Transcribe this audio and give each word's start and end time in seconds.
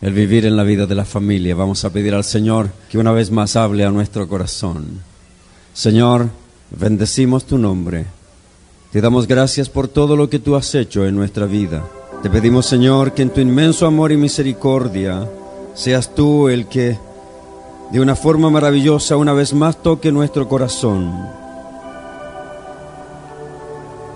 el 0.00 0.12
vivir 0.12 0.46
en 0.46 0.56
la 0.56 0.62
vida 0.62 0.86
de 0.86 0.94
la 0.94 1.04
familia. 1.04 1.54
Vamos 1.54 1.84
a 1.84 1.90
pedir 1.90 2.14
al 2.14 2.24
Señor 2.24 2.70
que 2.90 2.98
una 2.98 3.12
vez 3.12 3.30
más 3.30 3.56
hable 3.56 3.84
a 3.84 3.90
nuestro 3.90 4.28
corazón. 4.28 5.00
Señor, 5.72 6.28
bendecimos 6.70 7.44
tu 7.44 7.58
nombre. 7.58 8.06
Te 8.92 9.00
damos 9.00 9.26
gracias 9.26 9.68
por 9.68 9.88
todo 9.88 10.16
lo 10.16 10.30
que 10.30 10.38
tú 10.38 10.56
has 10.56 10.74
hecho 10.74 11.06
en 11.06 11.14
nuestra 11.14 11.46
vida. 11.46 11.84
Te 12.22 12.30
pedimos, 12.30 12.66
Señor, 12.66 13.12
que 13.12 13.22
en 13.22 13.30
tu 13.30 13.40
inmenso 13.40 13.86
amor 13.86 14.12
y 14.12 14.16
misericordia 14.16 15.28
seas 15.74 16.14
tú 16.14 16.48
el 16.48 16.66
que 16.66 16.98
de 17.92 18.00
una 18.00 18.16
forma 18.16 18.50
maravillosa 18.50 19.16
una 19.16 19.32
vez 19.32 19.52
más 19.52 19.82
toque 19.82 20.10
nuestro 20.10 20.48
corazón. 20.48 21.12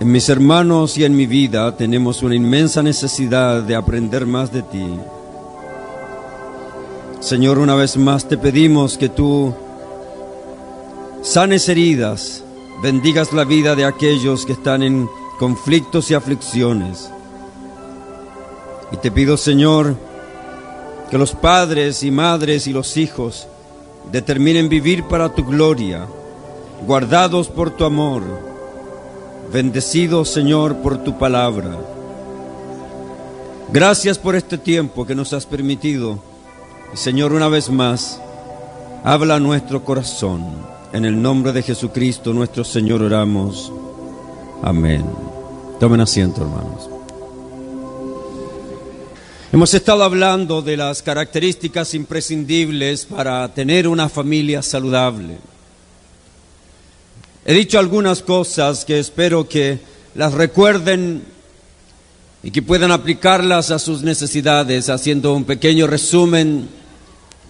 En 0.01 0.11
mis 0.11 0.29
hermanos 0.31 0.97
y 0.97 1.05
en 1.05 1.15
mi 1.15 1.27
vida 1.27 1.77
tenemos 1.77 2.23
una 2.23 2.35
inmensa 2.35 2.83
necesidad 2.83 3.62
de 3.62 3.77
aprender 3.77 4.25
más 4.25 4.51
de 4.51 4.62
ti. 4.62 4.87
Señor, 7.21 7.59
una 7.59 7.75
vez 7.75 7.98
más 7.98 8.27
te 8.27 8.38
pedimos 8.38 8.97
que 8.97 9.10
tú 9.10 9.55
sanes 11.20 11.69
heridas, 11.69 12.42
bendigas 12.83 13.34
la 13.34 13.45
vida 13.45 13.77
de 13.77 13.84
aquellos 13.84 14.47
que 14.47 14.55
están 14.55 14.83
en 14.83 15.06
conflictos 15.38 16.11
y 16.11 16.14
aflicciones. 16.14 17.11
Y 18.91 18.97
te 18.97 19.11
pido, 19.11 19.37
Señor, 19.37 19.97
que 21.11 21.19
los 21.19 21.33
padres 21.33 22.02
y 22.05 22.11
madres 22.11 22.66
y 22.66 22.73
los 22.73 22.97
hijos 22.97 23.47
determinen 24.11 24.70
vivir 24.70 25.05
para 25.05 25.28
tu 25.28 25.45
gloria, 25.45 26.06
guardados 26.87 27.50
por 27.50 27.70
tu 27.70 27.84
amor, 27.84 28.23
bendecidos, 29.52 30.30
Señor, 30.30 30.77
por 30.77 31.05
tu 31.05 31.19
palabra. 31.19 31.77
Gracias 33.70 34.19
por 34.19 34.37
este 34.37 34.56
tiempo 34.56 35.06
que 35.06 35.14
nos 35.14 35.34
has 35.34 35.45
permitido 35.45 36.30
Señor, 36.95 37.33
una 37.33 37.49
vez 37.49 37.71
más, 37.71 38.21
habla 39.05 39.37
a 39.37 39.41
nuestro 39.41 39.84
corazón. 39.84 40.45
En 40.92 41.05
el 41.05 41.23
nombre 41.23 41.53
de 41.53 41.62
Jesucristo, 41.62 42.33
nuestro 42.33 42.64
Señor, 42.64 43.01
oramos. 43.01 43.73
Amén. 44.61 45.05
Tomen 45.79 46.01
asiento, 46.01 46.42
hermanos. 46.42 46.91
Hemos 49.53 49.73
estado 49.73 50.03
hablando 50.03 50.62
de 50.62 50.77
las 50.77 51.01
características 51.01 51.95
imprescindibles 51.95 53.05
para 53.05 53.55
tener 53.55 53.86
una 53.86 54.09
familia 54.09 54.61
saludable. 54.61 55.39
He 57.45 57.55
dicho 57.55 57.79
algunas 57.79 58.20
cosas 58.20 58.84
que 58.84 58.98
espero 58.98 59.48
que 59.48 59.79
las 60.17 60.34
recuerden 60.34 61.23
y 62.42 62.51
que 62.51 62.62
puedan 62.62 62.91
aplicarlas 62.91 63.70
a 63.70 63.79
sus 63.79 64.03
necesidades, 64.03 64.89
haciendo 64.91 65.34
un 65.34 65.45
pequeño 65.45 65.86
resumen 65.86 66.80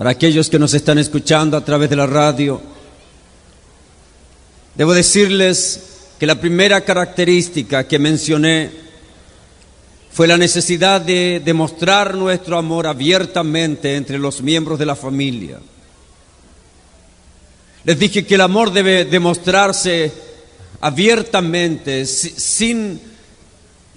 para 0.00 0.12
aquellos 0.12 0.48
que 0.48 0.58
nos 0.58 0.72
están 0.72 0.96
escuchando 0.96 1.58
a 1.58 1.62
través 1.62 1.90
de 1.90 1.96
la 1.96 2.06
radio. 2.06 2.58
Debo 4.74 4.94
decirles 4.94 6.08
que 6.18 6.26
la 6.26 6.40
primera 6.40 6.80
característica 6.80 7.86
que 7.86 7.98
mencioné 7.98 8.70
fue 10.10 10.26
la 10.26 10.38
necesidad 10.38 11.02
de 11.02 11.42
demostrar 11.44 12.14
nuestro 12.14 12.56
amor 12.56 12.86
abiertamente 12.86 13.94
entre 13.94 14.18
los 14.18 14.40
miembros 14.40 14.78
de 14.78 14.86
la 14.86 14.96
familia. 14.96 15.58
Les 17.84 17.98
dije 17.98 18.24
que 18.24 18.36
el 18.36 18.40
amor 18.40 18.72
debe 18.72 19.04
demostrarse 19.04 20.10
abiertamente, 20.80 22.06
sin 22.06 22.98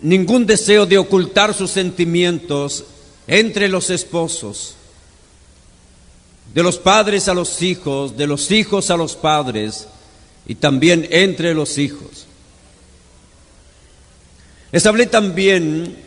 ningún 0.01 0.45
deseo 0.45 0.85
de 0.85 0.97
ocultar 0.97 1.53
sus 1.53 1.71
sentimientos 1.71 2.83
entre 3.25 3.69
los 3.69 3.89
esposos 3.89 4.75
de 6.53 6.63
los 6.63 6.77
padres 6.77 7.27
a 7.27 7.33
los 7.33 7.61
hijos, 7.61 8.15
de 8.15 8.27
los 8.27 8.51
hijos 8.51 8.89
a 8.91 8.97
los 8.97 9.15
padres 9.15 9.87
y 10.45 10.55
también 10.55 11.07
entre 11.09 11.53
los 11.53 11.77
hijos. 11.77 12.27
Les 14.71 14.85
hablé 14.85 15.07
también 15.07 15.97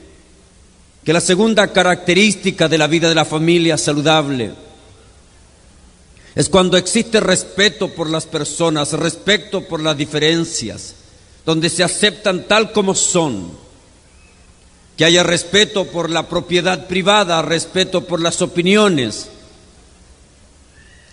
que 1.04 1.12
la 1.12 1.20
segunda 1.20 1.72
característica 1.72 2.68
de 2.68 2.78
la 2.78 2.86
vida 2.86 3.08
de 3.08 3.14
la 3.14 3.24
familia 3.24 3.78
saludable 3.78 4.52
es 6.34 6.48
cuando 6.48 6.76
existe 6.76 7.18
respeto 7.20 7.88
por 7.88 8.10
las 8.10 8.26
personas, 8.26 8.92
respeto 8.92 9.62
por 9.62 9.80
las 9.80 9.96
diferencias, 9.96 10.94
donde 11.44 11.70
se 11.70 11.82
aceptan 11.82 12.46
tal 12.46 12.72
como 12.72 12.94
son, 12.94 13.52
que 14.96 15.04
haya 15.04 15.22
respeto 15.22 15.86
por 15.86 16.10
la 16.10 16.28
propiedad 16.28 16.86
privada, 16.88 17.40
respeto 17.40 18.04
por 18.04 18.20
las 18.20 18.42
opiniones, 18.42 19.30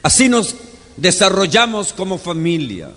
Así 0.03 0.27
nos 0.27 0.55
desarrollamos 0.97 1.93
como 1.93 2.17
familia. 2.17 2.91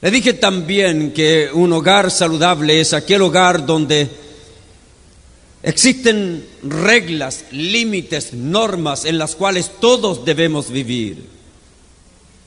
Le 0.00 0.10
dije 0.10 0.32
también 0.32 1.12
que 1.12 1.50
un 1.52 1.72
hogar 1.72 2.10
saludable 2.10 2.80
es 2.80 2.94
aquel 2.94 3.22
hogar 3.22 3.66
donde 3.66 4.08
existen 5.62 6.46
reglas, 6.62 7.44
límites, 7.50 8.32
normas 8.32 9.04
en 9.04 9.18
las 9.18 9.34
cuales 9.34 9.72
todos 9.80 10.24
debemos 10.24 10.70
vivir. 10.70 11.26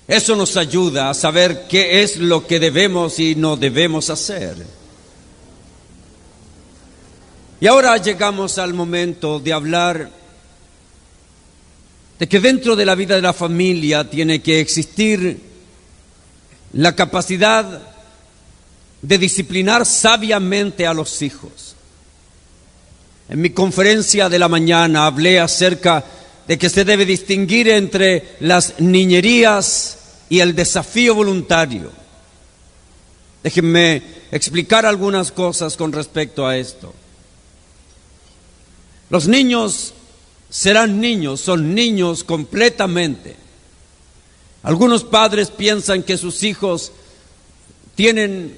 Eso 0.08 0.36
nos 0.36 0.58
ayuda 0.58 1.10
a 1.10 1.14
saber 1.14 1.68
qué 1.70 2.02
es 2.02 2.18
lo 2.18 2.48
que 2.48 2.60
debemos 2.60 3.20
y 3.20 3.36
no 3.36 3.56
debemos 3.56 4.10
hacer. 4.10 4.56
Y 7.62 7.68
ahora 7.68 7.96
llegamos 7.98 8.58
al 8.58 8.74
momento 8.74 9.40
de 9.40 9.54
hablar 9.54 10.23
de 12.24 12.30
que 12.30 12.40
dentro 12.40 12.78
de 12.78 12.86
la 12.86 12.96
vida 12.96 13.16
de 13.16 13.22
la 13.22 13.34
familia 13.34 14.10
tiene 14.10 14.42
que 14.42 14.62
existir 14.62 15.42
la 16.72 16.96
capacidad 16.96 17.82
de 19.02 19.18
disciplinar 19.18 19.86
sabiamente 19.86 20.88
a 20.88 20.94
los 20.94 21.22
hijos. 21.22 21.76
En 23.28 23.42
mi 23.42 23.50
conferencia 23.50 24.30
de 24.30 24.40
la 24.40 24.48
mañana 24.48 25.06
hablé 25.06 25.38
acerca 25.38 26.06
de 26.48 26.58
que 26.58 26.70
se 26.70 26.86
debe 26.86 27.06
distinguir 27.06 27.68
entre 27.68 28.38
las 28.40 28.80
niñerías 28.80 29.98
y 30.30 30.40
el 30.40 30.56
desafío 30.56 31.16
voluntario. 31.16 31.92
Déjenme 33.44 34.02
explicar 34.32 34.86
algunas 34.86 35.30
cosas 35.34 35.76
con 35.76 35.92
respecto 35.92 36.48
a 36.48 36.56
esto. 36.56 36.94
Los 39.10 39.28
niños 39.28 39.94
serán 40.54 41.02
niños, 41.02 41.42
son 41.42 41.74
niños 41.74 42.24
completamente. 42.24 43.36
Algunos 44.62 45.04
padres 45.04 45.50
piensan 45.50 46.04
que 46.04 46.16
sus 46.16 46.44
hijos 46.44 46.92
tienen 47.96 48.56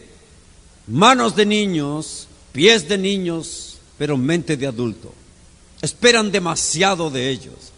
manos 0.87 1.37
de 1.37 1.45
niños, 1.45 2.27
pies 2.51 2.89
de 2.89 2.97
niños, 2.97 3.77
pero 3.97 4.17
mente 4.17 4.57
de 4.57 4.67
adulto. 4.67 5.13
Esperan 5.81 6.33
demasiado 6.33 7.09
de 7.09 7.29
ellos. 7.29 7.71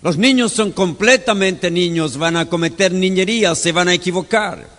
Los 0.00 0.16
niños 0.16 0.50
son 0.50 0.72
completamente 0.72 1.70
niños, 1.70 2.16
van 2.16 2.38
a 2.38 2.48
cometer 2.48 2.92
niñerías, 2.92 3.58
se 3.58 3.72
van 3.72 3.88
a 3.88 3.94
equivocar. 3.94 4.77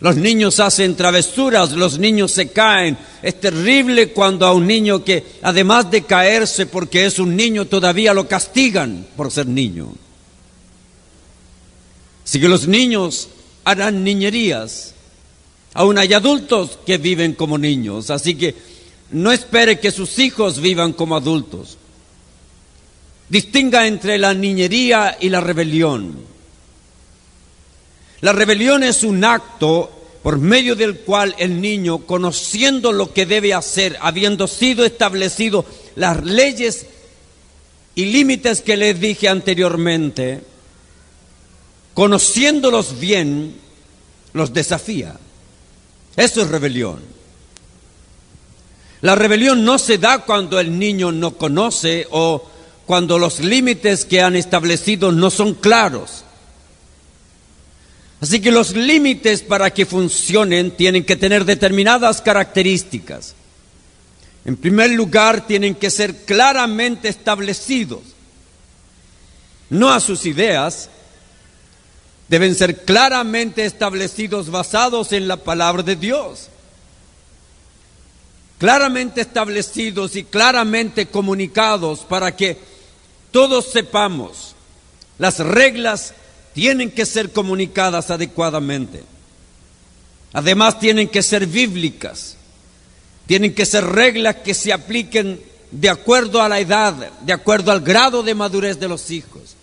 Los 0.00 0.16
niños 0.16 0.60
hacen 0.60 0.94
travesuras, 0.94 1.72
los 1.72 1.98
niños 1.98 2.30
se 2.30 2.48
caen. 2.48 2.96
Es 3.20 3.40
terrible 3.40 4.12
cuando 4.12 4.46
a 4.46 4.52
un 4.52 4.66
niño 4.66 5.02
que, 5.02 5.24
además 5.42 5.90
de 5.90 6.02
caerse 6.02 6.66
porque 6.66 7.04
es 7.06 7.18
un 7.18 7.34
niño, 7.34 7.66
todavía 7.66 8.14
lo 8.14 8.28
castigan 8.28 9.06
por 9.16 9.32
ser 9.32 9.46
niño. 9.46 9.92
Así 12.24 12.38
que 12.40 12.48
los 12.48 12.68
niños 12.68 13.28
harán 13.64 14.04
niñerías. 14.04 14.94
Aún 15.74 15.98
hay 15.98 16.12
adultos 16.12 16.78
que 16.86 16.98
viven 16.98 17.34
como 17.34 17.58
niños. 17.58 18.10
Así 18.10 18.36
que 18.36 18.54
no 19.10 19.32
espere 19.32 19.80
que 19.80 19.90
sus 19.90 20.18
hijos 20.20 20.60
vivan 20.60 20.92
como 20.92 21.16
adultos. 21.16 21.76
Distinga 23.28 23.86
entre 23.86 24.16
la 24.16 24.32
niñería 24.32 25.18
y 25.20 25.28
la 25.28 25.40
rebelión. 25.40 26.37
La 28.20 28.32
rebelión 28.32 28.82
es 28.82 29.04
un 29.04 29.24
acto 29.24 29.90
por 30.22 30.38
medio 30.38 30.74
del 30.74 31.00
cual 31.00 31.34
el 31.38 31.60
niño, 31.60 31.98
conociendo 31.98 32.92
lo 32.92 33.12
que 33.12 33.26
debe 33.26 33.54
hacer, 33.54 33.96
habiendo 34.00 34.48
sido 34.48 34.84
establecido 34.84 35.64
las 35.94 36.24
leyes 36.24 36.86
y 37.94 38.06
límites 38.06 38.60
que 38.60 38.76
les 38.76 39.00
dije 39.00 39.28
anteriormente, 39.28 40.42
conociéndolos 41.94 42.98
bien, 42.98 43.54
los 44.32 44.52
desafía. 44.52 45.16
Eso 46.16 46.42
es 46.42 46.48
rebelión. 46.48 47.00
La 49.00 49.14
rebelión 49.14 49.64
no 49.64 49.78
se 49.78 49.98
da 49.98 50.24
cuando 50.24 50.58
el 50.58 50.76
niño 50.76 51.12
no 51.12 51.36
conoce 51.36 52.06
o 52.10 52.44
cuando 52.86 53.18
los 53.18 53.38
límites 53.40 54.04
que 54.04 54.20
han 54.20 54.34
establecido 54.34 55.12
no 55.12 55.30
son 55.30 55.54
claros. 55.54 56.24
Así 58.20 58.40
que 58.40 58.50
los 58.50 58.74
límites 58.74 59.42
para 59.42 59.70
que 59.70 59.86
funcionen 59.86 60.72
tienen 60.72 61.04
que 61.04 61.16
tener 61.16 61.44
determinadas 61.44 62.20
características. 62.20 63.34
En 64.44 64.56
primer 64.56 64.90
lugar, 64.90 65.46
tienen 65.46 65.74
que 65.74 65.90
ser 65.90 66.24
claramente 66.24 67.08
establecidos, 67.08 68.00
no 69.70 69.90
a 69.90 70.00
sus 70.00 70.24
ideas, 70.24 70.88
deben 72.28 72.54
ser 72.54 72.84
claramente 72.84 73.64
establecidos 73.64 74.50
basados 74.50 75.12
en 75.12 75.28
la 75.28 75.36
palabra 75.36 75.82
de 75.82 75.96
Dios. 75.96 76.48
Claramente 78.58 79.20
establecidos 79.20 80.16
y 80.16 80.24
claramente 80.24 81.06
comunicados 81.06 82.00
para 82.00 82.34
que 82.34 82.58
todos 83.30 83.70
sepamos. 83.70 84.54
Las 85.18 85.38
reglas 85.38 86.14
tienen 86.58 86.90
que 86.90 87.06
ser 87.06 87.30
comunicadas 87.30 88.10
adecuadamente. 88.10 89.04
Además 90.32 90.80
tienen 90.80 91.06
que 91.06 91.22
ser 91.22 91.46
bíblicas. 91.46 92.36
Tienen 93.28 93.54
que 93.54 93.64
ser 93.64 93.84
reglas 93.84 94.38
que 94.42 94.54
se 94.54 94.72
apliquen 94.72 95.40
de 95.70 95.88
acuerdo 95.88 96.42
a 96.42 96.48
la 96.48 96.58
edad, 96.58 97.12
de 97.20 97.32
acuerdo 97.32 97.70
al 97.70 97.80
grado 97.80 98.24
de 98.24 98.34
madurez 98.34 98.80
de 98.80 98.88
los 98.88 99.08
hijos 99.12 99.54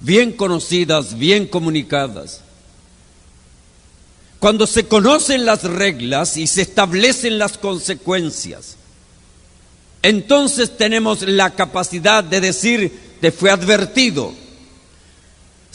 bien 0.00 0.32
conocidas, 0.32 1.16
bien 1.16 1.46
comunicadas. 1.46 2.42
Cuando 4.38 4.66
se 4.66 4.86
conocen 4.86 5.46
las 5.46 5.62
reglas 5.62 6.36
y 6.36 6.46
se 6.46 6.60
establecen 6.60 7.38
las 7.38 7.56
consecuencias, 7.56 8.76
entonces 10.02 10.76
tenemos 10.76 11.22
la 11.22 11.54
capacidad 11.54 12.22
de 12.22 12.42
decir, 12.42 13.16
te 13.22 13.32
fue 13.32 13.50
advertido. 13.50 14.43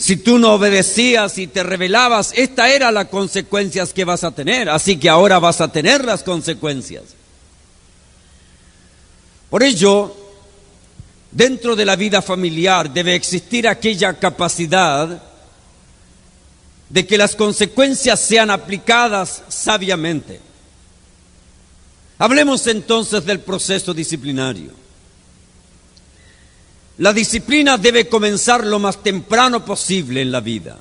Si 0.00 0.16
tú 0.16 0.38
no 0.38 0.54
obedecías 0.54 1.38
y 1.38 1.46
te 1.46 1.62
rebelabas, 1.62 2.32
esta 2.34 2.70
era 2.70 2.90
las 2.90 3.06
consecuencias 3.06 3.92
que 3.92 4.04
vas 4.04 4.24
a 4.24 4.32
tener, 4.32 4.68
así 4.68 4.96
que 4.96 5.08
ahora 5.08 5.38
vas 5.38 5.60
a 5.60 5.70
tener 5.70 6.04
las 6.04 6.24
consecuencias. 6.24 7.04
Por 9.50 9.62
ello, 9.62 10.16
Dentro 11.30 11.76
de 11.76 11.84
la 11.84 11.94
vida 11.94 12.22
familiar 12.22 12.92
debe 12.92 13.14
existir 13.14 13.68
aquella 13.68 14.14
capacidad 14.14 15.22
de 16.88 17.06
que 17.06 17.16
las 17.16 17.36
consecuencias 17.36 18.18
sean 18.18 18.50
aplicadas 18.50 19.44
sabiamente. 19.48 20.40
Hablemos 22.18 22.66
entonces 22.66 23.24
del 23.24 23.40
proceso 23.40 23.94
disciplinario. 23.94 24.72
La 27.00 27.14
disciplina 27.14 27.78
debe 27.78 28.10
comenzar 28.10 28.66
lo 28.66 28.78
más 28.78 29.02
temprano 29.02 29.64
posible 29.64 30.20
en 30.20 30.30
la 30.30 30.40
vida. 30.40 30.78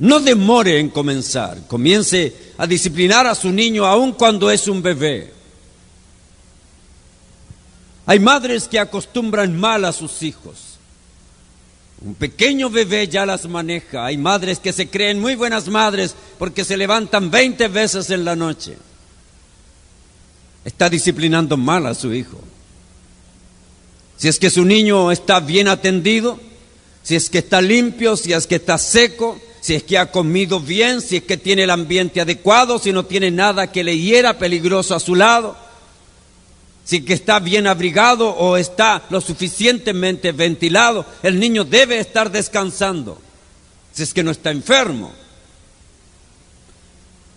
No 0.00 0.20
demore 0.20 0.78
en 0.78 0.90
comenzar. 0.90 1.66
Comience 1.66 2.52
a 2.58 2.66
disciplinar 2.66 3.26
a 3.26 3.34
su 3.34 3.50
niño 3.50 3.86
aun 3.86 4.12
cuando 4.12 4.50
es 4.50 4.68
un 4.68 4.82
bebé. 4.82 5.32
Hay 8.04 8.20
madres 8.20 8.68
que 8.68 8.78
acostumbran 8.78 9.58
mal 9.58 9.86
a 9.86 9.92
sus 9.92 10.22
hijos. 10.22 10.76
Un 12.02 12.14
pequeño 12.14 12.68
bebé 12.68 13.08
ya 13.08 13.24
las 13.24 13.48
maneja. 13.48 14.04
Hay 14.04 14.18
madres 14.18 14.58
que 14.58 14.74
se 14.74 14.90
creen 14.90 15.18
muy 15.18 15.34
buenas 15.34 15.68
madres 15.68 16.14
porque 16.38 16.66
se 16.66 16.76
levantan 16.76 17.30
20 17.30 17.68
veces 17.68 18.10
en 18.10 18.26
la 18.26 18.36
noche. 18.36 18.76
Está 20.62 20.90
disciplinando 20.90 21.56
mal 21.56 21.86
a 21.86 21.94
su 21.94 22.12
hijo. 22.12 22.38
Si 24.16 24.28
es 24.28 24.38
que 24.38 24.50
su 24.50 24.64
niño 24.64 25.10
está 25.10 25.40
bien 25.40 25.68
atendido, 25.68 26.38
si 27.02 27.16
es 27.16 27.28
que 27.28 27.38
está 27.38 27.60
limpio, 27.60 28.16
si 28.16 28.32
es 28.32 28.46
que 28.46 28.56
está 28.56 28.78
seco, 28.78 29.38
si 29.60 29.74
es 29.74 29.82
que 29.82 29.98
ha 29.98 30.10
comido 30.10 30.60
bien, 30.60 31.00
si 31.00 31.16
es 31.16 31.24
que 31.24 31.36
tiene 31.36 31.64
el 31.64 31.70
ambiente 31.70 32.20
adecuado, 32.20 32.78
si 32.78 32.92
no 32.92 33.04
tiene 33.04 33.30
nada 33.30 33.72
que 33.72 33.84
le 33.84 33.98
hiera 33.98 34.38
peligroso 34.38 34.94
a 34.94 35.00
su 35.00 35.14
lado, 35.14 35.56
si 36.84 37.02
que 37.02 37.14
está 37.14 37.40
bien 37.40 37.66
abrigado 37.66 38.28
o 38.28 38.56
está 38.56 39.04
lo 39.10 39.20
suficientemente 39.20 40.32
ventilado, 40.32 41.06
el 41.22 41.40
niño 41.40 41.64
debe 41.64 41.98
estar 41.98 42.30
descansando, 42.30 43.18
si 43.92 44.02
es 44.02 44.12
que 44.12 44.22
no 44.22 44.30
está 44.30 44.50
enfermo. 44.50 45.12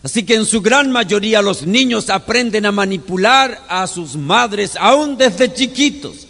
Así 0.04 0.24
que 0.24 0.36
en 0.36 0.46
su 0.46 0.62
gran 0.62 0.92
mayoría 0.92 1.42
los 1.42 1.64
niños 1.64 2.10
aprenden 2.10 2.66
a 2.66 2.72
manipular 2.72 3.64
a 3.68 3.88
sus 3.88 4.16
madres 4.16 4.76
aún 4.80 5.18
desde 5.18 5.54
chiquitos. 5.54 6.27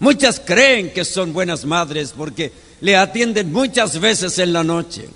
Muchas 0.00 0.40
creen 0.40 0.92
que 0.92 1.04
son 1.04 1.32
buenas 1.32 1.64
madres 1.64 2.14
porque 2.16 2.52
le 2.80 2.96
atienden 2.96 3.52
muchas 3.52 3.98
veces 4.00 4.38
en 4.38 4.52
la 4.52 4.62
noche. 4.62 5.08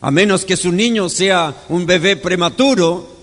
A 0.00 0.10
menos 0.10 0.44
que 0.44 0.56
su 0.56 0.72
niño 0.72 1.08
sea 1.08 1.54
un 1.68 1.86
bebé 1.86 2.16
prematuro, 2.16 3.16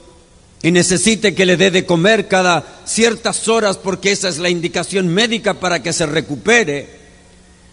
y 0.63 0.71
necesite 0.71 1.35
que 1.35 1.45
le 1.45 1.57
dé 1.57 1.71
de 1.71 1.85
comer 1.85 2.29
cada 2.29 2.63
ciertas 2.85 3.49
horas 3.49 3.77
porque 3.77 4.13
esa 4.13 4.29
es 4.29 4.37
la 4.37 4.49
indicación 4.49 5.09
médica 5.09 5.55
para 5.55 5.83
que 5.83 5.91
se 5.91 6.05
recupere, 6.05 6.87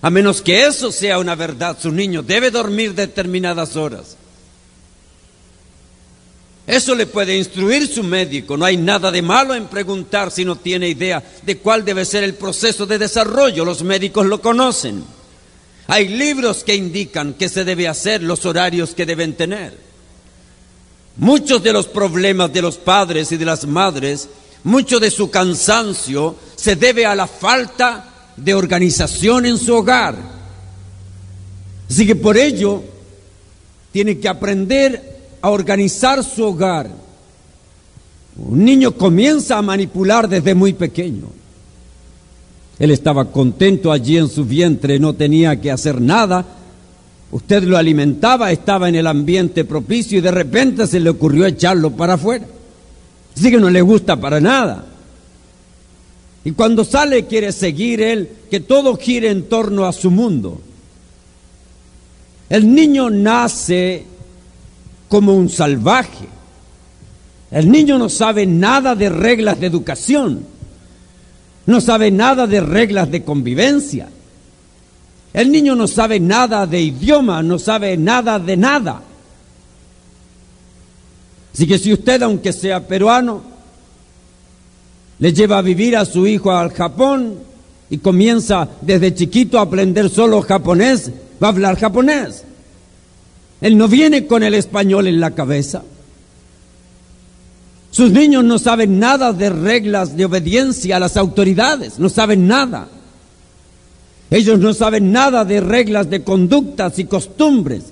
a 0.02 0.10
menos 0.10 0.42
que 0.42 0.66
eso 0.66 0.90
sea 0.90 1.20
una 1.20 1.36
verdad, 1.36 1.78
su 1.80 1.92
niño 1.92 2.22
debe 2.22 2.50
dormir 2.50 2.94
determinadas 2.94 3.76
horas. 3.76 4.16
Eso 6.70 6.94
le 6.94 7.06
puede 7.06 7.36
instruir 7.36 7.88
su 7.88 8.04
médico, 8.04 8.56
no 8.56 8.64
hay 8.64 8.76
nada 8.76 9.10
de 9.10 9.22
malo 9.22 9.56
en 9.56 9.66
preguntar 9.66 10.30
si 10.30 10.44
no 10.44 10.54
tiene 10.54 10.88
idea 10.88 11.20
de 11.42 11.58
cuál 11.58 11.84
debe 11.84 12.04
ser 12.04 12.22
el 12.22 12.34
proceso 12.34 12.86
de 12.86 12.96
desarrollo, 12.96 13.64
los 13.64 13.82
médicos 13.82 14.24
lo 14.24 14.40
conocen. 14.40 15.02
Hay 15.88 16.06
libros 16.06 16.62
que 16.62 16.76
indican 16.76 17.34
qué 17.34 17.48
se 17.48 17.64
debe 17.64 17.88
hacer, 17.88 18.22
los 18.22 18.46
horarios 18.46 18.94
que 18.94 19.04
deben 19.04 19.32
tener. 19.32 19.76
Muchos 21.16 21.60
de 21.60 21.72
los 21.72 21.88
problemas 21.88 22.52
de 22.52 22.62
los 22.62 22.76
padres 22.76 23.32
y 23.32 23.36
de 23.36 23.46
las 23.46 23.66
madres, 23.66 24.28
mucho 24.62 25.00
de 25.00 25.10
su 25.10 25.28
cansancio 25.28 26.36
se 26.54 26.76
debe 26.76 27.04
a 27.04 27.16
la 27.16 27.26
falta 27.26 28.30
de 28.36 28.54
organización 28.54 29.44
en 29.44 29.58
su 29.58 29.74
hogar. 29.74 30.14
Así 31.90 32.06
que 32.06 32.14
por 32.14 32.36
ello 32.36 32.84
tiene 33.90 34.20
que 34.20 34.28
aprender 34.28 35.09
a 35.40 35.50
organizar 35.50 36.22
su 36.24 36.44
hogar. 36.44 36.90
Un 38.36 38.64
niño 38.64 38.92
comienza 38.92 39.58
a 39.58 39.62
manipular 39.62 40.28
desde 40.28 40.54
muy 40.54 40.72
pequeño. 40.72 41.26
Él 42.78 42.90
estaba 42.90 43.30
contento 43.30 43.92
allí 43.92 44.16
en 44.16 44.28
su 44.28 44.44
vientre, 44.44 44.98
no 44.98 45.14
tenía 45.14 45.60
que 45.60 45.70
hacer 45.70 46.00
nada 46.00 46.46
Usted 47.32 47.62
lo 47.62 47.76
alimentaba, 47.76 48.50
estaba 48.50 48.88
en 48.88 48.96
el 48.96 49.06
ambiente 49.06 49.64
propicio 49.64 50.18
y 50.18 50.20
de 50.20 50.32
repente 50.32 50.86
se 50.86 50.98
le 50.98 51.10
ocurrió 51.10 51.46
echarlo 51.46 51.92
para 51.92 52.14
afuera. 52.14 52.46
Así 53.36 53.50
que 53.50 53.58
no 53.58 53.70
le 53.70 53.82
gusta 53.82 54.16
para 54.16 54.40
nada. 54.40 54.84
Y 56.44 56.52
cuando 56.52 56.84
sale 56.84 57.26
quiere 57.26 57.52
seguir 57.52 58.00
él, 58.00 58.28
que 58.50 58.58
todo 58.58 58.96
gire 58.96 59.30
en 59.30 59.44
torno 59.44 59.86
a 59.86 59.92
su 59.92 60.10
mundo. 60.10 60.60
El 62.48 62.74
niño 62.74 63.10
nace 63.10 64.04
como 65.10 65.34
un 65.34 65.50
salvaje. 65.50 66.28
El 67.50 67.70
niño 67.70 67.98
no 67.98 68.08
sabe 68.08 68.46
nada 68.46 68.94
de 68.94 69.10
reglas 69.10 69.58
de 69.60 69.66
educación. 69.66 70.46
No 71.66 71.80
sabe 71.80 72.12
nada 72.12 72.46
de 72.46 72.60
reglas 72.60 73.10
de 73.10 73.24
convivencia. 73.24 74.08
El 75.32 75.50
niño 75.50 75.74
no 75.74 75.88
sabe 75.88 76.20
nada 76.20 76.64
de 76.66 76.80
idioma, 76.80 77.42
no 77.42 77.58
sabe 77.58 77.96
nada 77.96 78.38
de 78.38 78.56
nada. 78.56 79.02
Así 81.52 81.66
que 81.66 81.78
si 81.78 81.92
usted, 81.92 82.22
aunque 82.22 82.52
sea 82.52 82.86
peruano, 82.86 83.42
le 85.18 85.32
lleva 85.32 85.58
a 85.58 85.62
vivir 85.62 85.96
a 85.96 86.04
su 86.04 86.26
hijo 86.26 86.52
al 86.52 86.72
Japón 86.72 87.34
y 87.90 87.98
comienza 87.98 88.68
desde 88.80 89.12
chiquito 89.12 89.58
a 89.58 89.62
aprender 89.62 90.08
solo 90.08 90.40
japonés, 90.40 91.10
va 91.42 91.48
a 91.48 91.50
hablar 91.50 91.76
japonés. 91.76 92.44
Él 93.60 93.76
no 93.76 93.88
viene 93.88 94.26
con 94.26 94.42
el 94.42 94.54
español 94.54 95.06
en 95.06 95.20
la 95.20 95.32
cabeza. 95.32 95.82
Sus 97.90 98.10
niños 98.12 98.44
no 98.44 98.58
saben 98.58 98.98
nada 98.98 99.32
de 99.32 99.50
reglas 99.50 100.16
de 100.16 100.24
obediencia 100.24 100.96
a 100.96 101.00
las 101.00 101.16
autoridades, 101.16 101.98
no 101.98 102.08
saben 102.08 102.46
nada. 102.46 102.88
Ellos 104.30 104.58
no 104.60 104.72
saben 104.72 105.10
nada 105.10 105.44
de 105.44 105.60
reglas 105.60 106.08
de 106.08 106.22
conductas 106.22 106.98
y 106.98 107.04
costumbres. 107.04 107.84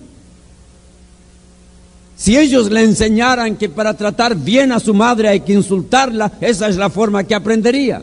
Si 2.17 2.37
ellos 2.37 2.71
le 2.71 2.83
enseñaran 2.83 3.57
que 3.57 3.69
para 3.69 3.95
tratar 3.95 4.37
bien 4.37 4.73
a 4.73 4.81
su 4.81 4.95
madre 4.95 5.29
hay 5.29 5.41
que 5.41 5.53
insultarla, 5.53 6.33
esa 6.41 6.69
es 6.69 6.77
la 6.77 6.91
forma 6.91 7.25
que 7.25 7.35
aprendería. 7.35 8.03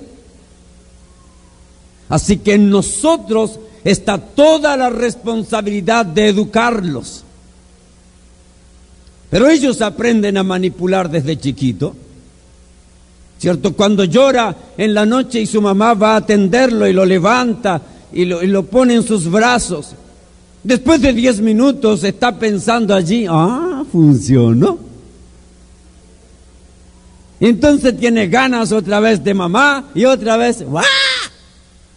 Así 2.07 2.37
que 2.37 2.53
en 2.53 2.69
nosotros 2.69 3.59
está 3.83 4.17
toda 4.17 4.77
la 4.77 4.89
responsabilidad 4.89 6.05
de 6.05 6.27
educarlos. 6.29 7.24
Pero 9.35 9.49
ellos 9.49 9.81
aprenden 9.81 10.37
a 10.37 10.43
manipular 10.43 11.11
desde 11.11 11.37
chiquito. 11.37 11.93
¿Cierto? 13.37 13.73
Cuando 13.73 14.05
llora 14.05 14.55
en 14.77 14.93
la 14.93 15.05
noche 15.05 15.41
y 15.41 15.45
su 15.45 15.61
mamá 15.61 15.93
va 15.93 16.13
a 16.13 16.17
atenderlo 16.19 16.87
y 16.87 16.93
lo 16.93 17.03
levanta 17.03 17.81
y 18.13 18.23
lo, 18.23 18.63
pone 18.63 18.93
en 18.93 19.03
sus 19.03 19.29
brazos. 19.29 19.93
Después 20.63 21.01
de 21.01 21.11
diez 21.11 21.41
minutos 21.41 22.05
está 22.05 22.39
pensando 22.39 22.95
allí, 22.95 23.25
ah, 23.29 23.83
funcionó. 23.91 24.79
Y 27.41 27.47
entonces 27.47 27.99
tiene 27.99 28.29
ganas 28.29 28.71
otra 28.71 29.01
vez 29.01 29.21
de 29.21 29.33
mamá 29.33 29.89
y 29.93 30.05
otra 30.05 30.37
vez, 30.37 30.63
¡guau! 30.63 30.85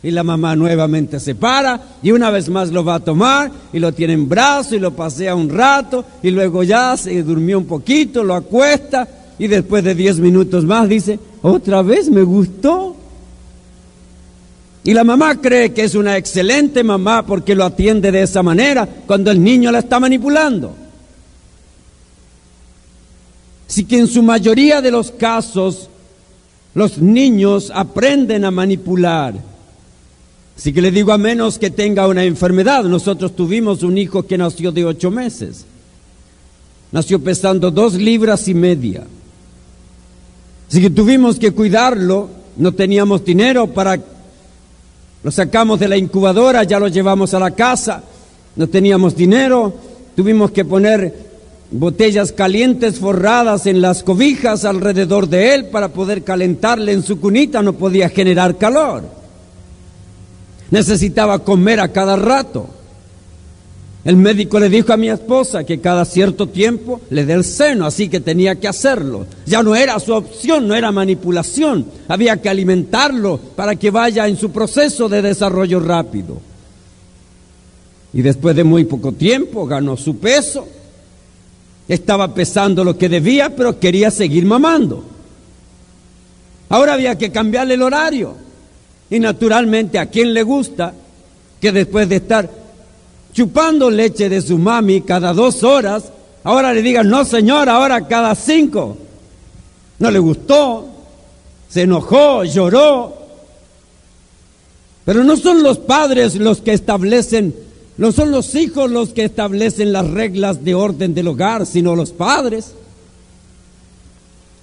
Y 0.02 0.12
la 0.12 0.22
mamá 0.22 0.54
nuevamente 0.54 1.18
se 1.18 1.34
para 1.34 1.80
y 2.02 2.12
una 2.12 2.30
vez 2.30 2.48
más 2.48 2.70
lo 2.70 2.84
va 2.84 2.96
a 2.96 3.00
tomar 3.00 3.50
y 3.72 3.80
lo 3.80 3.92
tiene 3.92 4.12
en 4.12 4.28
brazo 4.28 4.76
y 4.76 4.78
lo 4.78 4.92
pasea 4.94 5.34
un 5.34 5.48
rato 5.48 6.04
y 6.22 6.30
luego 6.30 6.62
ya 6.62 6.96
se 6.96 7.20
durmió 7.22 7.58
un 7.58 7.66
poquito, 7.66 8.22
lo 8.22 8.34
acuesta 8.34 9.08
y 9.38 9.48
después 9.48 9.82
de 9.82 9.94
diez 9.94 10.18
minutos 10.18 10.64
más 10.64 10.88
dice, 10.88 11.18
otra 11.42 11.82
vez 11.82 12.10
me 12.10 12.22
gustó. 12.22 12.96
Y 14.84 14.94
la 14.94 15.04
mamá 15.04 15.40
cree 15.40 15.72
que 15.72 15.84
es 15.84 15.94
una 15.94 16.16
excelente 16.16 16.82
mamá 16.82 17.26
porque 17.26 17.54
lo 17.54 17.64
atiende 17.64 18.10
de 18.10 18.22
esa 18.22 18.42
manera 18.42 18.88
cuando 19.06 19.30
el 19.30 19.42
niño 19.42 19.70
la 19.70 19.80
está 19.80 20.00
manipulando. 20.00 20.74
Así 23.68 23.84
que 23.84 23.98
en 23.98 24.06
su 24.06 24.22
mayoría 24.22 24.80
de 24.80 24.90
los 24.90 25.10
casos 25.10 25.90
los 26.74 26.98
niños 26.98 27.70
aprenden 27.74 28.44
a 28.44 28.50
manipular. 28.50 29.34
Así 30.58 30.72
que 30.72 30.82
le 30.82 30.90
digo 30.90 31.12
a 31.12 31.18
menos 31.18 31.56
que 31.56 31.70
tenga 31.70 32.08
una 32.08 32.24
enfermedad. 32.24 32.82
Nosotros 32.82 33.36
tuvimos 33.36 33.84
un 33.84 33.96
hijo 33.96 34.24
que 34.24 34.36
nació 34.36 34.72
de 34.72 34.84
ocho 34.84 35.08
meses. 35.08 35.64
Nació 36.90 37.22
pesando 37.22 37.70
dos 37.70 37.94
libras 37.94 38.48
y 38.48 38.54
media. 38.54 39.06
Así 40.68 40.80
que 40.82 40.90
tuvimos 40.90 41.38
que 41.38 41.52
cuidarlo. 41.52 42.28
No 42.56 42.72
teníamos 42.72 43.24
dinero 43.24 43.68
para... 43.68 44.00
Lo 45.22 45.30
sacamos 45.30 45.78
de 45.78 45.88
la 45.88 45.96
incubadora, 45.96 46.64
ya 46.64 46.80
lo 46.80 46.88
llevamos 46.88 47.34
a 47.34 47.38
la 47.38 47.52
casa. 47.52 48.02
No 48.56 48.66
teníamos 48.66 49.14
dinero. 49.14 49.72
Tuvimos 50.16 50.50
que 50.50 50.64
poner 50.64 51.28
botellas 51.70 52.32
calientes 52.32 52.98
forradas 52.98 53.66
en 53.66 53.80
las 53.80 54.02
cobijas 54.02 54.64
alrededor 54.64 55.28
de 55.28 55.54
él 55.54 55.66
para 55.66 55.88
poder 55.88 56.24
calentarle 56.24 56.92
en 56.92 57.04
su 57.04 57.20
cunita, 57.20 57.62
no 57.62 57.74
podía 57.74 58.08
generar 58.08 58.56
calor. 58.56 59.17
Necesitaba 60.70 61.40
comer 61.40 61.80
a 61.80 61.88
cada 61.88 62.16
rato. 62.16 62.68
El 64.04 64.16
médico 64.16 64.58
le 64.60 64.68
dijo 64.68 64.92
a 64.92 64.96
mi 64.96 65.10
esposa 65.10 65.64
que 65.64 65.80
cada 65.80 66.04
cierto 66.04 66.48
tiempo 66.48 67.00
le 67.10 67.26
dé 67.26 67.34
el 67.34 67.44
seno, 67.44 67.84
así 67.84 68.08
que 68.08 68.20
tenía 68.20 68.54
que 68.56 68.68
hacerlo. 68.68 69.26
Ya 69.44 69.62
no 69.62 69.74
era 69.74 69.98
su 70.00 70.14
opción, 70.14 70.68
no 70.68 70.74
era 70.74 70.92
manipulación. 70.92 71.86
Había 72.06 72.40
que 72.40 72.48
alimentarlo 72.48 73.38
para 73.56 73.76
que 73.76 73.90
vaya 73.90 74.28
en 74.28 74.36
su 74.36 74.50
proceso 74.50 75.08
de 75.08 75.22
desarrollo 75.22 75.80
rápido. 75.80 76.40
Y 78.12 78.22
después 78.22 78.56
de 78.56 78.64
muy 78.64 78.84
poco 78.84 79.12
tiempo 79.12 79.66
ganó 79.66 79.96
su 79.96 80.18
peso 80.18 80.66
estaba 81.88 82.34
pesando 82.34 82.84
lo 82.84 82.98
que 82.98 83.08
debía, 83.08 83.56
pero 83.56 83.80
quería 83.80 84.10
seguir 84.10 84.44
mamando. 84.44 85.04
Ahora 86.68 86.92
había 86.92 87.16
que 87.16 87.32
cambiarle 87.32 87.74
el 87.74 87.82
horario. 87.82 88.34
Y 89.10 89.18
naturalmente 89.20 89.98
a 89.98 90.06
quien 90.06 90.34
le 90.34 90.42
gusta 90.42 90.94
que 91.60 91.72
después 91.72 92.08
de 92.08 92.16
estar 92.16 92.50
chupando 93.32 93.90
leche 93.90 94.28
de 94.28 94.42
su 94.42 94.58
mami 94.58 95.00
cada 95.02 95.32
dos 95.32 95.62
horas, 95.62 96.04
ahora 96.44 96.72
le 96.72 96.82
digan, 96.82 97.08
no 97.08 97.24
señor, 97.24 97.68
ahora 97.68 98.06
cada 98.06 98.34
cinco. 98.34 98.96
No 99.98 100.10
le 100.10 100.18
gustó, 100.18 100.86
se 101.68 101.82
enojó, 101.82 102.44
lloró. 102.44 103.16
Pero 105.04 105.24
no 105.24 105.36
son 105.36 105.62
los 105.62 105.78
padres 105.78 106.36
los 106.36 106.60
que 106.60 106.72
establecen 106.72 107.54
no 107.98 108.12
son 108.12 108.30
los 108.30 108.54
hijos 108.54 108.90
los 108.90 109.08
que 109.10 109.24
establecen 109.24 109.92
las 109.92 110.08
reglas 110.08 110.64
de 110.64 110.76
orden 110.76 111.14
del 111.14 111.26
hogar, 111.26 111.66
sino 111.66 111.96
los 111.96 112.12
padres. 112.12 112.72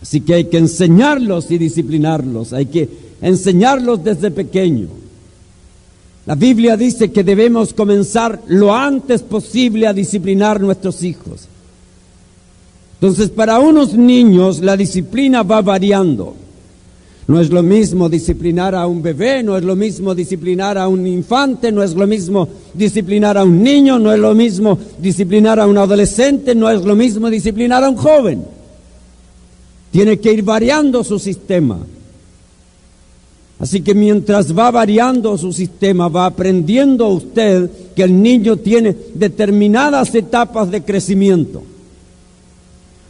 Así 0.02 0.22
que 0.22 0.36
hay 0.36 0.46
que 0.46 0.58
enseñarlos 0.58 1.52
y 1.52 1.58
disciplinarlos, 1.58 2.54
hay 2.54 2.68
que 2.68 2.88
enseñarlos 3.22 4.04
desde 4.04 4.32
pequeño. 4.32 4.88
La 6.26 6.36
Biblia 6.36 6.76
dice 6.76 7.12
que 7.12 7.24
debemos 7.24 7.74
comenzar 7.74 8.42
lo 8.48 8.74
antes 8.74 9.22
posible 9.22 9.88
a 9.88 9.94
disciplinar 9.94 10.60
nuestros 10.60 11.04
hijos. 11.04 11.48
Entonces, 12.96 13.30
para 13.30 13.60
unos 13.60 13.94
niños 13.94 14.62
la 14.62 14.76
disciplina 14.76 15.44
va 15.44 15.62
variando. 15.62 16.36
No 17.28 17.40
es 17.40 17.50
lo 17.50 17.64
mismo 17.64 18.08
disciplinar 18.08 18.76
a 18.76 18.86
un 18.86 19.02
bebé, 19.02 19.42
no 19.42 19.58
es 19.58 19.64
lo 19.64 19.76
mismo 19.76 20.14
disciplinar 20.14 20.78
a 20.78 20.88
un 20.88 21.08
infante, 21.08 21.72
no 21.72 21.82
es 21.82 21.96
lo 21.96 22.06
mismo 22.06 22.48
disciplinar 22.74 23.38
a 23.38 23.44
un 23.44 23.64
niño, 23.64 23.98
no 23.98 24.14
es 24.14 24.20
lo 24.20 24.36
mismo 24.36 24.78
disciplinar 25.00 25.60
a 25.60 25.66
un 25.66 25.78
adolescente, 25.78 26.54
no 26.54 26.70
es 26.70 26.84
lo 26.84 26.96
mismo 26.96 27.30
disciplinar 27.30 27.84
a 27.84 27.90
un 27.90 27.96
joven. 27.96 28.44
Tiene 29.92 30.20
que 30.20 30.34
ir 30.34 30.44
variando 30.44 31.04
su 31.04 31.18
sistema. 31.18 31.80
Así 33.60 33.82
que 33.82 33.96
mientras 33.96 34.58
va 34.58 34.70
variando 34.70 35.38
su 35.38 35.54
sistema, 35.54 36.10
va 36.10 36.26
aprendiendo 36.26 37.08
usted 37.08 37.70
que 37.96 38.04
el 38.04 38.22
niño 38.22 38.58
tiene 38.58 38.96
determinadas 39.14 40.14
etapas 40.14 40.70
de 40.70 40.84
crecimiento. 40.84 41.64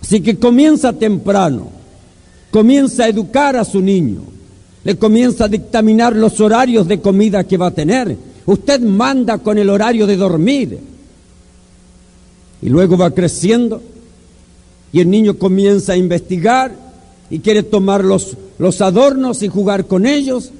Así 0.02 0.22
que 0.22 0.38
comienza 0.38 0.94
temprano 0.94 1.76
comienza 2.56 3.04
a 3.04 3.10
educar 3.10 3.58
a 3.58 3.66
su 3.66 3.82
niño, 3.82 4.22
le 4.86 4.96
comienza 4.96 5.44
a 5.44 5.50
dictaminar 5.50 6.16
los 6.16 6.40
horarios 6.40 6.88
de 6.88 7.02
comida 7.02 7.44
que 7.44 7.58
va 7.58 7.68
a 7.68 7.72
tener. 7.72 8.16
Usted 8.46 8.80
manda 8.80 9.40
con 9.40 9.58
el 9.58 9.70
horario 9.70 10.08
de 10.08 10.16
dormir. 10.16 10.80
Y 12.62 12.70
luego 12.70 12.98
va 12.98 13.12
creciendo 13.12 13.84
y 14.94 15.02
el 15.02 15.10
niño 15.10 15.34
comienza 15.34 15.92
a 15.92 15.98
investigar 15.98 16.74
y 17.30 17.40
quiere 17.40 17.64
tomar 17.64 18.04
los, 18.04 18.38
los 18.58 18.82
adornos 18.82 19.44
y 19.44 19.48
jugar 19.48 19.86
con 19.86 20.06
ellos. 20.06 20.52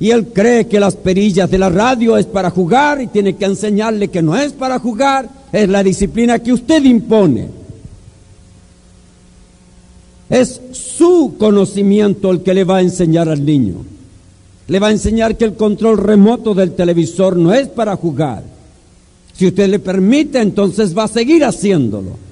Y 0.00 0.10
él 0.10 0.28
cree 0.32 0.66
que 0.66 0.80
las 0.80 0.96
perillas 0.96 1.50
de 1.50 1.58
la 1.58 1.68
radio 1.68 2.16
es 2.16 2.26
para 2.26 2.50
jugar 2.50 3.00
y 3.00 3.06
tiene 3.06 3.36
que 3.36 3.44
enseñarle 3.44 4.08
que 4.08 4.22
no 4.22 4.36
es 4.36 4.52
para 4.52 4.78
jugar, 4.78 5.28
es 5.52 5.68
la 5.68 5.82
disciplina 5.82 6.40
que 6.40 6.52
usted 6.52 6.82
impone. 6.84 7.48
Es 10.28 10.60
su 10.72 11.34
conocimiento 11.38 12.30
el 12.30 12.42
que 12.42 12.54
le 12.54 12.64
va 12.64 12.78
a 12.78 12.82
enseñar 12.82 13.28
al 13.28 13.44
niño. 13.44 13.84
Le 14.66 14.78
va 14.78 14.88
a 14.88 14.92
enseñar 14.92 15.36
que 15.36 15.44
el 15.44 15.54
control 15.54 15.98
remoto 15.98 16.54
del 16.54 16.72
televisor 16.72 17.36
no 17.36 17.52
es 17.52 17.68
para 17.68 17.94
jugar. 17.96 18.42
Si 19.34 19.46
usted 19.46 19.68
le 19.68 19.78
permite, 19.78 20.40
entonces 20.40 20.96
va 20.96 21.04
a 21.04 21.08
seguir 21.08 21.44
haciéndolo. 21.44 22.31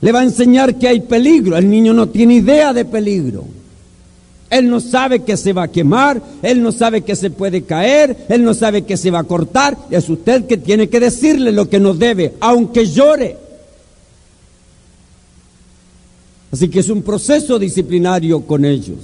Le 0.00 0.12
va 0.12 0.20
a 0.20 0.24
enseñar 0.24 0.78
que 0.78 0.88
hay 0.88 1.00
peligro. 1.00 1.56
El 1.56 1.68
niño 1.68 1.92
no 1.92 2.08
tiene 2.08 2.34
idea 2.34 2.72
de 2.72 2.84
peligro. 2.84 3.44
Él 4.50 4.68
no 4.68 4.80
sabe 4.80 5.22
que 5.22 5.36
se 5.36 5.52
va 5.52 5.64
a 5.64 5.68
quemar, 5.68 6.20
él 6.42 6.60
no 6.60 6.72
sabe 6.72 7.02
que 7.02 7.14
se 7.14 7.30
puede 7.30 7.62
caer, 7.62 8.26
él 8.28 8.42
no 8.42 8.52
sabe 8.52 8.82
que 8.82 8.96
se 8.96 9.12
va 9.12 9.20
a 9.20 9.24
cortar. 9.24 9.78
Es 9.90 10.08
usted 10.08 10.46
que 10.46 10.56
tiene 10.56 10.88
que 10.88 10.98
decirle 10.98 11.52
lo 11.52 11.68
que 11.68 11.78
no 11.78 11.94
debe, 11.94 12.34
aunque 12.40 12.84
llore. 12.86 13.36
Así 16.50 16.68
que 16.68 16.80
es 16.80 16.88
un 16.88 17.02
proceso 17.02 17.60
disciplinario 17.60 18.40
con 18.42 18.64
ellos. 18.64 18.98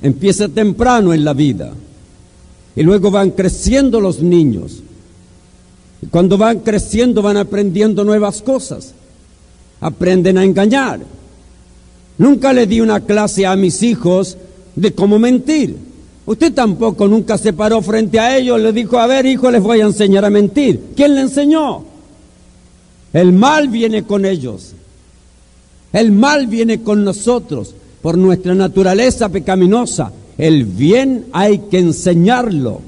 Empieza 0.00 0.48
temprano 0.48 1.12
en 1.12 1.22
la 1.22 1.34
vida 1.34 1.74
y 2.74 2.82
luego 2.82 3.10
van 3.10 3.32
creciendo 3.32 4.00
los 4.00 4.22
niños. 4.22 4.82
Y 6.00 6.06
cuando 6.06 6.38
van 6.38 6.60
creciendo 6.60 7.20
van 7.20 7.36
aprendiendo 7.36 8.02
nuevas 8.02 8.40
cosas. 8.40 8.94
Aprenden 9.80 10.38
a 10.38 10.44
engañar. 10.44 11.00
Nunca 12.18 12.52
le 12.52 12.66
di 12.66 12.80
una 12.80 13.00
clase 13.00 13.46
a 13.46 13.56
mis 13.56 13.82
hijos 13.82 14.36
de 14.76 14.92
cómo 14.92 15.18
mentir. 15.18 15.76
Usted 16.26 16.52
tampoco 16.52 17.08
nunca 17.08 17.38
se 17.38 17.52
paró 17.52 17.80
frente 17.82 18.20
a 18.20 18.36
ellos, 18.36 18.60
le 18.60 18.72
dijo, 18.72 18.98
a 18.98 19.06
ver 19.06 19.26
hijo, 19.26 19.50
les 19.50 19.62
voy 19.62 19.80
a 19.80 19.86
enseñar 19.86 20.24
a 20.24 20.30
mentir. 20.30 20.92
¿Quién 20.94 21.14
le 21.14 21.22
enseñó? 21.22 21.84
El 23.12 23.32
mal 23.32 23.68
viene 23.68 24.04
con 24.04 24.24
ellos. 24.24 24.74
El 25.92 26.12
mal 26.12 26.46
viene 26.46 26.82
con 26.82 27.02
nosotros 27.02 27.74
por 28.02 28.16
nuestra 28.16 28.54
naturaleza 28.54 29.28
pecaminosa. 29.28 30.12
El 30.38 30.64
bien 30.64 31.26
hay 31.32 31.58
que 31.70 31.78
enseñarlo. 31.78 32.80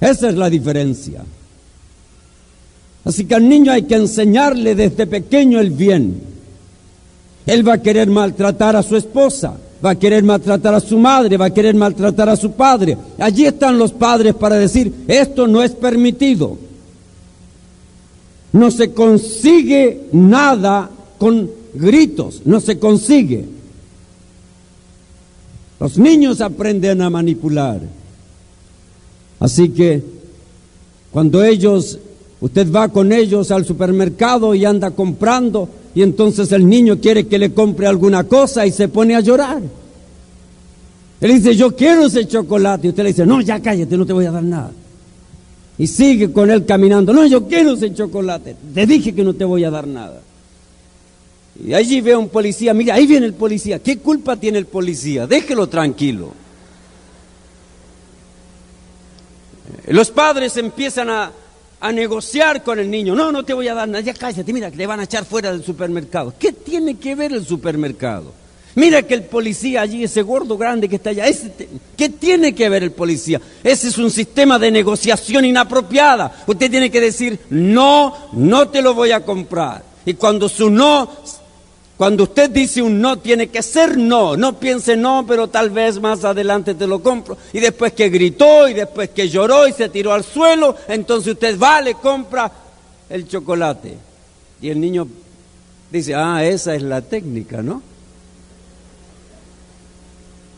Esa 0.00 0.28
es 0.28 0.34
la 0.34 0.50
diferencia. 0.50 1.22
Así 3.04 3.26
que 3.26 3.34
al 3.34 3.48
niño 3.48 3.72
hay 3.72 3.82
que 3.82 3.96
enseñarle 3.96 4.74
desde 4.74 5.06
pequeño 5.06 5.60
el 5.60 5.70
bien. 5.70 6.20
Él 7.46 7.66
va 7.66 7.74
a 7.74 7.82
querer 7.82 8.08
maltratar 8.08 8.76
a 8.76 8.82
su 8.82 8.96
esposa, 8.96 9.56
va 9.84 9.90
a 9.90 9.98
querer 9.98 10.22
maltratar 10.22 10.74
a 10.74 10.80
su 10.80 10.98
madre, 10.98 11.36
va 11.36 11.46
a 11.46 11.54
querer 11.54 11.74
maltratar 11.74 12.28
a 12.30 12.36
su 12.36 12.52
padre. 12.52 12.96
Allí 13.18 13.44
están 13.44 13.78
los 13.78 13.92
padres 13.92 14.34
para 14.34 14.56
decir, 14.56 14.92
esto 15.06 15.46
no 15.46 15.62
es 15.62 15.72
permitido. 15.72 16.56
No 18.52 18.70
se 18.70 18.92
consigue 18.92 20.08
nada 20.12 20.88
con 21.18 21.50
gritos, 21.74 22.42
no 22.44 22.60
se 22.60 22.78
consigue. 22.78 23.44
Los 25.80 25.98
niños 25.98 26.40
aprenden 26.40 27.02
a 27.02 27.10
manipular. 27.10 27.80
Así 29.40 29.68
que 29.70 30.02
cuando 31.10 31.44
ellos, 31.44 31.98
Usted 32.44 32.70
va 32.70 32.90
con 32.90 33.10
ellos 33.10 33.50
al 33.50 33.64
supermercado 33.64 34.54
y 34.54 34.66
anda 34.66 34.90
comprando 34.90 35.66
y 35.94 36.02
entonces 36.02 36.52
el 36.52 36.68
niño 36.68 37.00
quiere 37.00 37.26
que 37.26 37.38
le 37.38 37.54
compre 37.54 37.86
alguna 37.86 38.24
cosa 38.24 38.66
y 38.66 38.70
se 38.70 38.88
pone 38.88 39.16
a 39.16 39.20
llorar. 39.20 39.62
Él 41.22 41.32
dice, 41.36 41.56
yo 41.56 41.74
quiero 41.74 42.04
ese 42.04 42.28
chocolate. 42.28 42.86
Y 42.86 42.90
usted 42.90 43.02
le 43.02 43.08
dice, 43.08 43.24
no, 43.24 43.40
ya 43.40 43.60
cállate, 43.60 43.96
no 43.96 44.04
te 44.04 44.12
voy 44.12 44.26
a 44.26 44.30
dar 44.30 44.42
nada. 44.42 44.72
Y 45.78 45.86
sigue 45.86 46.32
con 46.32 46.50
él 46.50 46.66
caminando, 46.66 47.14
no, 47.14 47.24
yo 47.24 47.48
quiero 47.48 47.72
ese 47.72 47.94
chocolate. 47.94 48.54
Te 48.74 48.84
dije 48.84 49.14
que 49.14 49.24
no 49.24 49.32
te 49.32 49.46
voy 49.46 49.64
a 49.64 49.70
dar 49.70 49.86
nada. 49.86 50.20
Y 51.64 51.72
allí 51.72 52.02
ve 52.02 52.14
un 52.14 52.28
policía, 52.28 52.74
mira, 52.74 52.96
ahí 52.96 53.06
viene 53.06 53.24
el 53.24 53.32
policía. 53.32 53.78
¿Qué 53.78 53.96
culpa 53.96 54.36
tiene 54.36 54.58
el 54.58 54.66
policía? 54.66 55.26
Déjelo 55.26 55.66
tranquilo. 55.66 56.34
Los 59.86 60.10
padres 60.10 60.58
empiezan 60.58 61.08
a, 61.08 61.32
a 61.80 61.92
negociar 61.92 62.62
con 62.62 62.78
el 62.78 62.90
niño. 62.90 63.14
No, 63.14 63.30
no 63.30 63.44
te 63.44 63.54
voy 63.54 63.68
a 63.68 63.74
dar 63.74 63.88
nada, 63.88 64.00
ya 64.00 64.14
cállate, 64.14 64.52
mira, 64.52 64.70
le 64.70 64.86
van 64.86 65.00
a 65.00 65.04
echar 65.04 65.24
fuera 65.24 65.52
del 65.52 65.64
supermercado. 65.64 66.34
¿Qué 66.38 66.52
tiene 66.52 66.96
que 66.96 67.14
ver 67.14 67.32
el 67.32 67.44
supermercado? 67.44 68.32
Mira 68.76 69.02
que 69.02 69.14
el 69.14 69.24
policía 69.24 69.82
allí, 69.82 70.02
ese 70.02 70.22
gordo 70.22 70.58
grande 70.58 70.88
que 70.88 70.96
está 70.96 71.10
allá, 71.10 71.26
¿qué 71.96 72.08
tiene 72.08 72.54
que 72.54 72.68
ver 72.68 72.82
el 72.82 72.90
policía? 72.90 73.40
Ese 73.62 73.88
es 73.88 73.98
un 73.98 74.10
sistema 74.10 74.58
de 74.58 74.72
negociación 74.72 75.44
inapropiada. 75.44 76.42
Usted 76.46 76.70
tiene 76.70 76.90
que 76.90 77.00
decir, 77.00 77.38
no, 77.50 78.30
no 78.32 78.68
te 78.68 78.82
lo 78.82 78.94
voy 78.94 79.12
a 79.12 79.24
comprar. 79.24 79.84
Y 80.04 80.14
cuando 80.14 80.48
su 80.48 80.70
no 80.70 81.08
cuando 81.96 82.24
usted 82.24 82.50
dice 82.50 82.82
un 82.82 83.00
no, 83.00 83.18
tiene 83.18 83.48
que 83.48 83.62
ser 83.62 83.96
no. 83.96 84.36
No 84.36 84.58
piense 84.58 84.96
no, 84.96 85.24
pero 85.26 85.48
tal 85.48 85.70
vez 85.70 86.00
más 86.00 86.24
adelante 86.24 86.74
te 86.74 86.86
lo 86.86 87.00
compro. 87.00 87.36
Y 87.52 87.60
después 87.60 87.92
que 87.92 88.08
gritó, 88.08 88.68
y 88.68 88.74
después 88.74 89.10
que 89.10 89.28
lloró 89.28 89.68
y 89.68 89.72
se 89.72 89.88
tiró 89.88 90.12
al 90.12 90.24
suelo, 90.24 90.76
entonces 90.88 91.34
usted 91.34 91.58
va, 91.58 91.80
le 91.80 91.94
compra 91.94 92.50
el 93.08 93.28
chocolate. 93.28 93.96
Y 94.60 94.70
el 94.70 94.80
niño 94.80 95.06
dice, 95.90 96.14
ah, 96.16 96.44
esa 96.44 96.74
es 96.74 96.82
la 96.82 97.00
técnica, 97.00 97.62
¿no? 97.62 97.80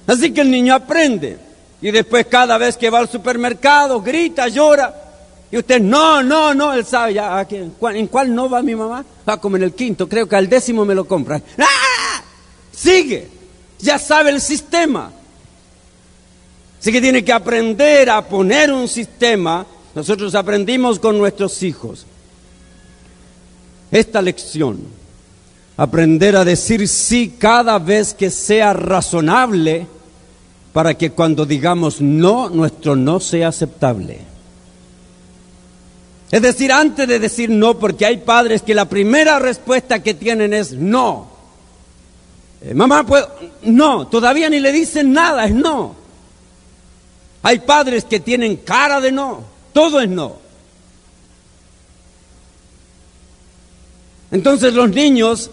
Así 0.07 0.33
que 0.33 0.41
el 0.41 0.51
niño 0.51 0.75
aprende. 0.75 1.39
Y 1.83 1.91
después 1.91 2.27
cada 2.27 2.57
vez 2.57 2.79
que 2.79 2.89
va 2.89 3.01
al 3.01 3.11
supermercado, 3.11 4.01
grita, 4.01 4.49
llora. 4.49 5.06
Y 5.51 5.59
usted, 5.59 5.81
no, 5.81 6.23
no, 6.23 6.55
no, 6.55 6.73
él 6.73 6.85
sabe 6.85 7.15
ya, 7.15 7.47
¿en 7.49 7.71
cuál, 7.71 7.97
¿en 7.97 8.09
cuál 8.09 8.35
no 8.35 8.49
va 8.49 8.63
mi 8.63 8.75
mamá? 8.75 9.05
Va 9.29 9.41
como 9.41 9.57
en 9.57 9.63
el 9.63 9.75
quinto, 9.75 10.09
creo 10.09 10.29
que 10.29 10.37
al 10.37 10.49
décimo 10.49 10.85
me 10.85 10.95
lo 10.95 11.07
compra. 11.07 11.41
¡Ah! 11.59 12.23
Sigue, 12.73 13.29
ya 13.79 13.99
sabe 13.99 14.31
el 14.31 14.41
sistema. 14.41 15.13
Así 16.81 16.93
que 16.93 17.01
tiene 17.01 17.25
que 17.25 17.33
aprender 17.33 18.11
a 18.11 18.27
poner 18.27 18.73
un 18.73 18.87
sistema. 18.87 19.67
Nosotros 19.95 20.35
aprendimos 20.35 20.99
con 20.99 21.17
nuestros 21.17 21.63
hijos 21.63 22.07
esta 23.91 24.21
lección. 24.21 24.81
Aprender 25.77 26.37
a 26.37 26.45
decir 26.45 26.87
sí 26.89 27.35
cada 27.39 27.79
vez 27.79 28.15
que 28.15 28.31
sea 28.31 28.73
razonable 28.73 29.87
para 30.73 30.95
que 30.95 31.11
cuando 31.11 31.47
digamos 31.47 32.01
no, 32.01 32.49
nuestro 32.51 32.97
no 32.97 33.21
sea 33.21 33.49
aceptable. 33.49 34.36
Es 36.31 36.43
decir, 36.43 36.73
antes 36.73 37.07
de 37.07 37.19
decir 37.19 37.51
no, 37.51 37.79
porque 37.79 38.05
hay 38.05 38.19
padres 38.19 38.63
que 38.63 38.75
la 38.75 38.87
primera 38.87 39.39
respuesta 39.39 40.03
que 40.03 40.15
tienen 40.15 40.53
es 40.53 40.73
no. 40.73 41.29
Eh, 42.63 42.75
mamá, 42.75 43.07
¿puedo? 43.07 43.31
No, 43.63 44.09
todavía 44.09 44.51
ni 44.51 44.59
le 44.59 44.73
dicen 44.73 45.13
nada, 45.13 45.45
es 45.45 45.55
no. 45.55 45.95
Hay 47.43 47.61
padres 47.61 48.05
que 48.05 48.19
tienen 48.19 48.57
cara 48.57 49.01
de 49.01 49.13
no, 49.13 49.45
todo 49.73 50.01
es 50.01 50.09
no. 50.09 50.39
Entonces 54.33 54.75
los 54.75 54.91
niños, 54.91 55.51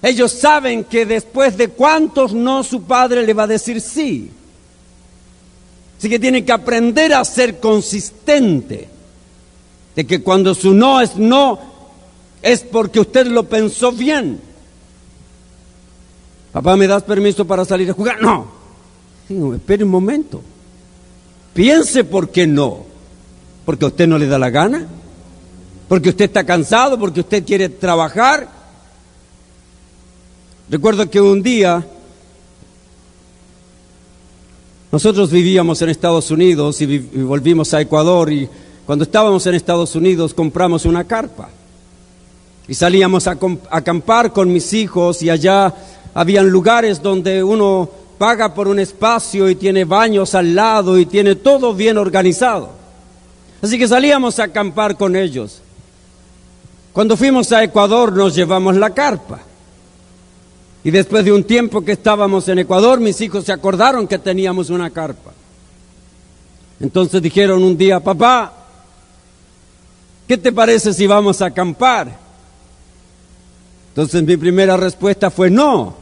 ellos 0.00 0.30
saben 0.30 0.84
que 0.84 1.06
después 1.06 1.56
de 1.56 1.70
cuántos 1.70 2.32
no 2.32 2.62
su 2.62 2.84
padre 2.84 3.26
le 3.26 3.34
va 3.34 3.42
a 3.42 3.48
decir 3.48 3.80
sí. 3.80 4.30
Así 5.98 6.08
que 6.08 6.20
tienen 6.20 6.46
que 6.46 6.52
aprender 6.52 7.14
a 7.14 7.24
ser 7.24 7.58
consistente 7.58 8.88
de 9.94 10.06
que 10.06 10.22
cuando 10.22 10.54
su 10.54 10.74
no 10.74 11.00
es 11.00 11.16
no, 11.16 11.58
es 12.42 12.60
porque 12.60 13.00
usted 13.00 13.26
lo 13.26 13.44
pensó 13.44 13.92
bien. 13.92 14.40
Papá, 16.52 16.76
¿me 16.76 16.86
das 16.86 17.02
permiso 17.02 17.46
para 17.46 17.64
salir 17.64 17.90
a 17.90 17.94
jugar? 17.94 18.20
No. 18.20 18.46
Digo, 19.28 19.54
espere 19.54 19.84
un 19.84 19.90
momento. 19.90 20.42
Piense 21.52 22.04
por 22.04 22.30
qué 22.30 22.46
no. 22.46 22.84
Porque 23.64 23.84
a 23.84 23.88
usted 23.88 24.06
no 24.06 24.18
le 24.18 24.26
da 24.26 24.38
la 24.38 24.50
gana. 24.50 24.86
Porque 25.88 26.10
usted 26.10 26.26
está 26.26 26.44
cansado, 26.44 26.98
porque 26.98 27.20
usted 27.20 27.44
quiere 27.44 27.68
trabajar. 27.68 28.48
Recuerdo 30.68 31.08
que 31.08 31.20
un 31.20 31.42
día 31.42 31.86
nosotros 34.90 35.30
vivíamos 35.30 35.82
en 35.82 35.88
Estados 35.88 36.30
Unidos 36.30 36.80
y, 36.80 36.84
y 36.84 36.98
volvimos 36.98 37.74
a 37.74 37.80
Ecuador 37.80 38.32
y 38.32 38.48
cuando 38.86 39.04
estábamos 39.04 39.46
en 39.46 39.54
Estados 39.54 39.94
Unidos 39.94 40.34
compramos 40.34 40.84
una 40.84 41.04
carpa 41.04 41.48
y 42.68 42.74
salíamos 42.74 43.26
a 43.26 43.36
acampar 43.70 44.32
con 44.32 44.52
mis 44.52 44.72
hijos 44.72 45.22
y 45.22 45.30
allá 45.30 45.72
habían 46.12 46.48
lugares 46.48 47.02
donde 47.02 47.42
uno 47.42 47.88
paga 48.18 48.54
por 48.54 48.68
un 48.68 48.78
espacio 48.78 49.48
y 49.48 49.54
tiene 49.54 49.84
baños 49.84 50.34
al 50.34 50.54
lado 50.54 50.98
y 50.98 51.06
tiene 51.06 51.34
todo 51.34 51.74
bien 51.74 51.98
organizado. 51.98 52.70
Así 53.62 53.78
que 53.78 53.88
salíamos 53.88 54.38
a 54.38 54.44
acampar 54.44 54.96
con 54.96 55.16
ellos. 55.16 55.60
Cuando 56.92 57.16
fuimos 57.16 57.50
a 57.52 57.64
Ecuador 57.64 58.12
nos 58.12 58.34
llevamos 58.34 58.76
la 58.76 58.90
carpa. 58.90 59.40
Y 60.84 60.90
después 60.90 61.24
de 61.24 61.32
un 61.32 61.44
tiempo 61.44 61.82
que 61.82 61.92
estábamos 61.92 62.46
en 62.48 62.58
Ecuador, 62.58 63.00
mis 63.00 63.18
hijos 63.22 63.44
se 63.44 63.52
acordaron 63.52 64.06
que 64.06 64.18
teníamos 64.18 64.68
una 64.68 64.90
carpa. 64.90 65.32
Entonces 66.78 67.22
dijeron 67.22 67.62
un 67.64 67.76
día, 67.76 68.00
papá, 68.00 68.63
¿qué 70.26 70.38
te 70.38 70.52
parece 70.52 70.92
si 70.92 71.06
vamos 71.06 71.42
a 71.42 71.46
acampar? 71.46 72.18
Entonces 73.88 74.22
mi 74.22 74.36
primera 74.36 74.76
respuesta 74.76 75.30
fue 75.30 75.50
no. 75.50 75.94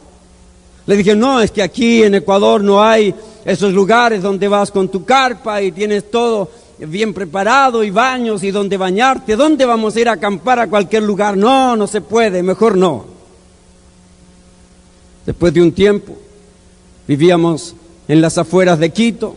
Le 0.86 0.96
dije, 0.96 1.14
no, 1.14 1.40
es 1.40 1.50
que 1.50 1.62
aquí 1.62 2.02
en 2.02 2.14
Ecuador 2.14 2.62
no 2.62 2.82
hay 2.82 3.14
esos 3.44 3.72
lugares 3.72 4.22
donde 4.22 4.48
vas 4.48 4.70
con 4.70 4.88
tu 4.88 5.04
carpa 5.04 5.62
y 5.62 5.72
tienes 5.72 6.10
todo 6.10 6.50
bien 6.78 7.14
preparado 7.14 7.84
y 7.84 7.90
baños 7.90 8.42
y 8.42 8.50
donde 8.50 8.76
bañarte. 8.76 9.36
¿Dónde 9.36 9.64
vamos 9.64 9.94
a 9.94 10.00
ir 10.00 10.08
a 10.08 10.12
acampar 10.12 10.58
a 10.58 10.68
cualquier 10.68 11.02
lugar? 11.02 11.36
No, 11.36 11.76
no 11.76 11.86
se 11.86 12.00
puede, 12.00 12.42
mejor 12.42 12.76
no. 12.76 13.04
Después 15.24 15.54
de 15.54 15.62
un 15.62 15.72
tiempo, 15.72 16.16
vivíamos 17.06 17.76
en 18.08 18.20
las 18.20 18.38
afueras 18.38 18.78
de 18.78 18.90
Quito, 18.90 19.36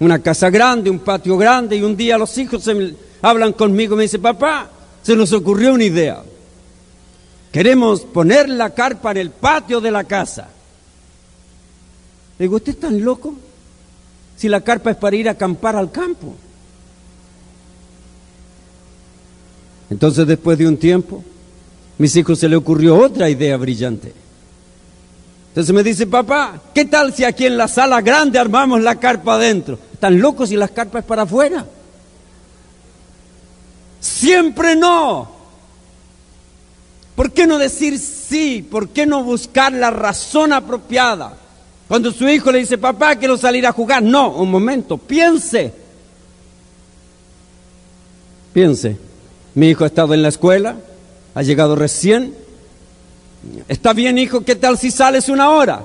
una 0.00 0.18
casa 0.18 0.50
grande, 0.50 0.90
un 0.90 0.98
patio 0.98 1.36
grande, 1.36 1.76
y 1.76 1.82
un 1.82 1.96
día 1.96 2.18
los 2.18 2.36
hijos 2.36 2.64
se, 2.64 2.94
hablan 3.24 3.54
conmigo, 3.54 3.96
me 3.96 4.02
dice, 4.02 4.18
papá, 4.18 4.68
se 5.02 5.16
nos 5.16 5.32
ocurrió 5.32 5.72
una 5.72 5.84
idea. 5.84 6.22
Queremos 7.50 8.02
poner 8.02 8.50
la 8.50 8.70
carpa 8.70 9.12
en 9.12 9.16
el 9.16 9.30
patio 9.30 9.80
de 9.80 9.90
la 9.90 10.04
casa. 10.04 10.48
Le 12.38 12.44
digo, 12.44 12.56
¿usted 12.56 12.72
es 12.72 12.80
tan 12.80 13.02
loco? 13.02 13.34
Si 14.36 14.46
la 14.46 14.60
carpa 14.60 14.90
es 14.90 14.98
para 14.98 15.16
ir 15.16 15.28
a 15.28 15.32
acampar 15.32 15.74
al 15.74 15.90
campo. 15.90 16.34
Entonces, 19.88 20.26
después 20.26 20.58
de 20.58 20.68
un 20.68 20.76
tiempo, 20.76 21.24
mis 21.96 22.14
hijos 22.16 22.38
se 22.38 22.48
le 22.48 22.56
ocurrió 22.56 22.98
otra 22.98 23.30
idea 23.30 23.56
brillante. 23.56 24.12
Entonces 25.48 25.74
me 25.74 25.82
dice, 25.82 26.06
papá, 26.06 26.60
¿qué 26.74 26.84
tal 26.84 27.14
si 27.14 27.24
aquí 27.24 27.46
en 27.46 27.56
la 27.56 27.68
sala 27.68 28.02
grande 28.02 28.38
armamos 28.38 28.82
la 28.82 28.96
carpa 28.96 29.36
adentro? 29.36 29.78
¿Están 29.94 30.20
locos 30.20 30.50
si 30.50 30.56
las 30.56 30.72
carpas 30.72 31.04
es 31.04 31.06
para 31.06 31.22
afuera? 31.22 31.64
Siempre 34.24 34.74
no. 34.74 35.28
¿Por 37.14 37.32
qué 37.32 37.46
no 37.46 37.58
decir 37.58 37.98
sí? 37.98 38.66
¿Por 38.68 38.88
qué 38.88 39.04
no 39.04 39.22
buscar 39.22 39.70
la 39.74 39.90
razón 39.90 40.54
apropiada? 40.54 41.36
Cuando 41.88 42.10
su 42.10 42.26
hijo 42.26 42.50
le 42.50 42.60
dice, 42.60 42.78
papá, 42.78 43.16
quiero 43.16 43.36
salir 43.36 43.66
a 43.66 43.72
jugar. 43.72 44.02
No, 44.02 44.30
un 44.30 44.50
momento, 44.50 44.96
piense. 44.96 45.74
Piense. 48.54 48.96
Mi 49.54 49.68
hijo 49.68 49.84
ha 49.84 49.88
estado 49.88 50.14
en 50.14 50.22
la 50.22 50.28
escuela, 50.28 50.76
ha 51.34 51.42
llegado 51.42 51.76
recién. 51.76 52.34
Está 53.68 53.92
bien, 53.92 54.16
hijo, 54.16 54.40
¿qué 54.40 54.56
tal 54.56 54.78
si 54.78 54.90
sales 54.90 55.28
una 55.28 55.50
hora? 55.50 55.84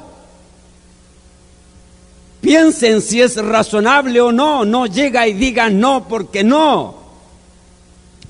Piensen 2.39 3.01
si 3.01 3.21
es 3.21 3.35
razonable 3.35 4.21
o 4.21 4.31
no. 4.31 4.63
No 4.63 4.85
llega 4.85 5.27
y 5.27 5.33
diga 5.33 5.69
no 5.69 6.07
porque 6.07 6.41
no. 6.41 6.98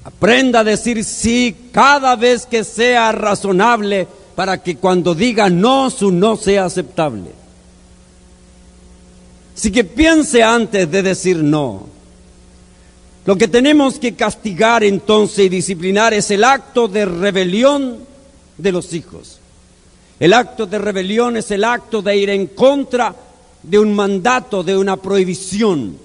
Aprenda 0.04 0.62
a 0.62 0.64
decir 0.64 1.04
sí 1.04 1.56
cada 1.72 2.16
vez 2.16 2.46
que 2.46 2.64
sea 2.64 3.12
razonable 3.12 4.08
para 4.36 4.64
que 4.64 4.78
cuando 4.78 5.14
diga 5.14 5.50
no, 5.50 5.90
su 5.90 6.12
no 6.12 6.38
sea 6.38 6.66
aceptable. 6.66 7.32
Así 9.56 9.72
que 9.72 9.84
piense 9.84 10.42
antes 10.42 10.90
de 10.90 11.04
decir 11.04 11.44
no. 11.44 11.88
Lo 13.26 13.36
que 13.36 13.50
tenemos 13.50 14.00
que 14.00 14.16
castigar 14.16 14.84
entonces 14.84 15.40
y 15.40 15.50
disciplinar 15.50 16.14
es 16.14 16.32
el 16.32 16.46
acto 16.46 16.88
de 16.88 17.06
rebelión 17.06 17.98
de 18.58 18.72
los 18.72 18.94
hijos. 18.94 19.40
El 20.20 20.34
acto 20.34 20.66
de 20.66 20.80
rebelión 20.80 21.36
es 21.36 21.52
el 21.52 21.64
acto 21.64 22.02
de 22.02 22.16
ir 22.16 22.30
en 22.30 22.48
contra 22.48 23.14
de 23.62 23.80
un 23.80 23.94
mandato, 23.94 24.64
de 24.64 24.78
una 24.78 24.98
prohibición. 24.98 25.98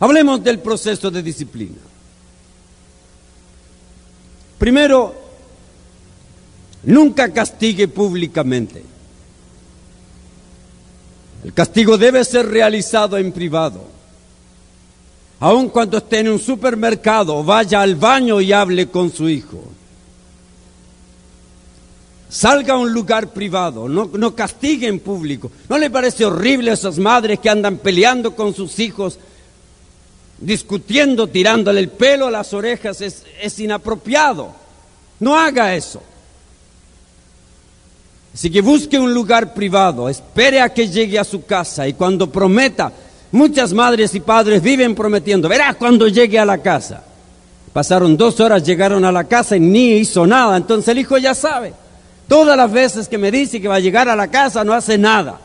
Hablemos 0.00 0.42
del 0.42 0.60
proceso 0.60 1.10
de 1.10 1.22
disciplina. 1.22 1.87
Primero, 4.58 5.14
nunca 6.82 7.32
castigue 7.32 7.88
públicamente. 7.88 8.82
El 11.44 11.52
castigo 11.52 11.96
debe 11.96 12.24
ser 12.24 12.46
realizado 12.46 13.16
en 13.16 13.32
privado. 13.32 13.84
Aun 15.40 15.68
cuando 15.68 15.98
esté 15.98 16.18
en 16.18 16.30
un 16.30 16.40
supermercado, 16.40 17.44
vaya 17.44 17.80
al 17.80 17.94
baño 17.94 18.40
y 18.40 18.52
hable 18.52 18.88
con 18.88 19.12
su 19.12 19.28
hijo. 19.28 19.62
Salga 22.28 22.74
a 22.74 22.78
un 22.78 22.92
lugar 22.92 23.32
privado, 23.32 23.88
no, 23.88 24.10
no 24.12 24.34
castigue 24.34 24.88
en 24.88 24.98
público. 24.98 25.50
¿No 25.68 25.78
le 25.78 25.90
parece 25.90 26.26
horrible 26.26 26.72
a 26.72 26.74
esas 26.74 26.98
madres 26.98 27.38
que 27.38 27.48
andan 27.48 27.78
peleando 27.78 28.34
con 28.34 28.52
sus 28.52 28.80
hijos, 28.80 29.18
discutiendo, 30.38 31.26
tirándole 31.26 31.80
el 31.80 31.88
pelo 31.88 32.26
a 32.26 32.30
las 32.30 32.52
orejas? 32.54 33.00
Es, 33.00 33.24
es 33.40 33.58
inapropiado. 33.58 34.52
No 35.20 35.36
haga 35.36 35.74
eso. 35.74 36.02
Así 38.38 38.50
que 38.50 38.60
busque 38.60 38.98
un 38.98 39.12
lugar 39.12 39.52
privado, 39.52 40.08
espere 40.08 40.60
a 40.60 40.72
que 40.72 40.88
llegue 40.88 41.18
a 41.18 41.24
su 41.24 41.44
casa 41.44 41.88
y 41.88 41.94
cuando 41.94 42.30
prometa, 42.30 42.92
muchas 43.32 43.72
madres 43.72 44.14
y 44.14 44.20
padres 44.20 44.62
viven 44.62 44.94
prometiendo, 44.94 45.48
verás 45.48 45.74
cuando 45.74 46.06
llegue 46.06 46.38
a 46.38 46.44
la 46.44 46.58
casa. 46.58 47.02
Pasaron 47.72 48.16
dos 48.16 48.38
horas, 48.38 48.62
llegaron 48.62 49.04
a 49.04 49.10
la 49.10 49.24
casa 49.24 49.56
y 49.56 49.60
ni 49.60 49.96
hizo 49.96 50.24
nada, 50.24 50.56
entonces 50.56 50.88
el 50.88 50.98
hijo 50.98 51.18
ya 51.18 51.34
sabe. 51.34 51.74
Todas 52.28 52.56
las 52.56 52.70
veces 52.70 53.08
que 53.08 53.18
me 53.18 53.32
dice 53.32 53.60
que 53.60 53.66
va 53.66 53.76
a 53.76 53.80
llegar 53.80 54.08
a 54.08 54.14
la 54.14 54.28
casa 54.28 54.62
no 54.62 54.72
hace 54.72 54.98
nada. 54.98 55.40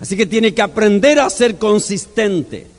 Así 0.00 0.16
que 0.16 0.26
tiene 0.26 0.52
que 0.52 0.62
aprender 0.62 1.20
a 1.20 1.30
ser 1.30 1.58
consistente. 1.58 2.73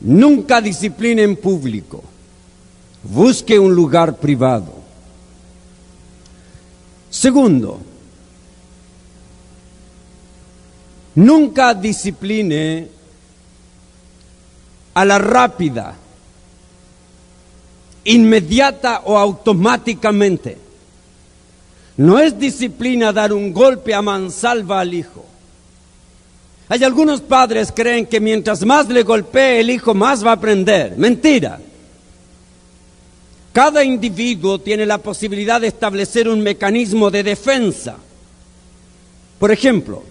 Nunca 0.00 0.60
discipline 0.60 1.22
en 1.22 1.36
público. 1.36 2.02
Busque 3.02 3.58
un 3.58 3.74
lugar 3.74 4.16
privado. 4.16 4.74
Segundo, 7.10 7.80
nunca 11.14 11.74
discipline 11.74 12.88
a 14.94 15.04
la 15.04 15.18
rápida, 15.18 15.96
inmediata 18.04 19.02
o 19.04 19.16
automáticamente. 19.16 20.58
No 21.96 22.18
es 22.18 22.38
disciplina 22.38 23.12
dar 23.12 23.32
un 23.32 23.52
golpe 23.52 23.94
a 23.94 24.02
mansalva 24.02 24.80
al 24.80 24.94
hijo. 24.94 25.24
Hay 26.68 26.84
algunos 26.84 27.22
padres 27.22 27.72
creen 27.74 28.06
que 28.06 28.20
mientras 28.20 28.64
más 28.64 28.88
le 28.88 29.02
golpee 29.02 29.60
el 29.60 29.70
hijo 29.70 29.94
más 29.94 30.24
va 30.24 30.30
a 30.30 30.34
aprender. 30.34 30.96
Mentira. 30.98 31.58
Cada 33.52 33.82
individuo 33.82 34.60
tiene 34.60 34.84
la 34.84 34.98
posibilidad 34.98 35.60
de 35.60 35.68
establecer 35.68 36.28
un 36.28 36.40
mecanismo 36.40 37.10
de 37.10 37.22
defensa. 37.22 37.96
Por 39.38 39.50
ejemplo, 39.50 40.02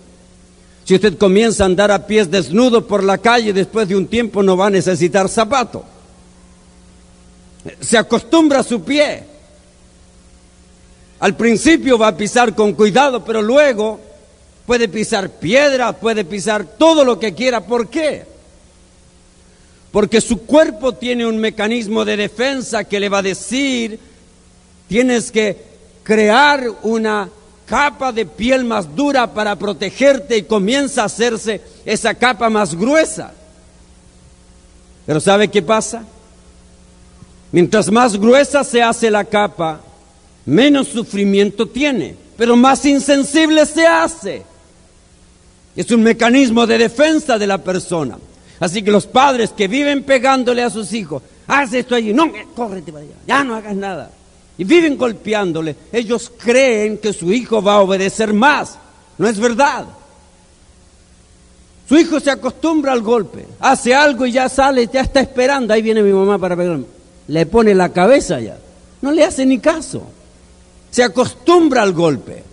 si 0.83 0.95
usted 0.95 1.17
comienza 1.17 1.63
a 1.63 1.67
andar 1.67 1.91
a 1.91 2.07
pies 2.07 2.31
desnudos 2.31 2.85
por 2.85 3.03
la 3.03 3.19
calle, 3.19 3.53
después 3.53 3.87
de 3.87 3.95
un 3.95 4.07
tiempo 4.07 4.41
no 4.41 4.57
va 4.57 4.67
a 4.67 4.71
necesitar 4.71 5.29
zapato. 5.29 5.85
Se 7.79 7.97
acostumbra 7.97 8.59
a 8.59 8.63
su 8.63 8.81
pie. 8.81 9.23
Al 11.19 11.35
principio 11.35 11.97
va 11.97 12.07
a 12.07 12.17
pisar 12.17 12.55
con 12.55 12.73
cuidado, 12.73 13.23
pero 13.23 13.41
luego 13.41 13.99
puede 14.67 14.87
pisar 14.87 15.31
piedra, 15.31 15.93
puede 15.93 16.23
pisar 16.23 16.63
todo 16.63 17.03
lo 17.03 17.17
que 17.19 17.33
quiera. 17.33 17.61
¿Por 17.65 17.89
qué? 17.89 18.37
porque 19.97 20.21
su 20.21 20.41
cuerpo 20.45 20.93
tiene 20.93 21.25
un 21.25 21.39
mecanismo 21.39 22.05
de 22.05 22.17
defensa 22.17 22.83
que 22.83 22.99
le 22.99 23.09
va 23.09 23.17
a 23.17 23.23
decir, 23.23 23.99
tienes 24.87 25.31
que 25.31 25.57
crear 26.03 26.65
una 26.83 27.29
capa 27.65 28.11
de 28.11 28.27
piel 28.27 28.63
más 28.63 28.95
dura 28.95 29.33
para 29.33 29.55
protegerte 29.55 30.37
y 30.37 30.43
comienza 30.43 31.01
a 31.01 31.05
hacerse 31.05 31.61
esa 31.83 32.13
capa 32.13 32.47
más 32.47 32.75
gruesa. 32.75 33.33
Pero 35.07 35.19
¿sabe 35.19 35.47
qué 35.47 35.63
pasa? 35.63 36.03
Mientras 37.51 37.89
más 37.89 38.17
gruesa 38.17 38.63
se 38.63 38.83
hace 38.83 39.09
la 39.09 39.23
capa, 39.23 39.81
menos 40.45 40.89
sufrimiento 40.89 41.65
tiene, 41.65 42.15
pero 42.37 42.55
más 42.55 42.85
insensible 42.85 43.65
se 43.65 43.87
hace. 43.87 44.43
Es 45.77 45.91
un 45.91 46.01
mecanismo 46.01 46.65
de 46.65 46.79
defensa 46.79 47.37
de 47.37 47.45
la 47.45 47.59
persona. 47.59 48.17
Así 48.59 48.81
que 48.81 48.89
los 48.89 49.05
padres 49.05 49.51
que 49.51 49.67
viven 49.67 50.03
pegándole 50.03 50.63
a 50.63 50.71
sus 50.71 50.91
hijos, 50.91 51.21
haz 51.45 51.71
esto 51.73 51.93
allí, 51.93 52.13
no, 52.13 52.25
eh, 52.25 52.47
córrete 52.55 52.91
para 52.91 53.05
allá, 53.05 53.13
ya 53.27 53.43
no 53.43 53.55
hagas 53.55 53.75
nada. 53.75 54.11
Y 54.57 54.63
viven 54.63 54.97
golpeándole, 54.97 55.75
ellos 55.93 56.31
creen 56.35 56.97
que 56.97 57.13
su 57.13 57.31
hijo 57.31 57.61
va 57.61 57.75
a 57.75 57.81
obedecer 57.81 58.33
más. 58.33 58.79
No 59.19 59.27
es 59.27 59.39
verdad. 59.39 59.85
Su 61.87 61.95
hijo 61.95 62.19
se 62.19 62.31
acostumbra 62.31 62.91
al 62.91 63.01
golpe, 63.01 63.45
hace 63.59 63.93
algo 63.93 64.25
y 64.25 64.31
ya 64.31 64.49
sale, 64.49 64.89
ya 64.91 65.01
está 65.01 65.21
esperando, 65.21 65.73
ahí 65.73 65.81
viene 65.81 66.01
mi 66.01 66.11
mamá 66.11 66.39
para 66.39 66.55
pegarme. 66.57 66.85
Le 67.27 67.45
pone 67.45 67.75
la 67.75 67.89
cabeza 67.89 68.39
ya, 68.41 68.57
no 69.01 69.11
le 69.11 69.23
hace 69.23 69.45
ni 69.45 69.59
caso. 69.59 70.03
Se 70.89 71.03
acostumbra 71.03 71.83
al 71.83 71.93
golpe. 71.93 72.43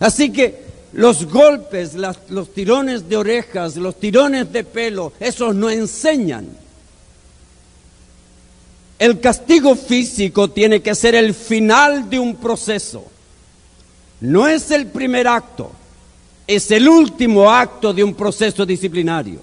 Así 0.00 0.32
que 0.32 0.63
los 0.94 1.26
golpes, 1.26 1.94
los 1.94 2.54
tirones 2.54 3.08
de 3.08 3.16
orejas, 3.16 3.76
los 3.76 3.98
tirones 3.98 4.52
de 4.52 4.62
pelo, 4.62 5.12
esos 5.18 5.54
no 5.54 5.68
enseñan. 5.68 6.48
El 8.98 9.18
castigo 9.20 9.74
físico 9.74 10.50
tiene 10.50 10.80
que 10.80 10.94
ser 10.94 11.16
el 11.16 11.34
final 11.34 12.08
de 12.08 12.20
un 12.20 12.36
proceso. 12.36 13.04
No 14.20 14.46
es 14.46 14.70
el 14.70 14.86
primer 14.86 15.26
acto, 15.26 15.72
es 16.46 16.70
el 16.70 16.88
último 16.88 17.50
acto 17.50 17.92
de 17.92 18.04
un 18.04 18.14
proceso 18.14 18.64
disciplinario. 18.64 19.40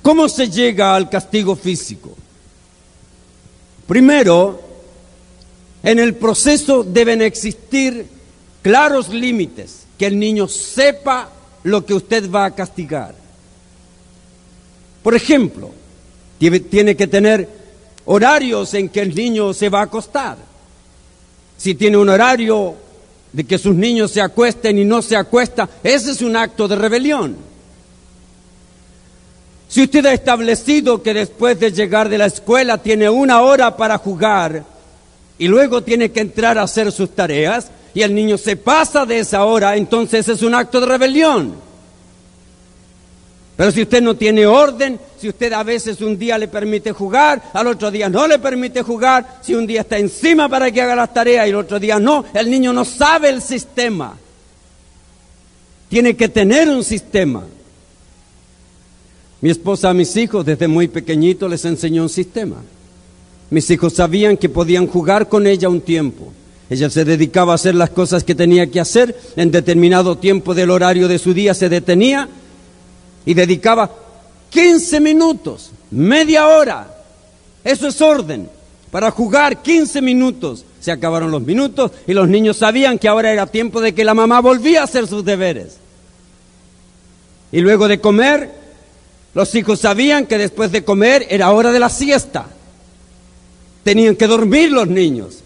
¿Cómo 0.00 0.26
se 0.26 0.48
llega 0.48 0.94
al 0.94 1.10
castigo 1.10 1.54
físico? 1.54 2.16
Primero, 3.86 4.58
en 5.82 5.98
el 5.98 6.14
proceso 6.14 6.82
deben 6.82 7.20
existir 7.20 8.17
claros 8.68 9.08
límites, 9.08 9.86
que 9.98 10.04
el 10.04 10.18
niño 10.18 10.46
sepa 10.46 11.30
lo 11.62 11.86
que 11.86 11.94
usted 11.94 12.30
va 12.30 12.44
a 12.44 12.54
castigar. 12.54 13.14
Por 15.02 15.14
ejemplo, 15.14 15.70
tiene 16.38 16.94
que 16.94 17.06
tener 17.06 17.48
horarios 18.04 18.74
en 18.74 18.90
que 18.90 19.00
el 19.00 19.14
niño 19.14 19.54
se 19.54 19.70
va 19.70 19.80
a 19.80 19.84
acostar. 19.84 20.36
Si 21.56 21.76
tiene 21.76 21.96
un 21.96 22.10
horario 22.10 22.74
de 23.32 23.44
que 23.44 23.56
sus 23.56 23.74
niños 23.74 24.10
se 24.10 24.20
acuesten 24.20 24.78
y 24.78 24.84
no 24.84 25.00
se 25.00 25.16
acuesta, 25.16 25.66
ese 25.82 26.10
es 26.10 26.20
un 26.20 26.36
acto 26.36 26.68
de 26.68 26.76
rebelión. 26.76 27.38
Si 29.66 29.82
usted 29.82 30.04
ha 30.04 30.12
establecido 30.12 31.02
que 31.02 31.14
después 31.14 31.58
de 31.58 31.72
llegar 31.72 32.10
de 32.10 32.18
la 32.18 32.26
escuela 32.26 32.76
tiene 32.76 33.08
una 33.08 33.40
hora 33.40 33.78
para 33.78 33.96
jugar 33.96 34.62
y 35.38 35.48
luego 35.48 35.82
tiene 35.82 36.10
que 36.10 36.20
entrar 36.20 36.58
a 36.58 36.62
hacer 36.62 36.90
sus 36.92 37.14
tareas, 37.14 37.70
y 37.94 38.02
el 38.02 38.14
niño 38.14 38.36
se 38.36 38.56
pasa 38.56 39.06
de 39.06 39.20
esa 39.20 39.44
hora, 39.44 39.76
entonces 39.76 40.28
es 40.28 40.42
un 40.42 40.54
acto 40.54 40.80
de 40.80 40.86
rebelión. 40.86 41.68
Pero 43.56 43.72
si 43.72 43.82
usted 43.82 44.00
no 44.00 44.14
tiene 44.14 44.46
orden, 44.46 45.00
si 45.20 45.28
usted 45.28 45.52
a 45.52 45.64
veces 45.64 46.00
un 46.00 46.16
día 46.16 46.38
le 46.38 46.46
permite 46.46 46.92
jugar, 46.92 47.42
al 47.52 47.66
otro 47.66 47.90
día 47.90 48.08
no 48.08 48.28
le 48.28 48.38
permite 48.38 48.82
jugar, 48.82 49.40
si 49.42 49.52
un 49.54 49.66
día 49.66 49.80
está 49.80 49.98
encima 49.98 50.48
para 50.48 50.70
que 50.70 50.80
haga 50.80 50.94
las 50.94 51.12
tareas 51.12 51.46
y 51.46 51.50
el 51.50 51.56
otro 51.56 51.80
día 51.80 51.98
no, 51.98 52.24
el 52.34 52.48
niño 52.48 52.72
no 52.72 52.84
sabe 52.84 53.30
el 53.30 53.42
sistema. 53.42 54.16
Tiene 55.88 56.14
que 56.14 56.28
tener 56.28 56.68
un 56.68 56.84
sistema. 56.84 57.44
Mi 59.40 59.50
esposa 59.50 59.90
a 59.90 59.94
mis 59.94 60.16
hijos 60.16 60.46
desde 60.46 60.68
muy 60.68 60.86
pequeñito 60.86 61.48
les 61.48 61.64
enseñó 61.64 62.02
un 62.02 62.08
sistema. 62.08 62.62
Mis 63.50 63.70
hijos 63.70 63.94
sabían 63.94 64.36
que 64.36 64.48
podían 64.48 64.86
jugar 64.86 65.28
con 65.28 65.46
ella 65.46 65.68
un 65.68 65.80
tiempo. 65.80 66.32
Ella 66.70 66.90
se 66.90 67.04
dedicaba 67.04 67.52
a 67.52 67.54
hacer 67.54 67.74
las 67.74 67.90
cosas 67.90 68.24
que 68.24 68.34
tenía 68.34 68.70
que 68.70 68.80
hacer, 68.80 69.18
en 69.36 69.50
determinado 69.50 70.18
tiempo 70.18 70.54
del 70.54 70.70
horario 70.70 71.08
de 71.08 71.18
su 71.18 71.32
día 71.32 71.54
se 71.54 71.68
detenía 71.68 72.28
y 73.24 73.34
dedicaba 73.34 73.90
15 74.50 75.00
minutos, 75.00 75.70
media 75.90 76.46
hora. 76.48 76.94
Eso 77.64 77.88
es 77.88 78.00
orden. 78.00 78.48
Para 78.90 79.10
jugar 79.10 79.62
15 79.62 80.00
minutos. 80.00 80.64
Se 80.80 80.92
acabaron 80.92 81.30
los 81.30 81.42
minutos 81.42 81.90
y 82.06 82.14
los 82.14 82.28
niños 82.28 82.56
sabían 82.56 82.98
que 82.98 83.08
ahora 83.08 83.32
era 83.32 83.46
tiempo 83.46 83.80
de 83.80 83.94
que 83.94 84.04
la 84.04 84.14
mamá 84.14 84.40
volvía 84.40 84.80
a 84.80 84.84
hacer 84.84 85.06
sus 85.06 85.24
deberes. 85.24 85.76
Y 87.50 87.60
luego 87.60 87.88
de 87.88 88.00
comer, 88.00 88.50
los 89.34 89.54
hijos 89.54 89.80
sabían 89.80 90.26
que 90.26 90.38
después 90.38 90.70
de 90.70 90.84
comer 90.84 91.26
era 91.30 91.50
hora 91.50 91.72
de 91.72 91.80
la 91.80 91.88
siesta. 91.88 92.46
Tenían 93.88 94.16
que 94.16 94.26
dormir 94.26 94.70
los 94.70 94.86
niños. 94.86 95.38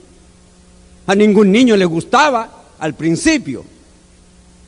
A 1.06 1.14
ningún 1.14 1.52
niño 1.52 1.76
le 1.76 1.84
gustaba 1.84 2.64
al 2.80 2.94
principio, 2.94 3.64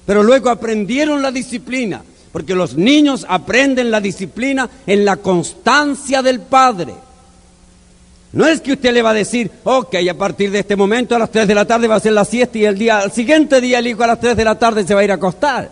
pero 0.06 0.22
luego 0.22 0.48
aprendieron 0.48 1.20
la 1.20 1.32
disciplina, 1.32 2.04
porque 2.30 2.54
los 2.54 2.76
niños 2.76 3.26
aprenden 3.28 3.90
la 3.90 4.00
disciplina 4.00 4.70
en 4.86 5.04
la 5.04 5.16
constancia 5.16 6.22
del 6.22 6.38
padre. 6.38 6.94
No 8.30 8.46
es 8.46 8.60
que 8.60 8.74
usted 8.74 8.94
le 8.94 9.02
va 9.02 9.10
a 9.10 9.14
decir, 9.14 9.50
ok, 9.64 9.96
a 10.08 10.14
partir 10.14 10.52
de 10.52 10.60
este 10.60 10.76
momento 10.76 11.16
a 11.16 11.18
las 11.18 11.32
3 11.32 11.48
de 11.48 11.54
la 11.56 11.64
tarde 11.64 11.88
va 11.88 11.96
a 11.96 12.00
ser 12.00 12.12
la 12.12 12.24
siesta 12.24 12.56
y 12.56 12.66
el 12.66 12.78
día, 12.78 13.10
siguiente 13.10 13.60
día 13.60 13.80
el 13.80 13.88
hijo 13.88 14.04
a 14.04 14.06
las 14.06 14.20
3 14.20 14.36
de 14.36 14.44
la 14.44 14.56
tarde 14.56 14.86
se 14.86 14.94
va 14.94 15.00
a 15.00 15.04
ir 15.04 15.10
a 15.10 15.14
acostar. 15.14 15.68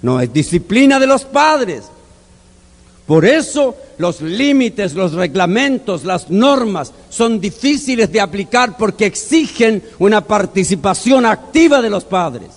No, 0.00 0.18
es 0.18 0.32
disciplina 0.32 0.98
de 0.98 1.08
los 1.08 1.26
padres. 1.26 1.84
Por 3.06 3.26
eso 3.26 3.76
los 4.02 4.20
límites, 4.20 4.94
los 4.94 5.12
reglamentos, 5.12 6.02
las 6.02 6.28
normas 6.28 6.92
son 7.08 7.40
difíciles 7.40 8.10
de 8.10 8.20
aplicar 8.20 8.76
porque 8.76 9.06
exigen 9.06 9.80
una 10.00 10.22
participación 10.22 11.24
activa 11.24 11.80
de 11.80 11.88
los 11.88 12.02
padres. 12.02 12.48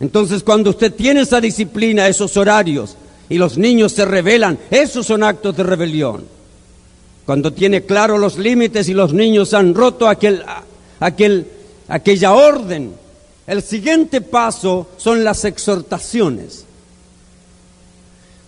Entonces 0.00 0.42
cuando 0.42 0.70
usted 0.70 0.92
tiene 0.92 1.20
esa 1.20 1.40
disciplina, 1.40 2.08
esos 2.08 2.36
horarios, 2.36 2.96
y 3.28 3.38
los 3.38 3.56
niños 3.56 3.92
se 3.92 4.04
rebelan, 4.04 4.58
esos 4.72 5.06
son 5.06 5.22
actos 5.22 5.56
de 5.56 5.62
rebelión. 5.62 6.24
Cuando 7.24 7.52
tiene 7.52 7.84
claro 7.84 8.18
los 8.18 8.36
límites 8.36 8.88
y 8.88 8.92
los 8.92 9.12
niños 9.12 9.54
han 9.54 9.72
roto 9.72 10.08
aquel, 10.08 10.42
aquel, 10.98 11.46
aquella 11.86 12.32
orden, 12.32 12.92
el 13.46 13.62
siguiente 13.62 14.20
paso 14.20 14.88
son 14.96 15.22
las 15.22 15.44
exhortaciones. 15.44 16.64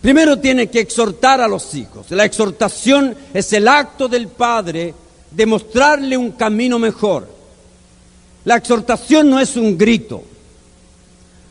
Primero 0.01 0.39
tiene 0.39 0.69
que 0.69 0.81
exhortar 0.81 1.41
a 1.41 1.49
los 1.49 1.75
hijos. 1.75 2.11
La 2.11 2.25
exhortación 2.25 3.17
es 3.35 3.53
el 3.53 3.67
acto 3.67 4.09
del 4.09 4.29
padre 4.29 4.95
de 5.31 5.47
mostrarle 5.47 6.17
un 6.17 6.33
camino 6.33 6.79
mejor. 6.79 7.29
La 8.45 8.57
exhortación 8.57 9.29
no 9.29 9.41
es 9.41 9.57
un 9.57 9.77
grito. 9.77 10.23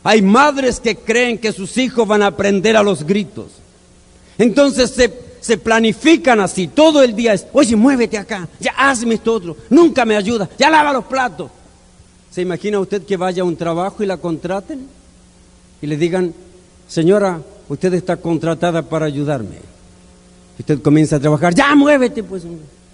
Hay 0.02 0.22
madres 0.22 0.80
que 0.80 0.96
creen 0.96 1.38
que 1.38 1.52
sus 1.52 1.76
hijos 1.76 2.06
van 2.06 2.22
a 2.22 2.28
aprender 2.28 2.76
a 2.76 2.82
los 2.82 3.04
gritos. 3.04 3.46
Entonces 4.38 4.90
se 4.90 5.26
se 5.46 5.58
planifican 5.58 6.40
así, 6.40 6.66
todo 6.66 7.04
el 7.04 7.14
día 7.14 7.32
es, 7.32 7.46
oye, 7.52 7.76
muévete 7.76 8.18
acá, 8.18 8.48
ya 8.58 8.72
hazme 8.76 9.14
esto 9.14 9.32
otro, 9.32 9.56
nunca 9.70 10.04
me 10.04 10.16
ayuda, 10.16 10.48
ya 10.58 10.68
lava 10.68 10.92
los 10.92 11.04
platos. 11.04 11.52
¿Se 12.32 12.42
imagina 12.42 12.80
usted 12.80 13.06
que 13.06 13.16
vaya 13.16 13.42
a 13.42 13.44
un 13.44 13.56
trabajo 13.56 14.02
y 14.02 14.06
la 14.06 14.16
contraten? 14.16 14.88
Y 15.80 15.86
le 15.86 15.96
digan, 15.96 16.34
señora, 16.88 17.40
usted 17.68 17.94
está 17.94 18.16
contratada 18.16 18.82
para 18.82 19.06
ayudarme. 19.06 19.56
Usted 20.58 20.80
comienza 20.80 21.16
a 21.16 21.20
trabajar, 21.20 21.54
ya 21.54 21.74
muévete, 21.74 22.22
pues, 22.22 22.44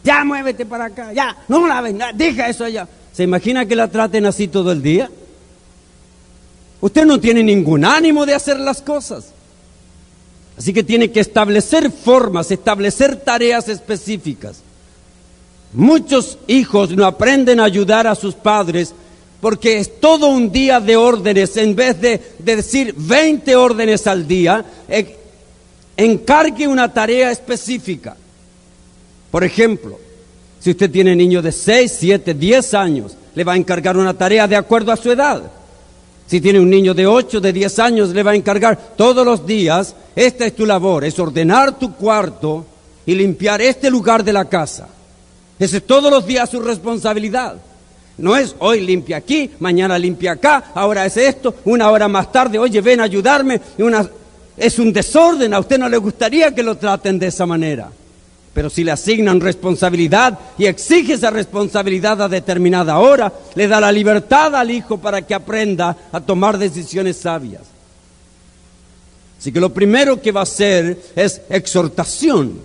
ya 0.02 0.24
muévete 0.24 0.66
para 0.66 0.86
acá, 0.86 1.12
ya, 1.12 1.36
no 1.48 1.66
la 1.66 1.80
ven, 1.80 1.98
deja 2.14 2.48
eso 2.48 2.64
allá. 2.64 2.88
¿Se 3.12 3.22
imagina 3.22 3.66
que 3.66 3.76
la 3.76 3.88
traten 3.88 4.26
así 4.26 4.48
todo 4.48 4.72
el 4.72 4.82
día? 4.82 5.10
Usted 6.80 7.04
no 7.04 7.20
tiene 7.20 7.44
ningún 7.44 7.84
ánimo 7.84 8.26
de 8.26 8.34
hacer 8.34 8.58
las 8.58 8.82
cosas. 8.82 9.32
Así 10.58 10.72
que 10.72 10.82
tiene 10.82 11.10
que 11.10 11.20
establecer 11.20 11.90
formas, 11.90 12.50
establecer 12.50 13.16
tareas 13.16 13.68
específicas. 13.68 14.62
Muchos 15.72 16.38
hijos 16.46 16.90
no 16.90 17.06
aprenden 17.06 17.60
a 17.60 17.64
ayudar 17.64 18.06
a 18.06 18.14
sus 18.14 18.34
padres 18.34 18.94
porque 19.42 19.80
es 19.80 19.98
todo 19.98 20.28
un 20.28 20.52
día 20.52 20.78
de 20.78 20.96
órdenes. 20.96 21.56
En 21.56 21.74
vez 21.74 22.00
de, 22.00 22.20
decir 22.38 22.94
20 22.96 23.56
órdenes 23.56 24.06
al 24.06 24.28
día, 24.28 24.64
eh, 24.88 25.16
encargue 25.96 26.68
una 26.68 26.94
tarea 26.94 27.32
específica. 27.32 28.16
Por 29.32 29.42
ejemplo, 29.42 29.98
si 30.60 30.70
usted 30.70 30.88
tiene 30.88 31.16
niños 31.16 31.42
de 31.42 31.50
6, 31.50 31.92
7, 31.92 32.34
10 32.34 32.74
años, 32.74 33.16
le 33.34 33.42
va 33.42 33.54
a 33.54 33.56
encargar 33.56 33.96
una 33.96 34.14
tarea 34.14 34.46
de 34.46 34.54
acuerdo 34.54 34.92
a 34.92 34.96
su 34.96 35.10
edad. 35.10 35.42
Si 36.28 36.40
tiene 36.40 36.60
un 36.60 36.70
niño 36.70 36.94
de 36.94 37.08
8, 37.08 37.40
de 37.40 37.52
10 37.52 37.78
años, 37.80 38.10
le 38.10 38.22
va 38.22 38.30
a 38.30 38.36
encargar 38.36 38.94
todos 38.96 39.26
los 39.26 39.44
días, 39.44 39.96
esta 40.14 40.46
es 40.46 40.54
tu 40.54 40.64
labor, 40.64 41.04
es 41.04 41.18
ordenar 41.18 41.80
tu 41.80 41.96
cuarto 41.96 42.64
y 43.04 43.16
limpiar 43.16 43.60
este 43.60 43.90
lugar 43.90 44.22
de 44.22 44.34
la 44.34 44.44
casa. 44.44 44.86
Ese 45.58 45.78
es 45.78 45.82
todos 45.84 46.12
los 46.12 46.24
días 46.24 46.48
su 46.48 46.60
responsabilidad. 46.60 47.56
No 48.18 48.36
es 48.36 48.54
hoy 48.58 48.80
limpia 48.80 49.16
aquí, 49.18 49.50
mañana 49.58 49.98
limpia 49.98 50.32
acá, 50.32 50.72
ahora 50.74 51.06
es 51.06 51.16
esto, 51.16 51.54
una 51.64 51.90
hora 51.90 52.08
más 52.08 52.30
tarde, 52.30 52.58
oye, 52.58 52.80
ven 52.80 53.00
a 53.00 53.04
ayudarme. 53.04 53.60
una... 53.78 54.08
Es 54.56 54.78
un 54.78 54.92
desorden, 54.92 55.54
a 55.54 55.60
usted 55.60 55.78
no 55.78 55.88
le 55.88 55.96
gustaría 55.96 56.54
que 56.54 56.62
lo 56.62 56.76
traten 56.76 57.18
de 57.18 57.28
esa 57.28 57.46
manera. 57.46 57.90
Pero 58.52 58.68
si 58.68 58.84
le 58.84 58.92
asignan 58.92 59.40
responsabilidad 59.40 60.38
y 60.58 60.66
exige 60.66 61.14
esa 61.14 61.30
responsabilidad 61.30 62.20
a 62.20 62.28
determinada 62.28 62.98
hora, 62.98 63.32
le 63.54 63.66
da 63.66 63.80
la 63.80 63.90
libertad 63.90 64.54
al 64.54 64.70
hijo 64.70 64.98
para 64.98 65.22
que 65.22 65.34
aprenda 65.34 65.96
a 66.12 66.20
tomar 66.20 66.58
decisiones 66.58 67.16
sabias. 67.16 67.62
Así 69.38 69.50
que 69.50 69.60
lo 69.60 69.72
primero 69.72 70.20
que 70.20 70.32
va 70.32 70.40
a 70.40 70.44
hacer 70.44 71.00
es 71.16 71.40
exhortación. 71.48 72.60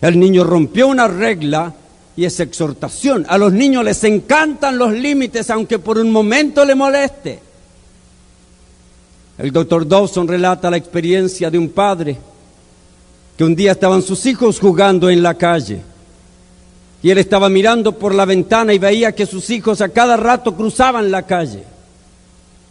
El 0.00 0.20
niño 0.20 0.44
rompió 0.44 0.86
una 0.86 1.08
regla 1.08 1.74
y 2.18 2.24
es 2.24 2.40
exhortación. 2.40 3.24
A 3.28 3.38
los 3.38 3.52
niños 3.52 3.84
les 3.84 4.02
encantan 4.02 4.76
los 4.76 4.92
límites 4.92 5.50
aunque 5.50 5.78
por 5.78 5.98
un 5.98 6.10
momento 6.10 6.64
le 6.64 6.74
moleste. 6.74 7.38
El 9.38 9.52
doctor 9.52 9.86
Dawson 9.86 10.26
relata 10.26 10.68
la 10.68 10.78
experiencia 10.78 11.48
de 11.48 11.58
un 11.58 11.68
padre 11.68 12.18
que 13.36 13.44
un 13.44 13.54
día 13.54 13.70
estaban 13.70 14.02
sus 14.02 14.26
hijos 14.26 14.58
jugando 14.58 15.08
en 15.08 15.22
la 15.22 15.34
calle. 15.34 15.80
Y 17.04 17.10
él 17.10 17.18
estaba 17.18 17.48
mirando 17.48 17.96
por 17.96 18.12
la 18.12 18.24
ventana 18.24 18.74
y 18.74 18.80
veía 18.80 19.14
que 19.14 19.24
sus 19.24 19.48
hijos 19.50 19.80
a 19.80 19.90
cada 19.90 20.16
rato 20.16 20.56
cruzaban 20.56 21.12
la 21.12 21.22
calle. 21.22 21.62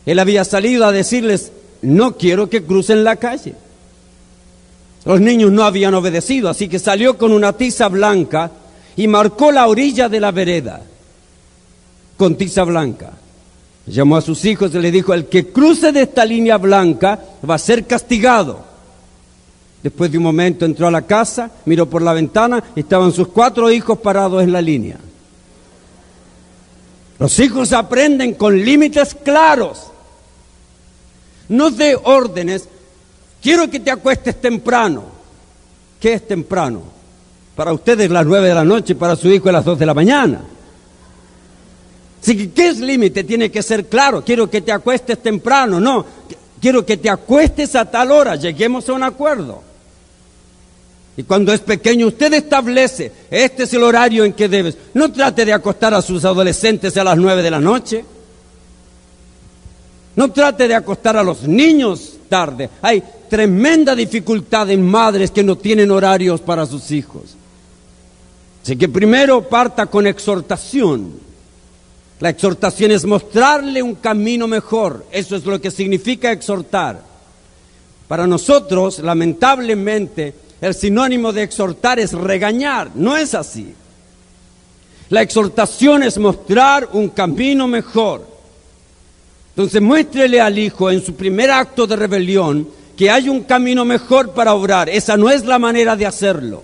Él 0.06 0.20
había 0.20 0.44
salido 0.44 0.86
a 0.86 0.92
decirles, 0.92 1.54
no 1.82 2.18
quiero 2.18 2.50
que 2.50 2.64
crucen 2.64 3.06
la 3.06 3.16
calle. 3.16 3.56
Los 5.06 5.22
niños 5.22 5.54
no 5.54 5.64
habían 5.64 5.94
obedecido, 5.94 6.50
así 6.50 6.68
que 6.68 6.80
salió 6.80 7.18
con 7.18 7.32
una 7.32 7.54
tiza 7.54 7.88
blanca 7.88 8.52
y 8.98 9.08
marcó 9.08 9.52
la 9.52 9.68
orilla 9.68 10.10
de 10.10 10.20
la 10.20 10.32
vereda 10.32 10.82
con 12.18 12.36
tiza 12.36 12.64
blanca. 12.64 13.14
Llamó 13.86 14.18
a 14.18 14.22
sus 14.22 14.44
hijos 14.44 14.74
y 14.74 14.80
le 14.80 14.92
dijo, 14.92 15.14
el 15.14 15.28
que 15.28 15.48
cruce 15.48 15.92
de 15.92 16.02
esta 16.02 16.26
línea 16.26 16.58
blanca 16.58 17.20
va 17.48 17.56
a 17.56 17.60
ser 17.60 17.86
castigado. 17.86 18.66
Después 19.82 20.12
de 20.12 20.18
un 20.18 20.24
momento 20.24 20.66
entró 20.66 20.88
a 20.88 20.92
la 20.92 21.04
casa, 21.04 21.52
miró 21.66 21.88
por 21.88 22.02
la 22.02 22.12
ventana 22.12 22.62
estaban 22.76 23.14
sus 23.14 23.28
cuatro 23.30 23.72
hijos 23.72 24.00
parados 24.00 24.44
en 24.44 24.52
la 24.52 24.62
línea. 24.62 24.98
Los 27.20 27.40
hijos 27.40 27.72
aprenden 27.74 28.34
con 28.34 28.60
límites 28.64 29.16
claros. 29.24 29.88
No 31.50 31.70
de 31.70 31.96
órdenes. 31.96 32.68
Quiero 33.42 33.70
que 33.70 33.80
te 33.80 33.92
acuestes 33.92 34.42
temprano. 34.42 35.04
¿Qué 36.00 36.14
es 36.14 36.28
temprano? 36.28 36.97
Para 37.58 37.74
ustedes 37.74 38.12
las 38.12 38.24
nueve 38.24 38.50
de 38.50 38.54
la 38.54 38.64
noche, 38.64 38.94
para 38.94 39.16
su 39.16 39.30
hijo 39.30 39.52
las 39.52 39.66
dos 39.66 39.80
de 39.80 39.86
la 39.88 39.96
mañana. 39.96 40.42
Así 42.22 42.38
que, 42.38 42.52
¿qué 42.52 42.68
es 42.68 42.78
límite? 42.78 43.24
Tiene 43.24 43.50
que 43.50 43.64
ser 43.64 43.88
claro. 43.88 44.24
Quiero 44.24 44.48
que 44.48 44.62
te 44.62 44.72
acuestes 44.72 45.18
temprano. 45.24 45.80
No, 45.80 46.06
quiero 46.62 46.86
que 46.86 46.98
te 46.98 47.10
acuestes 47.10 47.76
a 47.76 47.86
tal 47.90 48.12
hora. 48.12 48.36
Lleguemos 48.36 48.88
a 48.88 48.94
un 48.94 49.02
acuerdo. 49.02 49.64
Y 51.18 51.24
cuando 51.24 51.52
es 51.52 51.62
pequeño, 51.62 52.06
usted 52.06 52.32
establece, 52.36 53.12
este 53.32 53.64
es 53.64 53.74
el 53.74 53.82
horario 53.82 54.24
en 54.24 54.34
que 54.34 54.48
debes. 54.48 54.78
No 54.94 55.12
trate 55.12 55.44
de 55.44 55.54
acostar 55.54 55.96
a 55.96 56.04
sus 56.04 56.26
adolescentes 56.26 56.96
a 56.96 57.04
las 57.04 57.18
nueve 57.18 57.42
de 57.42 57.50
la 57.50 57.60
noche. 57.60 58.06
No 60.16 60.32
trate 60.32 60.68
de 60.68 60.76
acostar 60.76 61.18
a 61.18 61.24
los 61.24 61.42
niños 61.48 62.18
tarde. 62.30 62.70
Hay 62.84 63.02
tremenda 63.28 63.96
dificultad 63.96 64.70
en 64.70 64.86
madres 64.86 65.32
que 65.32 65.44
no 65.44 65.56
tienen 65.58 65.90
horarios 65.90 66.40
para 66.40 66.68
sus 66.68 66.92
hijos. 66.92 67.37
Así 68.68 68.76
que 68.76 68.90
primero 68.90 69.48
parta 69.48 69.86
con 69.86 70.06
exhortación. 70.08 71.14
La 72.20 72.28
exhortación 72.28 72.92
es 72.92 73.06
mostrarle 73.06 73.82
un 73.82 73.96
camino 73.96 74.46
mejor. 74.46 75.06
Eso 75.10 75.38
es 75.38 75.46
lo 75.46 75.62
que 75.62 75.72
significa 75.72 76.34
exhortar. 76.34 77.02
Para 78.10 78.28
nosotros, 78.28 79.00
lamentablemente, 79.00 80.34
el 80.60 80.76
sinónimo 80.76 81.32
de 81.32 81.44
exhortar 81.44 81.98
es 81.98 82.12
regañar, 82.12 82.92
no 82.94 83.16
es 83.16 83.36
así. 83.36 83.74
La 85.12 85.22
exhortación 85.22 86.04
es 86.04 86.18
mostrar 86.18 86.90
un 86.92 87.08
camino 87.08 87.70
mejor. 87.70 88.28
Entonces 89.52 89.82
muéstrele 89.82 90.42
al 90.42 90.60
hijo 90.60 90.92
en 90.92 91.02
su 91.02 91.16
primer 91.16 91.52
acto 91.52 91.88
de 91.88 91.96
rebelión 91.96 92.68
que 92.98 93.10
hay 93.10 93.30
un 93.30 93.44
camino 93.44 93.86
mejor 93.86 94.34
para 94.34 94.54
obrar. 94.54 94.90
Esa 94.90 95.16
no 95.16 95.30
es 95.30 95.46
la 95.46 95.58
manera 95.58 95.96
de 95.96 96.06
hacerlo. 96.06 96.64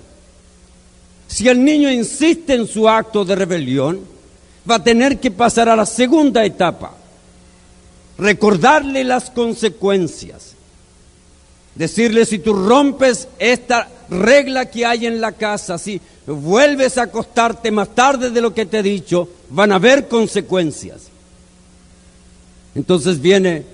Si 1.33 1.49
el 1.49 1.65
niño 1.65 1.89
insiste 1.89 2.53
en 2.53 2.67
su 2.67 2.87
acto 2.87 3.25
de 3.25 3.33
rebelión, 3.35 4.01
va 4.69 4.75
a 4.75 4.83
tener 4.83 5.19
que 5.19 5.31
pasar 5.31 5.67
a 5.67 5.75
la 5.75 5.87
segunda 5.87 6.45
etapa. 6.45 6.93
recordarle 8.19 9.03
las 9.03 9.31
consecuencias. 9.31 10.53
Decirle 11.73 12.27
si 12.27 12.37
tú 12.37 12.53
rompes 12.53 13.27
esta 13.39 13.89
regla 14.07 14.67
que 14.69 14.85
hay 14.85 15.07
en 15.07 15.19
la 15.19 15.31
casa, 15.31 15.79
si 15.79 15.99
vuelves 16.27 16.99
a 16.99 17.03
acostarte 17.03 17.71
más 17.71 17.89
tarde 17.95 18.29
de 18.29 18.39
lo 18.39 18.53
que 18.53 18.67
te 18.67 18.79
he 18.79 18.83
dicho, 18.83 19.27
van 19.49 19.71
a 19.71 19.77
haber 19.77 20.07
consecuencias. 20.07 21.07
Entonces 22.75 23.19
viene 23.19 23.65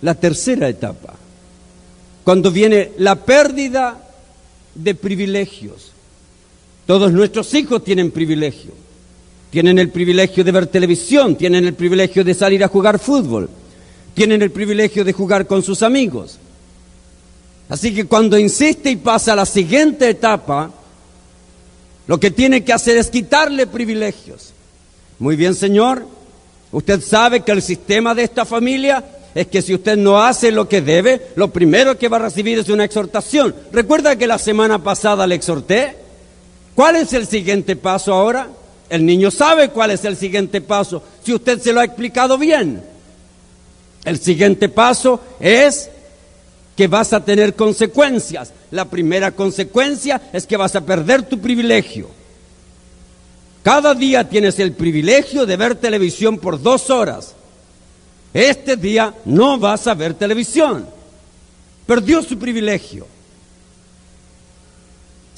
la 0.00 0.14
tercera 0.14 0.66
etapa, 0.70 1.14
cuando 2.24 2.50
viene 2.50 2.92
la 2.96 3.16
pérdida 3.16 4.00
de 4.74 4.94
privilegios. 4.94 5.92
Todos 6.88 7.12
nuestros 7.12 7.52
hijos 7.52 7.84
tienen 7.84 8.10
privilegio. 8.10 8.70
Tienen 9.50 9.78
el 9.78 9.90
privilegio 9.90 10.42
de 10.42 10.50
ver 10.50 10.68
televisión, 10.68 11.36
tienen 11.36 11.66
el 11.66 11.74
privilegio 11.74 12.24
de 12.24 12.32
salir 12.32 12.64
a 12.64 12.68
jugar 12.68 12.98
fútbol, 12.98 13.50
tienen 14.14 14.40
el 14.40 14.50
privilegio 14.50 15.04
de 15.04 15.12
jugar 15.12 15.46
con 15.46 15.62
sus 15.62 15.82
amigos. 15.82 16.38
Así 17.68 17.94
que 17.94 18.06
cuando 18.06 18.38
insiste 18.38 18.90
y 18.90 18.96
pasa 18.96 19.34
a 19.34 19.36
la 19.36 19.44
siguiente 19.44 20.08
etapa, 20.08 20.70
lo 22.06 22.18
que 22.18 22.30
tiene 22.30 22.64
que 22.64 22.72
hacer 22.72 22.96
es 22.96 23.10
quitarle 23.10 23.66
privilegios. 23.66 24.54
Muy 25.18 25.36
bien, 25.36 25.54
Señor, 25.54 26.06
usted 26.72 27.02
sabe 27.02 27.40
que 27.40 27.52
el 27.52 27.60
sistema 27.60 28.14
de 28.14 28.22
esta 28.22 28.46
familia 28.46 29.04
es 29.34 29.46
que 29.48 29.60
si 29.60 29.74
usted 29.74 29.98
no 29.98 30.22
hace 30.22 30.50
lo 30.50 30.66
que 30.66 30.80
debe, 30.80 31.20
lo 31.36 31.52
primero 31.52 31.98
que 31.98 32.08
va 32.08 32.16
a 32.16 32.20
recibir 32.20 32.58
es 32.58 32.70
una 32.70 32.84
exhortación. 32.84 33.54
¿Recuerda 33.72 34.16
que 34.16 34.26
la 34.26 34.38
semana 34.38 34.82
pasada 34.82 35.26
le 35.26 35.34
exhorté? 35.34 36.07
¿Cuál 36.78 36.94
es 36.94 37.12
el 37.12 37.26
siguiente 37.26 37.74
paso 37.74 38.14
ahora? 38.14 38.46
El 38.88 39.04
niño 39.04 39.32
sabe 39.32 39.70
cuál 39.70 39.90
es 39.90 40.04
el 40.04 40.16
siguiente 40.16 40.60
paso, 40.60 41.02
si 41.24 41.34
usted 41.34 41.60
se 41.60 41.72
lo 41.72 41.80
ha 41.80 41.84
explicado 41.84 42.38
bien. 42.38 42.80
El 44.04 44.16
siguiente 44.20 44.68
paso 44.68 45.20
es 45.40 45.90
que 46.76 46.86
vas 46.86 47.12
a 47.12 47.24
tener 47.24 47.56
consecuencias. 47.56 48.52
La 48.70 48.84
primera 48.84 49.32
consecuencia 49.32 50.22
es 50.32 50.46
que 50.46 50.56
vas 50.56 50.76
a 50.76 50.86
perder 50.86 51.24
tu 51.24 51.40
privilegio. 51.40 52.10
Cada 53.64 53.92
día 53.92 54.28
tienes 54.28 54.60
el 54.60 54.70
privilegio 54.70 55.46
de 55.46 55.56
ver 55.56 55.74
televisión 55.74 56.38
por 56.38 56.62
dos 56.62 56.90
horas. 56.90 57.34
Este 58.32 58.76
día 58.76 59.12
no 59.24 59.58
vas 59.58 59.88
a 59.88 59.94
ver 59.94 60.14
televisión. 60.14 60.86
Perdió 61.88 62.22
su 62.22 62.38
privilegio. 62.38 63.17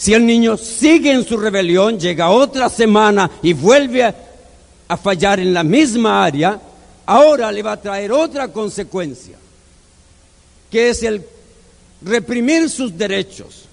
Si 0.00 0.14
el 0.14 0.24
niño 0.24 0.56
sigue 0.56 1.12
en 1.12 1.26
su 1.26 1.36
rebelión, 1.36 2.00
llega 2.00 2.30
otra 2.30 2.70
semana 2.70 3.30
y 3.42 3.52
vuelve 3.52 4.02
a, 4.02 4.96
fallar 4.96 5.40
en 5.40 5.52
la 5.52 5.62
misma 5.62 6.24
área, 6.24 6.58
ahora 7.04 7.52
le 7.52 7.62
va 7.62 7.72
a 7.72 7.80
traer 7.82 8.10
otra 8.10 8.48
consecuencia 8.48 9.36
que 10.70 10.88
es 10.88 11.02
el 11.02 11.22
reprimir 12.00 12.70
sus 12.70 12.96
derechos. 12.96 13.66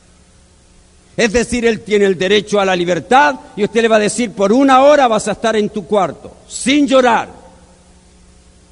Es 1.16 1.32
decir, 1.32 1.66
él 1.66 1.80
tiene 1.80 2.04
el 2.04 2.18
derecho 2.18 2.60
a 2.60 2.66
la 2.66 2.76
libertad 2.76 3.36
y 3.56 3.63
usted 3.63 3.84
le 3.84 3.88
va 3.88 3.96
a 3.96 4.00
decir, 4.00 4.32
por 4.32 4.52
una 4.52 4.84
hora 4.84 5.08
vas 5.08 5.30
a 5.30 5.32
estar 5.32 5.56
en 5.56 5.70
tu 5.70 5.88
cuarto, 5.88 6.36
sin 6.46 6.86
llorar, 6.86 7.30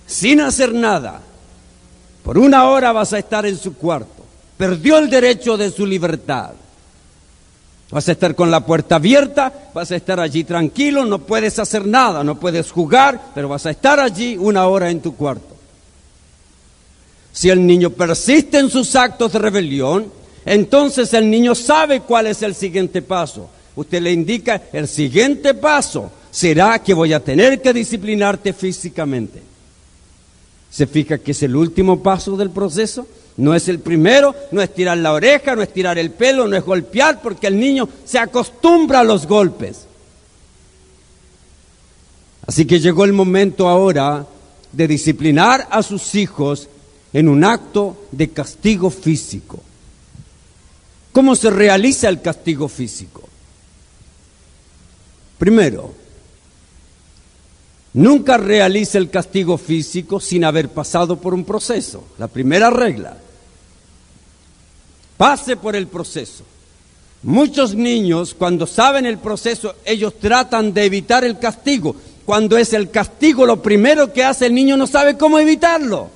sin 0.05 0.41
hacer 0.41 0.73
nada. 0.73 1.21
Por 2.21 2.37
una 2.37 2.65
hora 2.65 2.91
vas 2.91 3.13
a 3.13 3.19
estar 3.19 3.45
en 3.45 3.57
su 3.57 3.77
cuarto. 3.77 4.25
Perdió 4.57 4.97
el 4.97 5.09
derecho 5.09 5.55
de 5.55 5.71
su 5.71 5.85
libertad. 5.85 6.51
Vas 7.95 8.09
a 8.09 8.11
estar 8.11 8.35
con 8.35 8.51
la 8.51 8.65
puerta 8.65 8.97
abierta, 8.97 9.69
vas 9.73 9.89
a 9.89 9.95
estar 9.95 10.19
allí 10.19 10.43
tranquilo, 10.43 11.05
no 11.05 11.19
puedes 11.19 11.57
hacer 11.59 11.87
nada, 11.87 12.25
no 12.25 12.37
puedes 12.37 12.69
jugar, 12.69 13.31
pero 13.33 13.47
vas 13.47 13.65
a 13.67 13.69
estar 13.69 14.01
allí 14.01 14.35
una 14.35 14.67
hora 14.67 14.89
en 14.89 14.99
tu 14.99 15.15
cuarto. 15.15 15.55
Si 17.31 17.49
el 17.49 17.65
niño 17.65 17.91
persiste 17.91 18.59
en 18.59 18.69
sus 18.69 18.97
actos 18.97 19.31
de 19.31 19.39
rebelión, 19.39 20.11
entonces 20.43 21.13
el 21.13 21.29
niño 21.29 21.55
sabe 21.55 22.01
cuál 22.01 22.27
es 22.27 22.41
el 22.41 22.53
siguiente 22.53 23.01
paso. 23.01 23.49
Usted 23.77 24.01
le 24.01 24.11
indica, 24.11 24.63
el 24.73 24.89
siguiente 24.89 25.53
paso 25.53 26.11
será 26.31 26.79
que 26.79 26.93
voy 26.93 27.13
a 27.13 27.23
tener 27.23 27.61
que 27.61 27.71
disciplinarte 27.71 28.51
físicamente. 28.51 29.41
¿Se 30.69 30.85
fija 30.85 31.17
que 31.19 31.31
es 31.31 31.43
el 31.43 31.55
último 31.55 32.03
paso 32.03 32.35
del 32.35 32.49
proceso? 32.49 33.07
No 33.37 33.53
es 33.53 33.67
el 33.67 33.79
primero, 33.79 34.33
no 34.51 34.61
es 34.61 34.73
tirar 34.73 34.97
la 34.97 35.11
oreja, 35.11 35.55
no 35.55 35.61
es 35.61 35.73
tirar 35.73 35.97
el 35.97 36.11
pelo, 36.11 36.47
no 36.47 36.55
es 36.55 36.63
golpear, 36.63 37.21
porque 37.21 37.47
el 37.47 37.59
niño 37.59 37.89
se 38.05 38.17
acostumbra 38.17 39.01
a 39.01 39.03
los 39.03 39.27
golpes. 39.27 39.87
Así 42.47 42.65
que 42.65 42.79
llegó 42.79 43.03
el 43.03 43.13
momento 43.13 43.67
ahora 43.67 44.25
de 44.71 44.87
disciplinar 44.87 45.67
a 45.69 45.81
sus 45.83 46.15
hijos 46.15 46.69
en 47.11 47.27
un 47.27 47.43
acto 47.43 48.05
de 48.11 48.29
castigo 48.29 48.89
físico. 48.89 49.61
¿Cómo 51.11 51.35
se 51.35 51.49
realiza 51.49 52.09
el 52.09 52.21
castigo 52.21 52.67
físico? 52.67 53.23
Primero, 55.37 55.93
nunca 57.93 58.37
realice 58.37 58.97
el 58.97 59.09
castigo 59.09 59.57
físico 59.57 60.19
sin 60.19 60.43
haber 60.43 60.69
pasado 60.69 61.19
por 61.19 61.33
un 61.33 61.45
proceso. 61.45 62.05
La 62.17 62.27
primera 62.27 62.69
regla. 62.69 63.17
Pase 65.17 65.55
por 65.55 65.75
el 65.75 65.87
proceso. 65.87 66.43
Muchos 67.23 67.73
niños, 67.73 68.35
cuando 68.37 68.67
saben 68.67 69.05
el 69.05 69.17
proceso, 69.17 69.75
ellos 69.85 70.13
tratan 70.19 70.73
de 70.73 70.85
evitar 70.85 71.23
el 71.23 71.39
castigo. 71.39 71.95
Cuando 72.25 72.57
es 72.57 72.73
el 72.73 72.91
castigo 72.91 73.45
lo 73.45 73.61
primero 73.61 74.11
que 74.13 74.23
hace 74.23 74.47
el 74.47 74.53
niño, 74.53 74.77
no 74.77 74.87
sabe 74.87 75.17
cómo 75.17 75.39
evitarlo. 75.39 76.09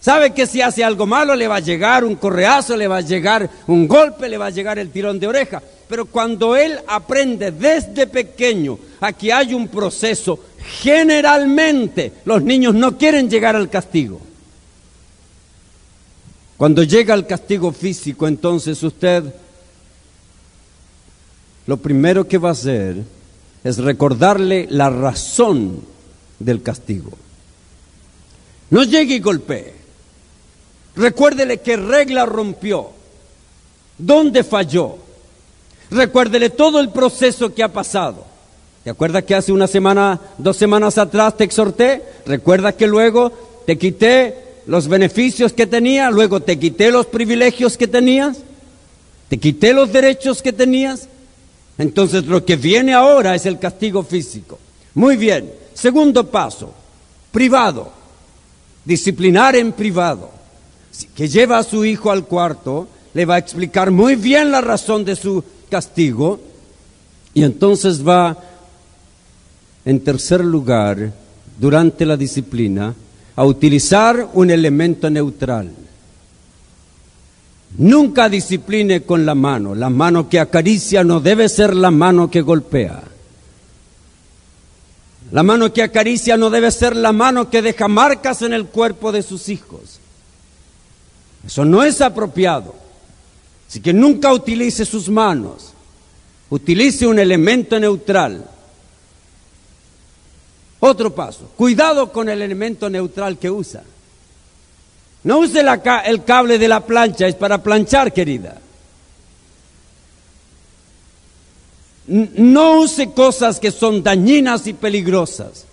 Sabe 0.00 0.32
que 0.32 0.46
si 0.46 0.60
hace 0.60 0.82
algo 0.82 1.06
malo 1.06 1.36
le 1.36 1.46
va 1.46 1.56
a 1.56 1.60
llegar 1.60 2.04
un 2.04 2.16
correazo, 2.16 2.76
le 2.76 2.88
va 2.88 2.96
a 2.96 3.02
llegar 3.02 3.48
un 3.68 3.86
golpe, 3.86 4.28
le 4.28 4.36
va 4.36 4.46
a 4.46 4.50
llegar 4.50 4.78
el 4.78 4.90
tirón 4.90 5.20
de 5.20 5.28
oreja. 5.28 5.62
Pero 5.88 6.06
cuando 6.06 6.56
él 6.56 6.78
aprende 6.88 7.52
desde 7.52 8.06
pequeño 8.06 8.78
a 9.00 9.12
que 9.12 9.32
hay 9.32 9.54
un 9.54 9.68
proceso, 9.68 10.40
generalmente 10.80 12.12
los 12.24 12.42
niños 12.42 12.74
no 12.74 12.98
quieren 12.98 13.30
llegar 13.30 13.54
al 13.54 13.70
castigo. 13.70 14.20
Cuando 16.62 16.84
llega 16.84 17.12
al 17.12 17.26
castigo 17.26 17.72
físico, 17.72 18.28
entonces 18.28 18.80
usted 18.84 19.24
lo 21.66 21.76
primero 21.78 22.28
que 22.28 22.38
va 22.38 22.50
a 22.50 22.52
hacer 22.52 23.02
es 23.64 23.78
recordarle 23.78 24.68
la 24.70 24.88
razón 24.88 25.80
del 26.38 26.62
castigo. 26.62 27.10
No 28.70 28.84
llegue 28.84 29.16
y 29.16 29.18
golpee. 29.18 29.74
Recuérdele 30.94 31.58
qué 31.62 31.76
regla 31.76 32.26
rompió, 32.26 32.90
dónde 33.98 34.44
falló. 34.44 34.98
Recuérdele 35.90 36.50
todo 36.50 36.78
el 36.78 36.90
proceso 36.90 37.52
que 37.52 37.64
ha 37.64 37.72
pasado. 37.72 38.24
¿Te 38.84 38.90
acuerdas 38.90 39.24
que 39.24 39.34
hace 39.34 39.50
una 39.50 39.66
semana, 39.66 40.20
dos 40.38 40.58
semanas 40.58 40.96
atrás 40.96 41.36
te 41.36 41.42
exhorté? 41.42 42.04
¿Recuerdas 42.24 42.76
que 42.76 42.86
luego 42.86 43.32
te 43.66 43.76
quité 43.76 44.51
los 44.66 44.88
beneficios 44.88 45.52
que 45.52 45.66
tenía? 45.66 46.10
Luego 46.10 46.40
te 46.40 46.58
quité 46.58 46.90
los 46.90 47.06
privilegios 47.06 47.76
que 47.76 47.88
tenías? 47.88 48.38
¿Te 49.28 49.38
quité 49.38 49.72
los 49.72 49.92
derechos 49.92 50.42
que 50.42 50.52
tenías? 50.52 51.08
Entonces 51.78 52.26
lo 52.26 52.44
que 52.44 52.56
viene 52.56 52.92
ahora 52.94 53.34
es 53.34 53.46
el 53.46 53.58
castigo 53.58 54.02
físico. 54.02 54.58
Muy 54.94 55.16
bien. 55.16 55.52
Segundo 55.74 56.30
paso, 56.30 56.72
privado. 57.30 57.92
Disciplinar 58.84 59.56
en 59.56 59.72
privado 59.72 60.42
que 61.14 61.28
lleva 61.28 61.58
a 61.58 61.62
su 61.64 61.84
hijo 61.84 62.10
al 62.10 62.26
cuarto, 62.26 62.88
le 63.14 63.24
va 63.24 63.36
a 63.36 63.38
explicar 63.38 63.90
muy 63.90 64.16
bien 64.16 64.50
la 64.50 64.60
razón 64.60 65.04
de 65.04 65.16
su 65.16 65.42
castigo 65.70 66.40
y 67.34 67.44
entonces 67.44 68.06
va, 68.06 68.36
en 69.84 70.00
tercer 70.00 70.44
lugar, 70.44 71.12
durante 71.58 72.04
la 72.04 72.16
disciplina, 72.16 72.94
a 73.36 73.44
utilizar 73.44 74.28
un 74.34 74.50
elemento 74.50 75.08
neutral. 75.08 75.70
Nunca 77.78 78.28
discipline 78.28 79.02
con 79.02 79.24
la 79.24 79.34
mano. 79.34 79.74
La 79.74 79.88
mano 79.88 80.28
que 80.28 80.38
acaricia 80.38 81.02
no 81.04 81.20
debe 81.20 81.48
ser 81.48 81.74
la 81.74 81.90
mano 81.90 82.30
que 82.30 82.42
golpea. 82.42 83.02
La 85.30 85.42
mano 85.42 85.72
que 85.72 85.82
acaricia 85.82 86.36
no 86.36 86.50
debe 86.50 86.70
ser 86.70 86.94
la 86.94 87.12
mano 87.12 87.48
que 87.48 87.62
deja 87.62 87.88
marcas 87.88 88.42
en 88.42 88.52
el 88.52 88.66
cuerpo 88.66 89.12
de 89.12 89.22
sus 89.22 89.48
hijos. 89.48 89.98
Eso 91.46 91.64
no 91.64 91.82
es 91.82 92.02
apropiado. 92.02 92.74
Así 93.66 93.80
que 93.80 93.94
nunca 93.94 94.32
utilice 94.34 94.84
sus 94.84 95.08
manos. 95.08 95.72
Utilice 96.50 97.06
un 97.06 97.18
elemento 97.18 97.80
neutral. 97.80 98.44
Otro 100.84 101.14
paso. 101.14 101.48
Cuidado 101.56 102.10
con 102.10 102.28
el 102.28 102.42
elemento 102.42 102.90
neutral 102.90 103.38
que 103.38 103.48
usa. 103.48 103.84
No 105.22 105.38
use 105.38 105.60
el 105.60 106.24
cable 106.24 106.58
de 106.58 106.66
la 106.66 106.80
plancha, 106.80 107.28
es 107.28 107.36
para 107.36 107.62
planchar, 107.62 108.12
querida. 108.12 108.60
No 112.08 112.80
use 112.80 113.12
cosas 113.12 113.60
que 113.60 113.70
son 113.70 114.02
dañinas 114.02 114.66
y 114.66 114.72
peligrosas. 114.72 115.66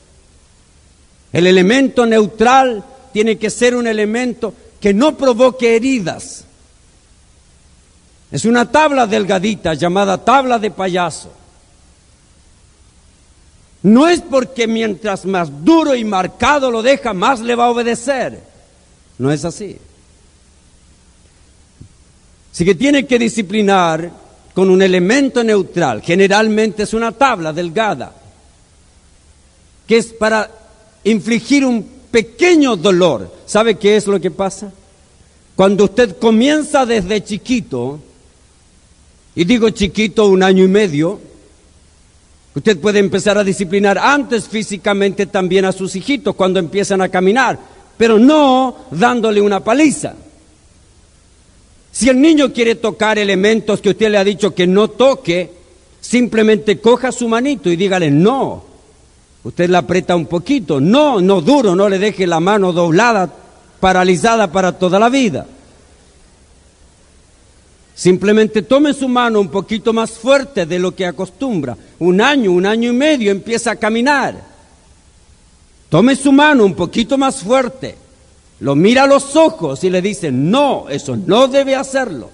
El 1.33 1.47
elemento 1.47 2.05
neutral 2.05 2.83
tiene 3.11 3.39
que 3.39 3.49
ser 3.49 3.75
un 3.75 3.87
elemento 3.87 4.53
que 4.79 4.93
no 4.93 5.17
provoque 5.17 5.75
heridas. 5.75 6.45
Es 8.31 8.45
una 8.45 8.71
tabla 8.71 9.07
delgadita 9.07 9.73
llamada 9.73 10.23
tabla 10.23 10.59
de 10.59 10.69
payaso. 10.69 11.38
No 13.81 14.07
es 14.07 14.21
porque 14.21 14.67
mientras 14.67 15.25
más 15.25 15.63
duro 15.63 15.95
y 15.95 16.03
marcado 16.03 16.69
lo 16.69 16.81
deja, 16.81 17.13
más 17.13 17.39
le 17.39 17.55
va 17.55 17.65
a 17.65 17.69
obedecer. 17.69 18.41
No 19.17 19.31
es 19.31 19.45
así. 19.45 19.77
Así 22.51 22.65
que 22.65 22.75
tiene 22.75 23.05
que 23.05 23.17
disciplinar 23.19 24.11
con 24.53 24.69
un 24.69 24.81
elemento 24.81 25.43
neutral. 25.43 26.01
Generalmente 26.01 26.83
es 26.83 26.93
una 26.93 27.13
tabla 27.13 27.53
delgada, 27.53 28.13
que 29.87 29.97
es 29.97 30.07
para 30.07 30.51
infligir 31.05 31.65
un 31.65 31.83
pequeño 32.11 32.75
dolor. 32.75 33.33
¿Sabe 33.45 33.75
qué 33.75 33.95
es 33.95 34.07
lo 34.07 34.19
que 34.19 34.31
pasa? 34.31 34.73
Cuando 35.55 35.85
usted 35.85 36.17
comienza 36.17 36.85
desde 36.85 37.23
chiquito, 37.23 37.99
y 39.35 39.45
digo 39.45 39.69
chiquito 39.69 40.27
un 40.27 40.43
año 40.43 40.63
y 40.63 40.67
medio, 40.67 41.21
usted 42.59 42.77
puede 42.77 42.99
empezar 42.99 43.37
a 43.37 43.43
disciplinar 43.43 43.97
antes 43.97 44.49
físicamente 44.49 45.25
también 45.25 45.63
a 45.63 45.71
sus 45.71 45.95
hijitos 45.95 46.35
cuando 46.35 46.59
empiezan 46.59 47.01
a 47.01 47.07
caminar, 47.07 47.57
pero 47.97 48.19
no 48.19 48.75
dándole 48.91 49.39
una 49.39 49.63
paliza. 49.63 50.13
Si 51.91 52.09
el 52.09 52.19
niño 52.19 52.51
quiere 52.51 52.75
tocar 52.75 53.17
elementos 53.17 53.79
que 53.79 53.91
usted 53.91 54.11
le 54.11 54.17
ha 54.17 54.25
dicho 54.25 54.53
que 54.53 54.67
no 54.67 54.89
toque, 54.89 55.51
simplemente 56.01 56.79
coja 56.81 57.13
su 57.13 57.29
manito 57.29 57.69
y 57.69 57.77
dígale 57.77 58.11
no. 58.11 58.65
Usted 59.45 59.69
la 59.69 59.79
aprieta 59.79 60.17
un 60.17 60.25
poquito, 60.25 60.81
no, 60.81 61.21
no 61.21 61.39
duro, 61.39 61.77
no 61.77 61.87
le 61.87 61.97
deje 61.97 62.27
la 62.27 62.41
mano 62.41 62.73
doblada, 62.73 63.33
paralizada 63.79 64.51
para 64.51 64.77
toda 64.77 64.99
la 64.99 65.07
vida. 65.07 65.47
Simplemente 67.99 68.61
tome 68.61 68.93
su 68.93 69.09
mano 69.09 69.41
un 69.41 69.49
poquito 69.49 69.91
más 69.91 70.11
fuerte 70.11 70.65
de 70.65 70.79
lo 70.79 70.95
que 70.95 71.05
acostumbra. 71.05 71.75
Un 71.99 72.21
año, 72.21 72.53
un 72.53 72.65
año 72.65 72.91
y 72.91 72.93
medio 72.93 73.29
empieza 73.29 73.71
a 73.71 73.75
caminar. 73.75 74.41
Tome 75.89 76.15
su 76.15 76.31
mano 76.31 76.63
un 76.63 76.75
poquito 76.75 77.17
más 77.17 77.41
fuerte. 77.41 77.97
Lo 78.61 78.73
mira 78.73 79.03
a 79.03 79.05
los 79.05 79.35
ojos 79.35 79.83
y 79.83 79.89
le 79.89 80.01
dice, 80.01 80.31
no, 80.31 80.87
eso 80.87 81.17
no 81.17 81.49
debe 81.49 81.75
hacerlo. 81.75 82.29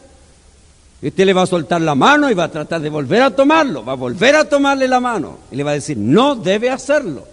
Y 1.01 1.07
usted 1.07 1.26
le 1.26 1.34
va 1.34 1.41
a 1.41 1.47
soltar 1.47 1.82
la 1.82 1.95
mano 1.95 2.30
y 2.30 2.36
va 2.36 2.43
a 2.43 2.51
tratar 2.51 2.80
de 2.80 2.89
volver 2.91 3.24
a 3.24 3.36
tomarlo, 3.36 3.84
va 3.84 3.93
a 3.93 3.95
volver 3.95 4.36
a 4.36 4.47
tomarle 4.47 4.88
la 4.88 4.99
mano 4.99 5.39
y 5.51 5.55
le 5.55 5.63
va 5.63 5.72
a 5.72 5.74
decir, 5.74 5.97
no 5.97 6.36
debe 6.36 6.70
hacerlo. 6.70 7.26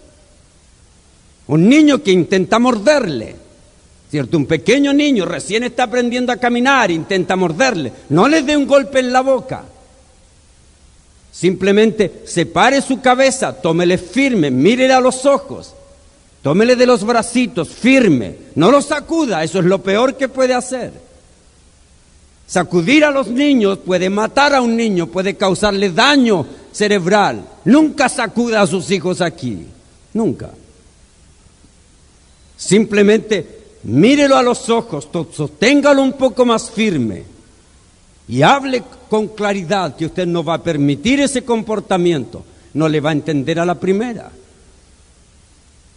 Un 1.45 1.69
niño 1.69 2.01
que 2.01 2.11
intenta 2.11 2.57
morderle, 2.57 3.35
¿Cierto? 4.13 4.37
Un 4.37 4.45
pequeño 4.45 4.93
niño 4.93 5.25
recién 5.25 5.63
está 5.63 5.85
aprendiendo 5.85 6.31
a 6.31 6.37
caminar, 6.37 6.91
intenta 6.91 7.35
morderle. 7.35 7.91
No 8.09 8.27
le 8.27 8.43
dé 8.43 8.55
un 8.55 8.67
golpe 8.67 8.99
en 8.99 9.11
la 9.11 9.21
boca. 9.21 9.63
Simplemente 11.31 12.21
separe 12.23 12.79
su 12.83 13.01
cabeza, 13.01 13.59
tómele 13.59 13.97
firme, 13.97 14.51
mírele 14.51 14.93
a 14.93 14.99
los 14.99 15.25
ojos, 15.25 15.73
tómele 16.43 16.75
de 16.75 16.85
los 16.85 17.03
bracitos, 17.03 17.69
firme. 17.69 18.35
No 18.53 18.69
lo 18.69 18.83
sacuda, 18.83 19.43
eso 19.43 19.57
es 19.57 19.65
lo 19.65 19.81
peor 19.81 20.15
que 20.15 20.29
puede 20.29 20.53
hacer. 20.53 20.91
Sacudir 22.45 23.05
a 23.05 23.09
los 23.09 23.29
niños 23.29 23.79
puede 23.79 24.11
matar 24.11 24.53
a 24.53 24.61
un 24.61 24.77
niño, 24.77 25.07
puede 25.07 25.37
causarle 25.37 25.89
daño 25.89 26.45
cerebral. 26.71 27.43
Nunca 27.65 28.07
sacuda 28.09 28.61
a 28.61 28.67
sus 28.67 28.91
hijos 28.91 29.21
aquí, 29.21 29.65
nunca. 30.13 30.51
Simplemente 32.55 33.62
mírelo 33.83 34.37
a 34.37 34.43
los 34.43 34.69
ojos, 34.69 35.07
sosténgalo 35.31 36.01
un 36.01 36.13
poco 36.13 36.45
más 36.45 36.69
firme 36.71 37.23
y 38.27 38.41
hable 38.41 38.83
con 39.09 39.27
claridad 39.29 39.95
que 39.95 40.05
usted 40.05 40.25
no 40.25 40.43
va 40.43 40.55
a 40.55 40.63
permitir 40.63 41.19
ese 41.19 41.43
comportamiento. 41.43 42.43
No 42.73 42.87
le 42.87 42.99
va 42.99 43.09
a 43.11 43.13
entender 43.13 43.59
a 43.59 43.65
la 43.65 43.79
primera. 43.79 44.31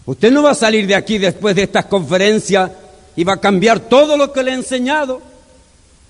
Usted 0.05 0.31
no 0.31 0.43
va 0.43 0.51
a 0.51 0.55
salir 0.55 0.87
de 0.87 0.95
aquí 0.95 1.19
después 1.19 1.57
de 1.57 1.63
estas 1.63 1.87
conferencias 1.87 2.71
y 3.17 3.25
va 3.25 3.35
a 3.35 3.41
cambiar 3.41 3.81
todo 3.81 4.17
lo 4.17 4.33
que 4.33 4.43
le 4.43 4.51
he 4.51 4.55
enseñado. 4.55 5.23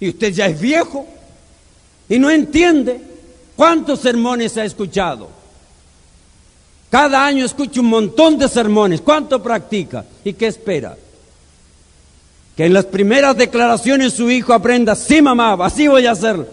Y 0.01 0.09
usted 0.09 0.33
ya 0.33 0.47
es 0.47 0.61
viejo 0.61 1.07
y 2.09 2.19
no 2.19 2.31
entiende 2.31 3.01
cuántos 3.55 4.01
sermones 4.01 4.57
ha 4.57 4.65
escuchado. 4.65 5.31
Cada 6.91 7.25
año 7.25 7.45
escucha 7.45 7.81
un 7.81 7.87
montón 7.87 8.39
de 8.39 8.49
sermones. 8.49 9.01
¿Cuánto 9.01 9.43
practica? 9.43 10.05
¿Y 10.25 10.33
qué 10.33 10.49
espera? 10.49 10.97
Que 12.57 12.65
en 12.65 12.73
las 12.73 12.87
primeras 12.87 13.37
declaraciones 13.37 14.15
su 14.15 14.31
hijo 14.31 14.55
aprenda, 14.55 14.95
sí 14.95 15.21
mamá, 15.21 15.59
así 15.61 15.89
voy 15.89 16.07
a 16.07 16.13
hacer. 16.13 16.51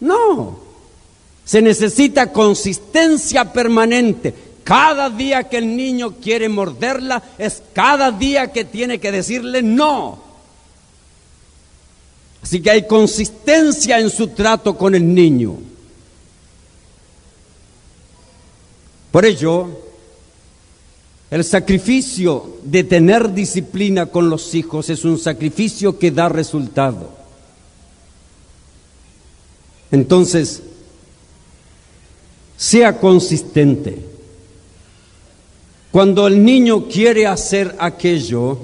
No, 0.00 0.58
se 1.44 1.60
necesita 1.60 2.32
consistencia 2.32 3.52
permanente. 3.52 4.34
Cada 4.64 5.10
día 5.10 5.44
que 5.44 5.58
el 5.58 5.76
niño 5.76 6.14
quiere 6.22 6.48
morderla 6.48 7.22
es 7.36 7.62
cada 7.72 8.10
día 8.12 8.52
que 8.52 8.64
tiene 8.64 8.98
que 8.98 9.12
decirle 9.12 9.62
no. 9.62 10.22
Así 12.42 12.62
que 12.62 12.70
hay 12.70 12.86
consistencia 12.86 13.98
en 14.00 14.08
su 14.08 14.28
trato 14.28 14.76
con 14.76 14.94
el 14.94 15.14
niño. 15.14 15.56
Por 19.10 19.26
ello, 19.26 19.68
el 21.32 21.44
sacrificio 21.44 22.58
de 22.62 22.84
tener 22.84 23.32
disciplina 23.32 24.04
con 24.04 24.28
los 24.28 24.54
hijos 24.54 24.90
es 24.90 25.02
un 25.02 25.18
sacrificio 25.18 25.98
que 25.98 26.10
da 26.10 26.28
resultado. 26.28 27.08
Entonces, 29.90 30.62
sea 32.54 33.00
consistente. 33.00 34.04
Cuando 35.90 36.26
el 36.26 36.44
niño 36.44 36.86
quiere 36.86 37.26
hacer 37.26 37.76
aquello, 37.78 38.58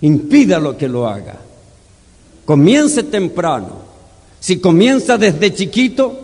impídalo 0.00 0.78
que 0.78 0.88
lo 0.88 1.06
haga. 1.06 1.40
Comience 2.46 3.02
temprano. 3.02 3.82
Si 4.40 4.60
comienza 4.60 5.18
desde 5.18 5.52
chiquito, 5.52 6.18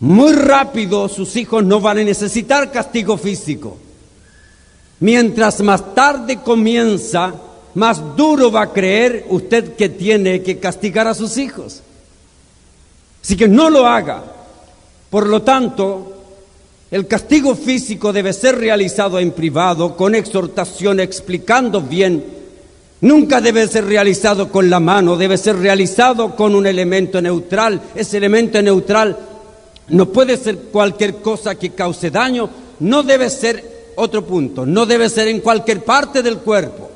muy 0.00 0.32
rápido 0.32 1.08
sus 1.08 1.36
hijos 1.36 1.64
no 1.64 1.80
van 1.80 1.98
a 1.98 2.02
necesitar 2.02 2.72
castigo 2.72 3.16
físico 3.16 3.76
Mientras 5.00 5.60
más 5.60 5.94
tarde 5.94 6.38
comienza, 6.42 7.32
más 7.74 8.16
duro 8.16 8.50
va 8.50 8.62
a 8.62 8.72
creer 8.72 9.26
usted 9.28 9.76
que 9.76 9.88
tiene 9.88 10.42
que 10.42 10.58
castigar 10.58 11.06
a 11.06 11.14
sus 11.14 11.38
hijos. 11.38 11.82
Así 13.22 13.36
que 13.36 13.46
no 13.46 13.70
lo 13.70 13.86
haga. 13.86 14.24
Por 15.10 15.26
lo 15.26 15.42
tanto, 15.42 16.12
el 16.90 17.06
castigo 17.06 17.54
físico 17.54 18.12
debe 18.12 18.32
ser 18.32 18.58
realizado 18.58 19.18
en 19.18 19.32
privado, 19.32 19.96
con 19.96 20.14
exhortación, 20.14 21.00
explicando 21.00 21.80
bien. 21.80 22.24
Nunca 23.00 23.40
debe 23.40 23.68
ser 23.68 23.84
realizado 23.84 24.50
con 24.50 24.68
la 24.68 24.80
mano, 24.80 25.16
debe 25.16 25.38
ser 25.38 25.56
realizado 25.56 26.34
con 26.34 26.54
un 26.56 26.66
elemento 26.66 27.22
neutral. 27.22 27.80
Ese 27.94 28.16
elemento 28.16 28.60
neutral 28.60 29.16
no 29.88 30.06
puede 30.06 30.36
ser 30.36 30.58
cualquier 30.58 31.16
cosa 31.16 31.54
que 31.54 31.70
cause 31.70 32.10
daño, 32.10 32.50
no 32.80 33.02
debe 33.04 33.30
ser 33.30 33.77
otro 33.98 34.24
punto, 34.24 34.64
no 34.64 34.86
debe 34.86 35.08
ser 35.08 35.28
en 35.28 35.40
cualquier 35.40 35.84
parte 35.84 36.22
del 36.22 36.38
cuerpo. 36.38 36.88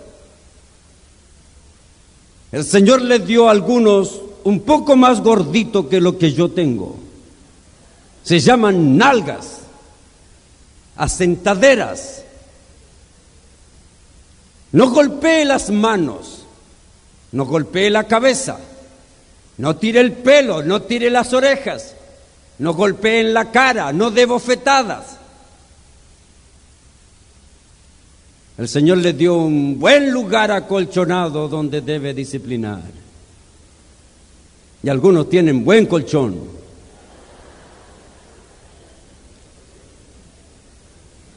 El 2.53 2.65
Señor 2.65 3.03
le 3.03 3.19
dio 3.19 3.49
a 3.49 3.51
algunos 3.51 4.21
un 4.45 4.61
poco 4.61 4.95
más 4.95 5.21
gordito 5.21 5.89
que 5.89 6.01
lo 6.01 6.17
que 6.17 6.33
yo 6.33 6.51
tengo. 6.51 6.97
Se 8.23 8.39
llaman 8.39 8.97
nalgas, 8.97 9.63
asentaderas. 10.97 12.23
No 14.71 14.91
golpee 14.91 15.45
las 15.45 15.71
manos, 15.71 16.45
no 17.33 17.45
golpee 17.45 17.91
la 17.91 18.05
cabeza, 18.05 18.59
no 19.59 19.77
tire 19.77 20.01
el 20.01 20.13
pelo, 20.13 20.63
no 20.63 20.83
tire 20.83 21.11
las 21.11 21.33
orejas, 21.33 21.95
no 22.59 22.75
golpee 22.75 23.21
en 23.21 23.35
la 23.35 23.51
cara, 23.51 23.93
no 23.93 24.11
dé 24.11 24.25
bofetadas. 24.25 25.22
El 28.59 28.69
Señor 28.69 28.99
le 28.99 29.15
dio 29.15 29.37
un 29.37 29.79
buen 29.79 30.11
lugar 30.11 30.51
acolchonado 30.51 31.49
donde 31.49 31.81
debe 31.81 32.13
disciplinar. 32.13 32.83
Y 34.83 34.89
algunos 34.89 35.29
tienen 35.29 35.65
buen 35.65 35.87
colchón. 35.87 36.37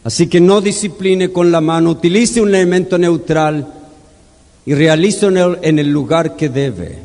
Así 0.03 0.28
que 0.28 0.39
no 0.39 0.61
discipline 0.61 1.32
con 1.32 1.51
la 1.51 1.61
mano, 1.61 1.91
utilice 1.91 2.41
un 2.41 2.49
elemento 2.49 2.97
neutral 2.97 3.74
y 4.66 4.74
realice 4.74 5.28
en 5.28 5.80
el 5.80 5.89
lugar 5.89 6.36
que 6.36 6.49
debe. 6.49 6.99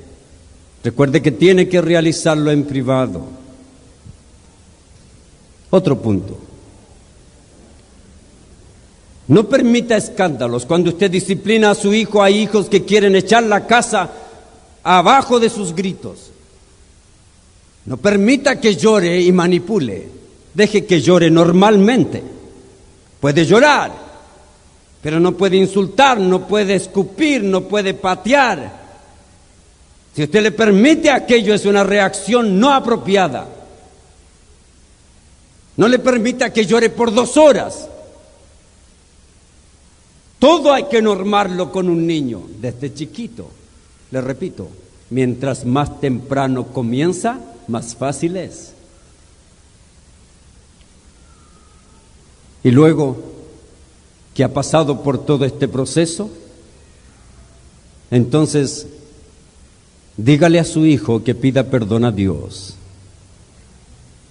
Recuerde 0.82 1.22
que 1.22 1.30
tiene 1.30 1.68
que 1.68 1.80
realizarlo 1.80 2.50
en 2.50 2.64
privado. 2.64 3.22
Otro 5.70 6.00
punto. 6.00 6.49
No 9.30 9.48
permita 9.48 9.96
escándalos. 9.96 10.66
Cuando 10.66 10.90
usted 10.90 11.08
disciplina 11.08 11.70
a 11.70 11.76
su 11.76 11.94
hijo, 11.94 12.20
hay 12.20 12.38
hijos 12.38 12.68
que 12.68 12.84
quieren 12.84 13.14
echar 13.14 13.44
la 13.44 13.64
casa 13.64 14.10
abajo 14.82 15.38
de 15.38 15.48
sus 15.48 15.72
gritos. 15.72 16.32
No 17.86 17.96
permita 17.96 18.60
que 18.60 18.74
llore 18.74 19.20
y 19.20 19.30
manipule. 19.30 20.08
Deje 20.52 20.84
que 20.84 21.00
llore 21.00 21.30
normalmente. 21.30 22.24
Puede 23.20 23.46
llorar, 23.46 23.92
pero 25.00 25.20
no 25.20 25.36
puede 25.36 25.58
insultar, 25.58 26.18
no 26.18 26.48
puede 26.48 26.74
escupir, 26.74 27.44
no 27.44 27.62
puede 27.68 27.94
patear. 27.94 28.80
Si 30.12 30.24
usted 30.24 30.42
le 30.42 30.50
permite 30.50 31.08
aquello 31.08 31.54
es 31.54 31.66
una 31.66 31.84
reacción 31.84 32.58
no 32.58 32.72
apropiada. 32.72 33.46
No 35.76 35.86
le 35.86 36.00
permita 36.00 36.52
que 36.52 36.66
llore 36.66 36.90
por 36.90 37.14
dos 37.14 37.36
horas. 37.36 37.89
Todo 40.40 40.72
hay 40.72 40.84
que 40.84 41.02
normarlo 41.02 41.70
con 41.70 41.90
un 41.90 42.06
niño 42.06 42.42
desde 42.60 42.92
chiquito. 42.94 43.50
Le 44.10 44.22
repito, 44.22 44.68
mientras 45.10 45.66
más 45.66 46.00
temprano 46.00 46.68
comienza, 46.68 47.38
más 47.68 47.94
fácil 47.94 48.38
es. 48.38 48.72
Y 52.64 52.70
luego 52.70 53.18
que 54.34 54.42
ha 54.42 54.52
pasado 54.52 55.02
por 55.02 55.24
todo 55.26 55.44
este 55.44 55.68
proceso, 55.68 56.30
entonces 58.10 58.86
dígale 60.16 60.58
a 60.58 60.64
su 60.64 60.86
hijo 60.86 61.22
que 61.22 61.34
pida 61.34 61.64
perdón 61.64 62.06
a 62.06 62.12
Dios. 62.12 62.76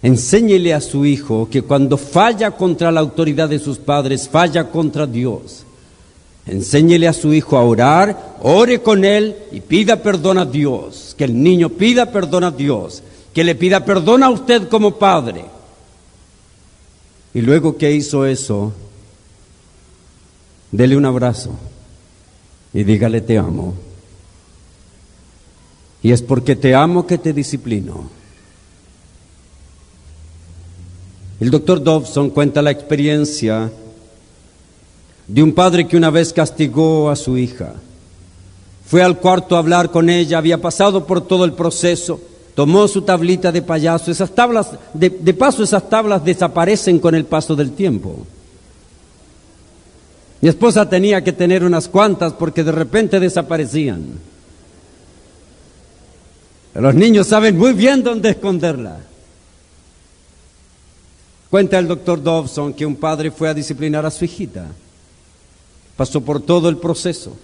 Enséñele 0.01 0.73
a 0.73 0.81
su 0.81 1.05
hijo 1.05 1.49
que 1.51 1.61
cuando 1.61 1.97
falla 1.97 2.49
contra 2.49 2.91
la 2.91 3.01
autoridad 3.01 3.47
de 3.47 3.59
sus 3.59 3.77
padres, 3.77 4.27
falla 4.27 4.71
contra 4.71 5.05
Dios. 5.05 5.65
Enséñele 6.49 7.07
a 7.07 7.13
su 7.13 7.31
hijo 7.31 7.57
a 7.57 7.63
orar, 7.63 8.37
ore 8.41 8.81
con 8.81 9.05
él 9.05 9.35
y 9.51 9.61
pida 9.61 10.01
perdón 10.01 10.39
a 10.39 10.45
Dios. 10.45 11.13
Que 11.15 11.25
el 11.25 11.41
niño 11.41 11.69
pida 11.69 12.11
perdón 12.11 12.43
a 12.43 12.49
Dios. 12.49 13.03
Que 13.33 13.43
le 13.43 13.53
pida 13.53 13.85
perdón 13.85 14.23
a 14.23 14.31
usted 14.31 14.67
como 14.67 14.97
padre. 14.97 15.45
Y 17.35 17.41
luego 17.41 17.77
que 17.77 17.91
hizo 17.91 18.25
eso, 18.25 18.73
dele 20.71 20.97
un 20.97 21.05
abrazo 21.05 21.51
y 22.73 22.83
dígale 22.83 23.21
te 23.21 23.37
amo. 23.37 23.75
Y 26.01 26.11
es 26.11 26.23
porque 26.23 26.55
te 26.55 26.73
amo 26.73 27.05
que 27.05 27.19
te 27.19 27.31
disciplino. 27.31 28.09
El 31.39 31.51
doctor 31.51 31.83
Dobson 31.83 32.31
cuenta 32.31 32.63
la 32.63 32.71
experiencia 32.71 33.71
de 35.29 35.43
un 35.43 35.53
padre 35.53 35.87
que 35.87 35.95
una 35.95 36.09
vez 36.09 36.33
castigó 36.33 37.09
a 37.09 37.15
su 37.15 37.37
hija. 37.37 37.75
Fue 38.85 39.03
al 39.03 39.19
cuarto 39.19 39.55
a 39.55 39.59
hablar 39.59 39.91
con 39.91 40.09
ella, 40.09 40.39
había 40.39 40.59
pasado 40.59 41.05
por 41.05 41.21
todo 41.21 41.45
el 41.45 41.53
proceso, 41.53 42.19
tomó 42.55 42.87
su 42.87 43.03
tablita 43.03 43.51
de 43.51 43.61
payaso. 43.61 44.09
Esas 44.09 44.33
tablas, 44.33 44.71
de, 44.91 45.11
paso, 45.35 45.61
esas 45.61 45.87
tablas 45.87 46.25
desaparecen 46.25 46.97
con 46.97 47.13
el 47.13 47.25
paso 47.25 47.55
del 47.55 47.73
tiempo. 47.73 48.25
Mi 50.41 50.49
esposa 50.49 50.89
tenía 50.89 51.23
que 51.23 51.31
tener 51.31 51.63
unas 51.63 51.87
cuantas 51.87 52.33
porque 52.33 52.63
de 52.63 52.71
repente 52.71 53.19
desaparecían. 53.19 54.19
Los 56.73 56.95
niños 56.95 57.27
saben 57.27 57.55
muy 57.55 57.73
bien 57.73 58.01
dónde 58.01 58.31
esconderla. 58.31 58.97
Cuenta 61.51 61.77
el 61.77 61.87
doctor 61.87 62.23
Dobson 62.23 62.73
que 62.73 62.85
un 62.85 62.95
padre 62.95 63.29
fue 63.29 63.49
a 63.49 63.53
disciplinar 63.53 64.07
a 64.07 64.11
su 64.11 64.25
hijita 64.25 64.69
pasó 65.99 66.21
por 66.21 66.39
todo 66.39 66.69
el 66.69 66.77
proceso. 66.77 67.35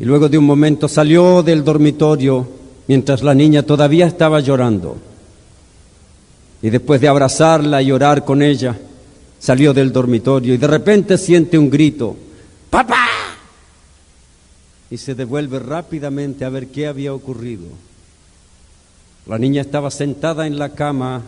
Y 0.00 0.04
luego 0.04 0.28
de 0.28 0.38
un 0.38 0.44
momento 0.44 0.88
salió 0.88 1.40
del 1.44 1.62
dormitorio 1.62 2.48
mientras 2.88 3.22
la 3.22 3.32
niña 3.32 3.62
todavía 3.62 4.08
estaba 4.08 4.40
llorando. 4.40 4.96
Y 6.60 6.70
después 6.70 7.00
de 7.00 7.06
abrazarla 7.06 7.80
y 7.80 7.92
orar 7.92 8.24
con 8.24 8.42
ella, 8.42 8.76
salió 9.38 9.72
del 9.72 9.92
dormitorio 9.92 10.52
y 10.52 10.56
de 10.56 10.66
repente 10.66 11.16
siente 11.16 11.56
un 11.56 11.70
grito, 11.70 12.16
¡Papá! 12.70 13.06
Y 14.90 14.96
se 14.96 15.14
devuelve 15.14 15.60
rápidamente 15.60 16.44
a 16.44 16.48
ver 16.48 16.66
qué 16.66 16.88
había 16.88 17.14
ocurrido. 17.14 17.66
La 19.26 19.38
niña 19.38 19.60
estaba 19.60 19.92
sentada 19.92 20.48
en 20.48 20.58
la 20.58 20.70
cama 20.70 21.22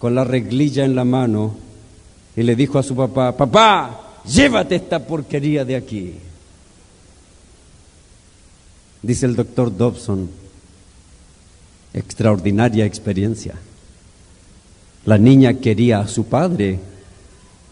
con 0.00 0.16
la 0.16 0.24
reglilla 0.24 0.84
en 0.84 0.96
la 0.96 1.04
mano 1.04 1.54
y 2.34 2.42
le 2.42 2.56
dijo 2.56 2.80
a 2.80 2.82
su 2.82 2.96
papá, 2.96 3.36
papá, 3.36 4.08
llévate 4.26 4.76
esta 4.76 5.06
porquería 5.06 5.64
de 5.64 5.76
aquí. 5.76 6.14
Dice 9.02 9.26
el 9.26 9.34
doctor 9.34 9.76
Dobson, 9.76 10.30
extraordinaria 11.92 12.84
experiencia. 12.84 13.54
La 15.04 15.18
niña 15.18 15.54
quería 15.54 16.00
a 16.00 16.08
su 16.08 16.26
padre, 16.26 16.78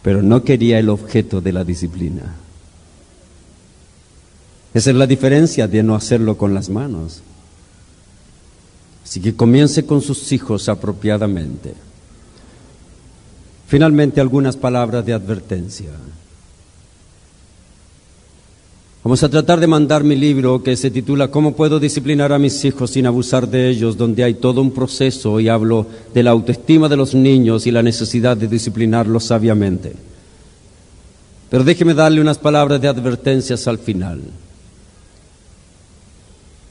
pero 0.03 0.23
no 0.23 0.43
quería 0.43 0.79
el 0.79 0.89
objeto 0.89 1.41
de 1.41 1.53
la 1.53 1.63
disciplina. 1.63 2.35
Esa 4.75 4.91
es 4.91 4.97
la 4.97 5.07
diferencia 5.07 5.69
de 5.69 5.83
no 5.83 5.95
hacerlo 5.95 6.37
con 6.37 6.55
las 6.55 6.69
manos. 6.69 7.23
Así 9.05 9.21
que 9.21 9.35
comience 9.35 9.85
con 9.85 10.03
sus 10.03 10.31
hijos 10.33 10.69
apropiadamente. 10.69 11.75
Finalmente, 13.67 14.21
algunas 14.21 14.57
palabras 14.57 15.05
de 15.05 15.13
advertencia. 15.13 15.91
Vamos 19.03 19.23
a 19.23 19.31
tratar 19.31 19.61
de 19.61 19.67
mandar 19.67 20.05
mi 20.05 20.15
libro 20.15 20.63
que 20.63 20.77
se 20.77 20.91
titula 20.91 21.29
¿Cómo 21.29 21.57
puedo 21.57 21.81
disciplinar 21.81 22.35
a 22.35 22.39
mis 22.39 22.63
hijos 22.67 22.91
sin 22.91 23.07
abusar 23.07 23.49
de 23.49 23.71
ellos? 23.71 23.97
donde 23.97 24.23
hay 24.23 24.35
todo 24.35 24.61
un 24.61 24.73
proceso 24.73 25.41
y 25.41 25.49
hablo 25.49 25.87
de 26.13 26.23
la 26.23 26.33
autoestima 26.33 26.87
de 26.87 26.99
los 26.99 27.15
niños 27.15 27.67
y 27.67 27.71
la 27.71 27.83
necesidad 27.83 28.37
de 28.37 28.47
disciplinarlos 28.47 29.25
sabiamente. 29.25 29.95
Pero 31.49 31.65
déjeme 31.65 31.95
darle 31.95 32.21
unas 32.21 32.37
palabras 32.37 32.79
de 32.81 32.89
advertencias 32.89 33.67
al 33.67 33.79
final. 33.79 34.21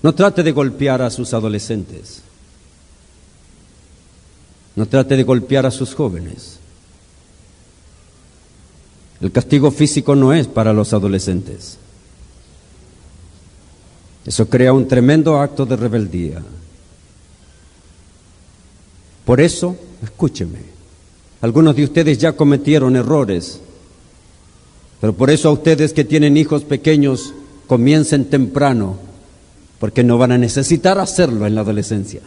No 0.04 0.14
trate 0.14 0.44
de 0.44 0.52
golpear 0.52 1.02
a 1.02 1.10
sus 1.10 1.34
adolescentes. 1.34 2.22
No 4.76 4.86
trate 4.86 5.18
de 5.18 5.24
golpear 5.24 5.66
a 5.66 5.72
sus 5.72 5.96
jóvenes. 5.96 6.60
El 9.20 9.32
castigo 9.32 9.72
físico 9.72 10.16
no 10.16 10.32
es 10.32 10.48
para 10.48 10.72
los 10.74 10.94
adolescentes. 10.94 11.80
Eso 14.30 14.48
crea 14.48 14.72
un 14.74 14.88
tremendo 14.88 15.42
acto 15.42 15.66
de 15.66 15.76
rebeldía. 15.76 16.40
Por 19.26 19.42
eso, 19.42 19.76
escúcheme, 20.04 20.60
algunos 21.42 21.76
de 21.76 21.84
ustedes 21.86 22.20
ya 22.20 22.34
cometieron 22.34 22.96
errores, 22.96 23.60
pero 25.02 25.14
por 25.14 25.32
eso 25.32 25.50
a 25.50 25.54
ustedes 25.54 25.94
que 25.94 26.04
tienen 26.04 26.38
hijos 26.38 26.64
pequeños, 26.64 27.34
comiencen 27.66 28.26
temprano, 28.26 28.98
porque 29.80 30.04
no 30.04 30.20
van 30.20 30.34
a 30.34 30.38
necesitar 30.38 31.00
hacerlo 31.00 31.48
en 31.48 31.56
la 31.56 31.62
adolescencia. 31.62 32.22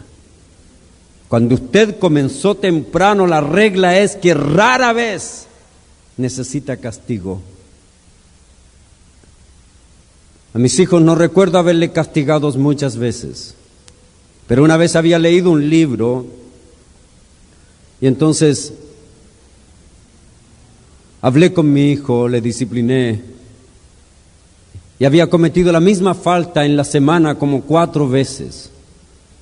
Cuando 1.29 1.55
usted 1.55 1.99
comenzó 1.99 2.55
temprano, 2.55 3.27
la 3.27 3.39
regla 3.39 3.97
es 3.97 4.17
que 4.17 4.33
rara 4.33 4.91
vez 4.91 5.45
necesita 6.17 6.75
castigo 6.75 7.41
a 10.53 10.59
mis 10.59 10.79
hijos 10.79 11.01
no 11.01 11.15
recuerdo 11.15 11.57
haberle 11.57 11.91
castigados 11.91 12.57
muchas 12.57 12.97
veces, 12.97 13.55
pero 14.47 14.63
una 14.63 14.77
vez 14.77 14.95
había 14.95 15.17
leído 15.17 15.49
un 15.49 15.69
libro 15.69 16.25
y 17.99 18.07
entonces 18.07 18.73
hablé 21.21 21.53
con 21.53 21.71
mi 21.71 21.91
hijo, 21.91 22.27
le 22.27 22.39
discipliné 22.39 23.21
y 24.99 25.05
había 25.05 25.27
cometido 25.29 25.71
la 25.71 25.79
misma 25.79 26.13
falta 26.13 26.65
en 26.65 26.77
la 26.77 26.83
semana 26.83 27.35
como 27.35 27.63
cuatro 27.63 28.07
veces 28.07 28.69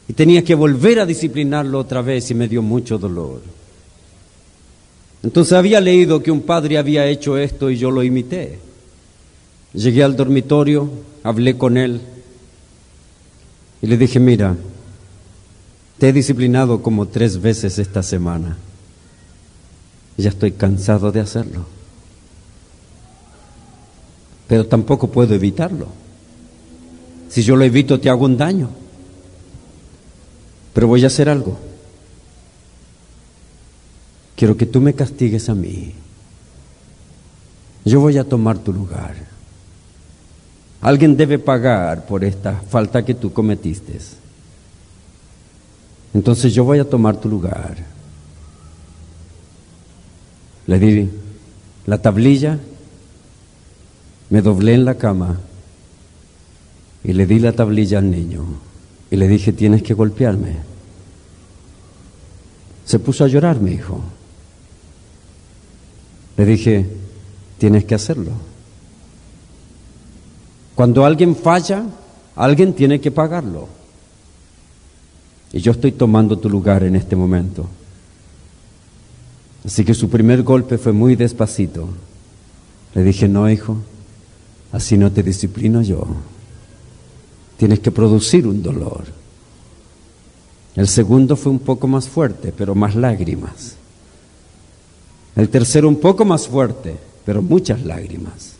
y 0.07 0.13
tenía 0.13 0.43
que 0.43 0.55
volver 0.55 0.99
a 0.99 1.05
disciplinarlo 1.05 1.79
otra 1.79 2.01
vez 2.01 2.31
y 2.31 2.35
me 2.35 2.47
dio 2.47 2.61
mucho 2.61 2.97
dolor. 2.97 3.41
Entonces 5.23 5.53
había 5.53 5.79
leído 5.81 6.23
que 6.23 6.31
un 6.31 6.41
padre 6.41 6.77
había 6.77 7.05
hecho 7.05 7.37
esto 7.37 7.69
y 7.69 7.77
yo 7.77 7.91
lo 7.91 8.01
imité. 8.01 8.70
Llegué 9.73 10.03
al 10.03 10.15
dormitorio, 10.15 10.89
hablé 11.23 11.57
con 11.57 11.77
él 11.77 12.01
y 13.81 13.87
le 13.87 13.97
dije, 13.97 14.19
mira, 14.19 14.55
te 15.97 16.09
he 16.09 16.13
disciplinado 16.13 16.81
como 16.81 17.07
tres 17.07 17.41
veces 17.41 17.79
esta 17.79 18.03
semana. 18.03 18.57
Ya 20.17 20.29
estoy 20.29 20.51
cansado 20.51 21.11
de 21.11 21.19
hacerlo. 21.19 21.65
Pero 24.47 24.67
tampoco 24.67 25.09
puedo 25.09 25.33
evitarlo. 25.33 25.87
Si 27.29 27.41
yo 27.41 27.55
lo 27.55 27.63
evito 27.63 27.99
te 27.99 28.09
hago 28.09 28.25
un 28.25 28.37
daño. 28.37 28.69
Pero 30.73 30.87
voy 30.87 31.03
a 31.03 31.07
hacer 31.07 31.29
algo. 31.29 31.57
Quiero 34.35 34.57
que 34.57 34.65
tú 34.65 34.81
me 34.81 34.93
castigues 34.93 35.49
a 35.49 35.55
mí. 35.55 35.93
yo 37.85 37.99
voy 37.99 38.17
a 38.17 38.23
tomar 38.23 38.59
tu 38.59 38.73
lugar. 38.73 39.30
Alguien 40.81 41.15
debe 41.15 41.37
pagar 41.37 42.05
por 42.07 42.23
esta 42.23 42.53
falta 42.53 43.05
que 43.05 43.13
tú 43.13 43.31
cometiste. 43.31 43.99
Entonces 46.13 46.53
yo 46.53 46.63
voy 46.63 46.79
a 46.79 46.89
tomar 46.89 47.17
tu 47.17 47.29
lugar. 47.29 47.77
Le 50.65 50.79
di 50.79 51.09
la 51.85 52.01
tablilla, 52.01 52.57
me 54.29 54.41
doblé 54.41 54.73
en 54.73 54.85
la 54.85 54.95
cama 54.95 55.39
y 57.03 57.13
le 57.13 57.25
di 57.25 57.39
la 57.39 57.53
tablilla 57.53 57.99
al 57.99 58.09
niño 58.09 58.45
y 59.11 59.17
le 59.17 59.27
dije, 59.27 59.53
tienes 59.53 59.83
que 59.83 59.93
golpearme. 59.93 60.57
Se 62.85 62.97
puso 62.97 63.23
a 63.23 63.27
llorar 63.27 63.59
mi 63.59 63.71
hijo. 63.71 64.01
Le 66.37 66.45
dije, 66.45 66.89
tienes 67.57 67.85
que 67.85 67.95
hacerlo. 67.95 68.50
Cuando 70.75 71.05
alguien 71.05 71.35
falla, 71.35 71.83
alguien 72.35 72.73
tiene 72.73 72.99
que 72.99 73.11
pagarlo. 73.11 73.67
Y 75.53 75.59
yo 75.59 75.71
estoy 75.73 75.91
tomando 75.91 76.37
tu 76.37 76.49
lugar 76.49 76.83
en 76.83 76.95
este 76.95 77.15
momento. 77.15 77.67
Así 79.65 79.83
que 79.83 79.93
su 79.93 80.09
primer 80.09 80.43
golpe 80.43 80.77
fue 80.77 80.91
muy 80.91 81.15
despacito. 81.15 81.87
Le 82.93 83.03
dije, 83.03 83.27
no, 83.27 83.49
hijo, 83.49 83.77
así 84.71 84.97
no 84.97 85.11
te 85.11 85.23
disciplino 85.23 85.81
yo. 85.81 86.05
Tienes 87.57 87.79
que 87.79 87.91
producir 87.91 88.47
un 88.47 88.63
dolor. 88.63 89.03
El 90.75 90.87
segundo 90.87 91.35
fue 91.35 91.51
un 91.51 91.59
poco 91.59 91.87
más 91.87 92.07
fuerte, 92.07 92.53
pero 92.57 92.73
más 92.73 92.95
lágrimas. 92.95 93.75
El 95.35 95.49
tercero 95.49 95.87
un 95.87 95.97
poco 95.97 96.25
más 96.25 96.47
fuerte, 96.47 96.97
pero 97.25 97.41
muchas 97.41 97.83
lágrimas. 97.83 98.50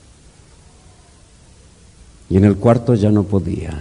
Y 2.32 2.38
en 2.38 2.46
el 2.46 2.56
cuarto 2.56 2.96
ya 2.96 3.12
no 3.12 3.24
podía. 3.24 3.78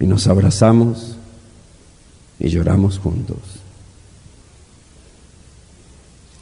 Y 0.00 0.06
nos 0.06 0.26
abrazamos 0.26 1.16
y 2.38 2.48
lloramos 2.48 2.98
juntos. 2.98 3.36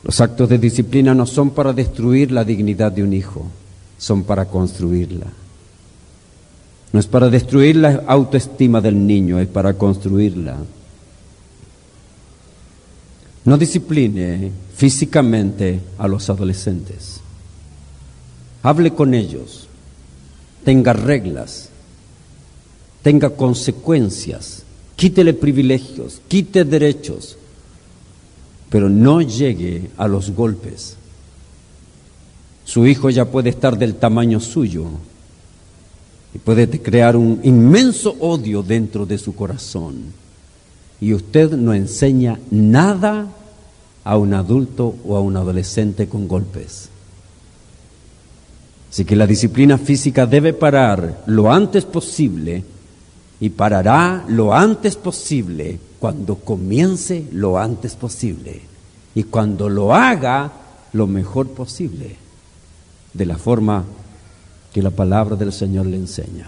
Los 0.04 0.20
actos 0.20 0.48
de 0.50 0.58
disciplina 0.58 1.14
no 1.14 1.26
son 1.26 1.50
para 1.50 1.72
destruir 1.72 2.30
la 2.30 2.44
dignidad 2.44 2.92
de 2.92 3.02
un 3.02 3.12
hijo, 3.12 3.44
son 3.98 4.22
para 4.22 4.44
construirla. 4.44 5.26
No 6.92 7.00
es 7.00 7.08
para 7.08 7.28
destruir 7.28 7.74
la 7.74 8.04
autoestima 8.06 8.80
del 8.80 9.04
niño, 9.04 9.40
es 9.40 9.48
para 9.48 9.74
construirla. 9.74 10.58
No 13.44 13.58
discipline 13.58 14.52
físicamente 14.76 15.80
a 15.98 16.06
los 16.06 16.30
adolescentes. 16.30 17.20
Hable 18.62 18.92
con 18.92 19.12
ellos, 19.12 19.67
tenga 20.64 20.92
reglas, 20.92 21.70
tenga 23.02 23.30
consecuencias, 23.30 24.62
quítele 24.96 25.34
privilegios, 25.34 26.20
quite 26.28 26.64
derechos, 26.64 27.36
pero 28.70 28.88
no 28.88 29.22
llegue 29.22 29.90
a 29.96 30.08
los 30.08 30.30
golpes. 30.30 30.96
Su 32.64 32.86
hijo 32.86 33.08
ya 33.08 33.24
puede 33.24 33.50
estar 33.50 33.78
del 33.78 33.94
tamaño 33.94 34.40
suyo 34.40 34.84
y 36.34 36.38
puede 36.38 36.68
crear 36.82 37.16
un 37.16 37.40
inmenso 37.42 38.14
odio 38.20 38.62
dentro 38.62 39.06
de 39.06 39.16
su 39.16 39.34
corazón. 39.34 40.12
Y 41.00 41.14
usted 41.14 41.52
no 41.52 41.72
enseña 41.72 42.38
nada 42.50 43.28
a 44.04 44.18
un 44.18 44.34
adulto 44.34 44.96
o 45.06 45.16
a 45.16 45.20
un 45.20 45.36
adolescente 45.36 46.08
con 46.08 46.28
golpes. 46.28 46.90
Así 48.90 49.04
que 49.04 49.16
la 49.16 49.26
disciplina 49.26 49.76
física 49.76 50.26
debe 50.26 50.52
parar 50.52 51.22
lo 51.26 51.52
antes 51.52 51.84
posible 51.84 52.64
y 53.40 53.50
parará 53.50 54.24
lo 54.28 54.54
antes 54.54 54.96
posible 54.96 55.78
cuando 55.98 56.36
comience 56.36 57.26
lo 57.32 57.58
antes 57.58 57.94
posible. 57.94 58.62
Y 59.14 59.24
cuando 59.24 59.68
lo 59.68 59.94
haga 59.94 60.52
lo 60.92 61.06
mejor 61.06 61.48
posible, 61.48 62.16
de 63.12 63.26
la 63.26 63.36
forma 63.36 63.84
que 64.72 64.82
la 64.82 64.90
palabra 64.90 65.36
del 65.36 65.52
Señor 65.52 65.86
le 65.86 65.96
enseña. 65.96 66.46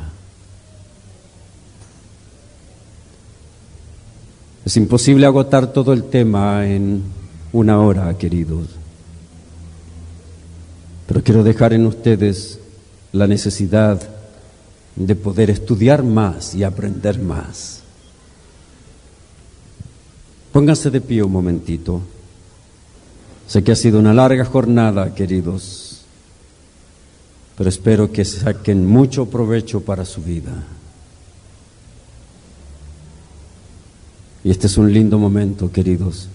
Es 4.65 4.77
imposible 4.77 5.27
agotar 5.27 5.73
todo 5.73 5.93
el 5.93 6.05
tema 6.05 6.67
en 6.67 7.03
una 7.53 7.81
hora, 7.81 8.17
queridos, 8.17 8.80
pero 11.11 11.25
quiero 11.25 11.43
dejar 11.43 11.73
en 11.73 11.87
ustedes 11.87 12.61
la 13.11 13.27
necesidad 13.27 14.01
de 14.95 15.17
poder 15.17 15.51
estudiar 15.51 16.05
más 16.05 16.55
y 16.55 16.63
aprender 16.63 17.19
más. 17.19 17.81
Pónganse 20.53 20.89
de 20.89 21.01
pie 21.01 21.25
un 21.25 21.33
momentito. 21.33 22.01
Sé 23.49 23.65
que 23.65 23.73
ha 23.73 23.75
sido 23.75 23.99
una 23.99 24.15
larga 24.15 24.45
jornada, 24.45 25.13
queridos, 25.13 26.03
pero 27.59 27.69
espero 27.69 28.13
que 28.13 28.25
saquen 28.25 28.87
mucho 28.87 29.27
provecho 29.27 29.81
para 29.81 30.05
su 30.05 30.23
vida. 30.23 30.63
Y 34.45 34.53
este 34.53 34.69
es 34.69 34.79
un 34.79 34.93
lindo 34.93 35.19
momento, 35.19 35.73
queridos. 35.73 36.29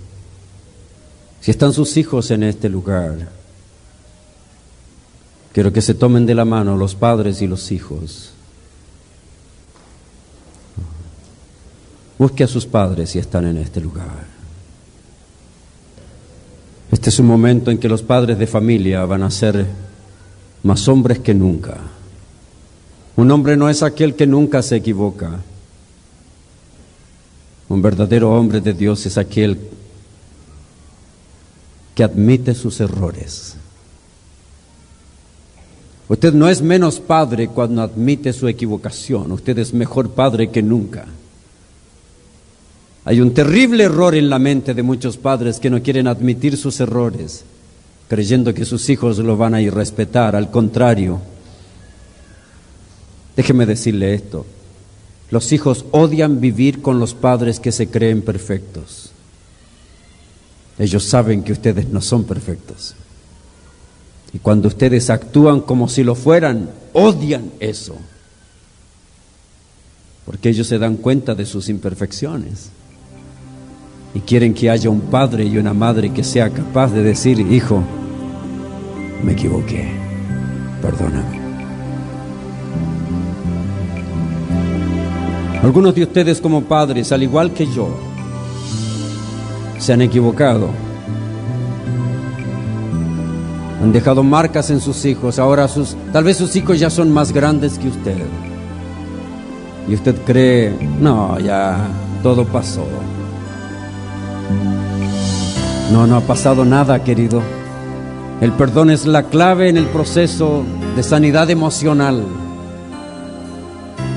Si 1.39 1.51
están 1.51 1.71
sus 1.71 1.95
hijos 1.95 2.29
en 2.31 2.43
este 2.43 2.67
lugar, 2.67 3.44
quiero 5.55 5.71
que 5.71 5.81
se 5.81 5.93
tomen 5.93 6.25
de 6.25 6.35
la 6.35 6.43
mano 6.43 6.75
los 6.75 6.95
padres 6.95 7.41
y 7.41 7.47
los 7.47 7.71
hijos. 7.71 8.31
Busque 12.19 12.43
a 12.43 12.47
sus 12.47 12.65
padres 12.65 13.11
si 13.11 13.19
están 13.19 13.45
en 13.47 13.55
este 13.55 13.79
lugar. 13.79 14.27
Este 16.91 17.09
es 17.09 17.19
un 17.19 17.27
momento 17.27 17.71
en 17.71 17.77
que 17.77 17.87
los 17.87 18.03
padres 18.03 18.37
de 18.37 18.47
familia 18.47 19.05
van 19.05 19.23
a 19.23 19.31
ser 19.31 19.65
más 20.63 20.89
hombres 20.89 21.19
que 21.19 21.33
nunca. 21.33 21.77
Un 23.15 23.31
hombre 23.31 23.55
no 23.55 23.69
es 23.69 23.81
aquel 23.81 24.13
que 24.15 24.27
nunca 24.27 24.61
se 24.61 24.75
equivoca. 24.75 25.39
Un 27.69 27.81
verdadero 27.81 28.33
hombre 28.33 28.59
de 28.59 28.73
Dios 28.73 29.05
es 29.05 29.17
aquel 29.17 29.57
que 31.95 32.03
admite 32.03 32.53
sus 32.55 32.81
errores. 32.81 33.55
Usted 36.07 36.33
no 36.33 36.47
es 36.47 36.61
menos 36.61 36.99
padre 36.99 37.47
cuando 37.47 37.81
admite 37.81 38.31
su 38.31 38.47
equivocación, 38.47 39.31
usted 39.31 39.57
es 39.57 39.73
mejor 39.73 40.11
padre 40.11 40.51
que 40.51 40.61
nunca. 40.61 41.05
Hay 43.05 43.21
un 43.21 43.33
terrible 43.33 43.83
error 43.83 44.15
en 44.15 44.29
la 44.29 44.39
mente 44.39 44.73
de 44.73 44.83
muchos 44.83 45.17
padres 45.17 45.59
que 45.59 45.69
no 45.69 45.81
quieren 45.81 46.07
admitir 46.07 46.57
sus 46.57 46.79
errores, 46.79 47.43
creyendo 48.07 48.53
que 48.53 48.65
sus 48.65 48.89
hijos 48.89 49.17
lo 49.19 49.37
van 49.37 49.55
a 49.55 49.61
ir 49.61 49.73
respetar. 49.73 50.35
Al 50.35 50.51
contrario, 50.51 51.21
déjeme 53.35 53.65
decirle 53.65 54.13
esto, 54.13 54.45
los 55.31 55.51
hijos 55.53 55.85
odian 55.91 56.39
vivir 56.39 56.81
con 56.81 56.99
los 56.99 57.15
padres 57.15 57.59
que 57.59 57.71
se 57.71 57.87
creen 57.87 58.21
perfectos. 58.21 59.11
Ellos 60.77 61.03
saben 61.03 61.43
que 61.43 61.53
ustedes 61.53 61.89
no 61.89 62.01
son 62.01 62.25
perfectos. 62.25 62.95
Y 64.35 64.39
cuando 64.39 64.67
ustedes 64.67 65.09
actúan 65.09 65.61
como 65.61 65.87
si 65.87 66.03
lo 66.03 66.13
fueran, 66.13 66.69
odian 66.91 67.51
eso. 67.61 67.95
Porque 70.25 70.49
ellos 70.49 70.67
se 70.67 70.77
dan 70.77 70.97
cuenta 70.97 71.33
de 71.33 71.45
sus 71.45 71.69
imperfecciones 71.69 72.69
y 74.13 74.19
quieren 74.19 74.53
que 74.53 74.69
haya 74.69 74.89
un 74.89 74.99
padre 74.99 75.45
y 75.45 75.57
una 75.57 75.73
madre 75.73 76.11
que 76.11 76.21
sea 76.21 76.49
capaz 76.49 76.91
de 76.91 77.01
decir, 77.01 77.39
hijo, 77.39 77.81
me 79.23 79.31
equivoqué, 79.31 79.89
perdóname. 80.81 81.39
Algunos 85.63 85.95
de 85.95 86.03
ustedes 86.03 86.41
como 86.41 86.65
padres, 86.65 87.13
al 87.13 87.23
igual 87.23 87.53
que 87.53 87.67
yo, 87.67 87.87
se 89.79 89.93
han 89.93 90.01
equivocado. 90.01 90.84
Han 93.81 93.91
dejado 93.91 94.23
marcas 94.23 94.69
en 94.69 94.79
sus 94.79 95.05
hijos. 95.05 95.39
Ahora 95.39 95.67
sus, 95.67 95.95
tal 96.13 96.23
vez 96.23 96.37
sus 96.37 96.55
hijos 96.55 96.79
ya 96.79 96.89
son 96.89 97.11
más 97.11 97.31
grandes 97.31 97.77
que 97.77 97.89
usted. 97.89 98.25
Y 99.87 99.93
usted 99.93 100.15
cree, 100.25 100.73
no, 100.99 101.39
ya 101.39 101.87
todo 102.23 102.45
pasó. 102.45 102.85
No, 105.91 106.07
no 106.07 106.15
ha 106.15 106.21
pasado 106.21 106.65
nada, 106.65 107.03
querido. 107.03 107.41
El 108.41 108.51
perdón 108.53 108.89
es 108.89 109.05
la 109.05 109.23
clave 109.23 109.69
en 109.69 109.77
el 109.77 109.85
proceso 109.85 110.63
de 110.95 111.03
sanidad 111.03 111.49
emocional. 111.49 112.23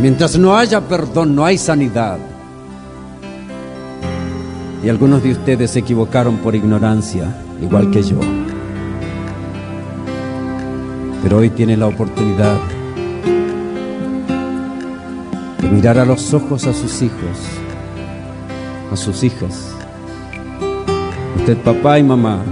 Mientras 0.01 0.39
no 0.39 0.57
haya 0.57 0.81
perdón, 0.81 1.35
no 1.35 1.45
hay 1.45 1.59
sanidad. 1.59 2.19
Y 4.83 4.89
algunos 4.89 5.23
de 5.23 5.33
ustedes 5.33 5.73
se 5.73 5.81
equivocaron 5.81 6.37
por 6.39 6.55
ignorancia, 6.55 7.37
igual 7.61 7.91
que 7.91 8.03
yo. 8.03 8.21
Pero 11.23 11.39
hoy 11.39 11.51
tiene 11.51 11.77
la 11.77 11.87
oportunidad 11.87 12.59
de 15.61 15.69
mirar 15.69 15.99
a 15.99 16.05
los 16.05 16.33
ojos 16.35 16.67
a 16.67 16.73
sus 16.73 17.03
hijos, 17.03 17.39
a 18.93 18.97
sus 18.97 19.23
hijas. 19.25 19.75
Usted 21.37 21.57
papá 21.59 21.99
y 21.99 22.03
mamá, 22.03 22.43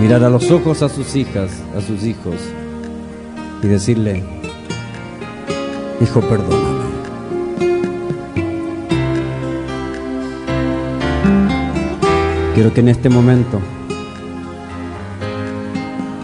mirar 0.00 0.24
a 0.24 0.30
los 0.30 0.50
ojos 0.50 0.82
a 0.82 0.88
sus 0.88 1.16
hijas, 1.16 1.50
a 1.76 1.80
sus 1.80 2.04
hijos 2.04 2.36
y 3.62 3.66
decirle, 3.66 4.24
hijo, 6.00 6.20
perdóname. 6.20 6.78
Quiero 12.54 12.74
que 12.74 12.80
en 12.80 12.88
este 12.88 13.08
momento 13.08 13.60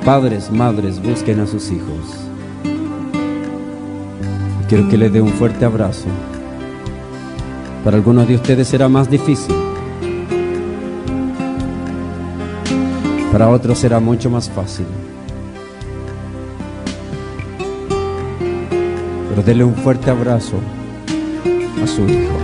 padres, 0.05 0.51
madres 0.51 1.03
busquen 1.03 1.41
a 1.41 1.47
sus 1.47 1.71
hijos. 1.71 2.29
Quiero 4.69 4.89
que 4.89 4.99
les 4.99 5.11
dé 5.11 5.23
un 5.23 5.31
fuerte 5.31 5.65
abrazo. 5.65 6.09
Para 7.83 7.97
algunos 7.97 8.29
de 8.29 8.35
ustedes 8.35 8.69
será 8.69 8.89
más 8.89 9.11
difícil. 9.11 9.55
Para 13.33 13.49
otros 13.49 13.79
será 13.79 13.99
mucho 13.99 14.29
más 14.29 14.51
fácil. 14.51 14.87
Pero 19.31 19.43
déle 19.43 19.65
un 19.65 19.75
fuerte 19.75 20.11
abrazo 20.11 20.57
a 21.83 21.87
su 21.87 22.03
hijo. 22.03 22.44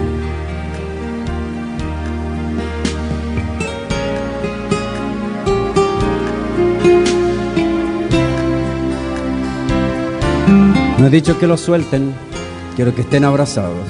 No 11.00 11.06
he 11.06 11.10
dicho 11.10 11.38
que 11.38 11.46
los 11.46 11.62
suelten, 11.62 12.12
quiero 12.76 12.94
que 12.94 13.00
estén 13.00 13.24
abrazados. 13.24 13.88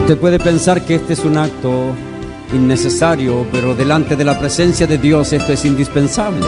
Usted 0.00 0.16
puede 0.16 0.38
pensar 0.38 0.82
que 0.86 0.94
este 0.94 1.12
es 1.12 1.18
un 1.26 1.36
acto 1.36 1.94
innecesario, 2.54 3.46
pero 3.52 3.74
delante 3.74 4.16
de 4.16 4.24
la 4.24 4.38
presencia 4.38 4.86
de 4.86 4.96
Dios 4.96 5.34
esto 5.34 5.52
es 5.52 5.66
indispensable. 5.66 6.46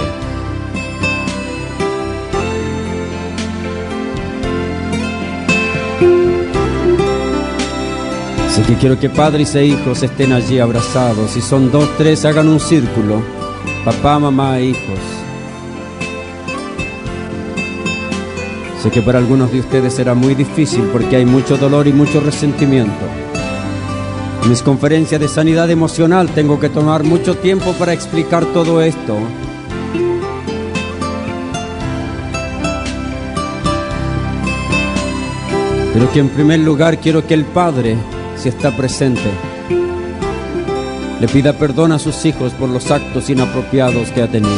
Así 8.47 8.62
que 8.62 8.77
quiero 8.77 8.99
que 8.99 9.11
padres 9.11 9.55
e 9.57 9.67
hijos 9.67 10.03
estén 10.03 10.33
allí 10.33 10.59
abrazados. 10.59 11.33
Si 11.33 11.43
son 11.43 11.71
dos, 11.71 11.87
tres, 11.99 12.25
hagan 12.25 12.49
un 12.49 12.61
círculo. 12.61 13.36
Papá, 13.87 14.18
mamá 14.18 14.59
e 14.59 14.70
hijos. 14.70 14.99
Sé 18.82 18.91
que 18.91 19.01
para 19.01 19.20
algunos 19.20 19.53
de 19.53 19.61
ustedes 19.61 19.95
será 19.95 20.12
muy 20.12 20.34
difícil 20.34 20.82
porque 20.93 21.14
hay 21.14 21.24
mucho 21.24 21.57
dolor 21.57 21.87
y 21.87 21.93
mucho 21.93 22.18
resentimiento. 22.18 23.05
En 24.43 24.49
mis 24.49 24.61
conferencias 24.62 25.20
de 25.20 25.28
sanidad 25.28 25.70
emocional 25.70 26.28
tengo 26.30 26.59
que 26.59 26.68
tomar 26.68 27.05
mucho 27.05 27.37
tiempo 27.37 27.74
para 27.74 27.93
explicar 27.93 28.45
todo 28.47 28.82
esto. 28.82 29.18
Pero 35.95 36.12
que 36.12 36.18
en 36.18 36.28
primer 36.30 36.59
lugar 36.59 36.99
quiero 36.99 37.24
que 37.24 37.34
el 37.34 37.45
Padre, 37.45 37.97
si 38.34 38.49
está 38.49 38.76
presente, 38.76 39.30
le 41.21 41.29
pida 41.29 41.53
perdón 41.55 41.93
a 41.93 41.99
sus 41.99 42.25
hijos 42.25 42.53
por 42.53 42.69
los 42.69 42.91
actos 42.91 43.31
inapropiados 43.31 44.11
que 44.11 44.23
ha 44.23 44.29
tenido. 44.29 44.53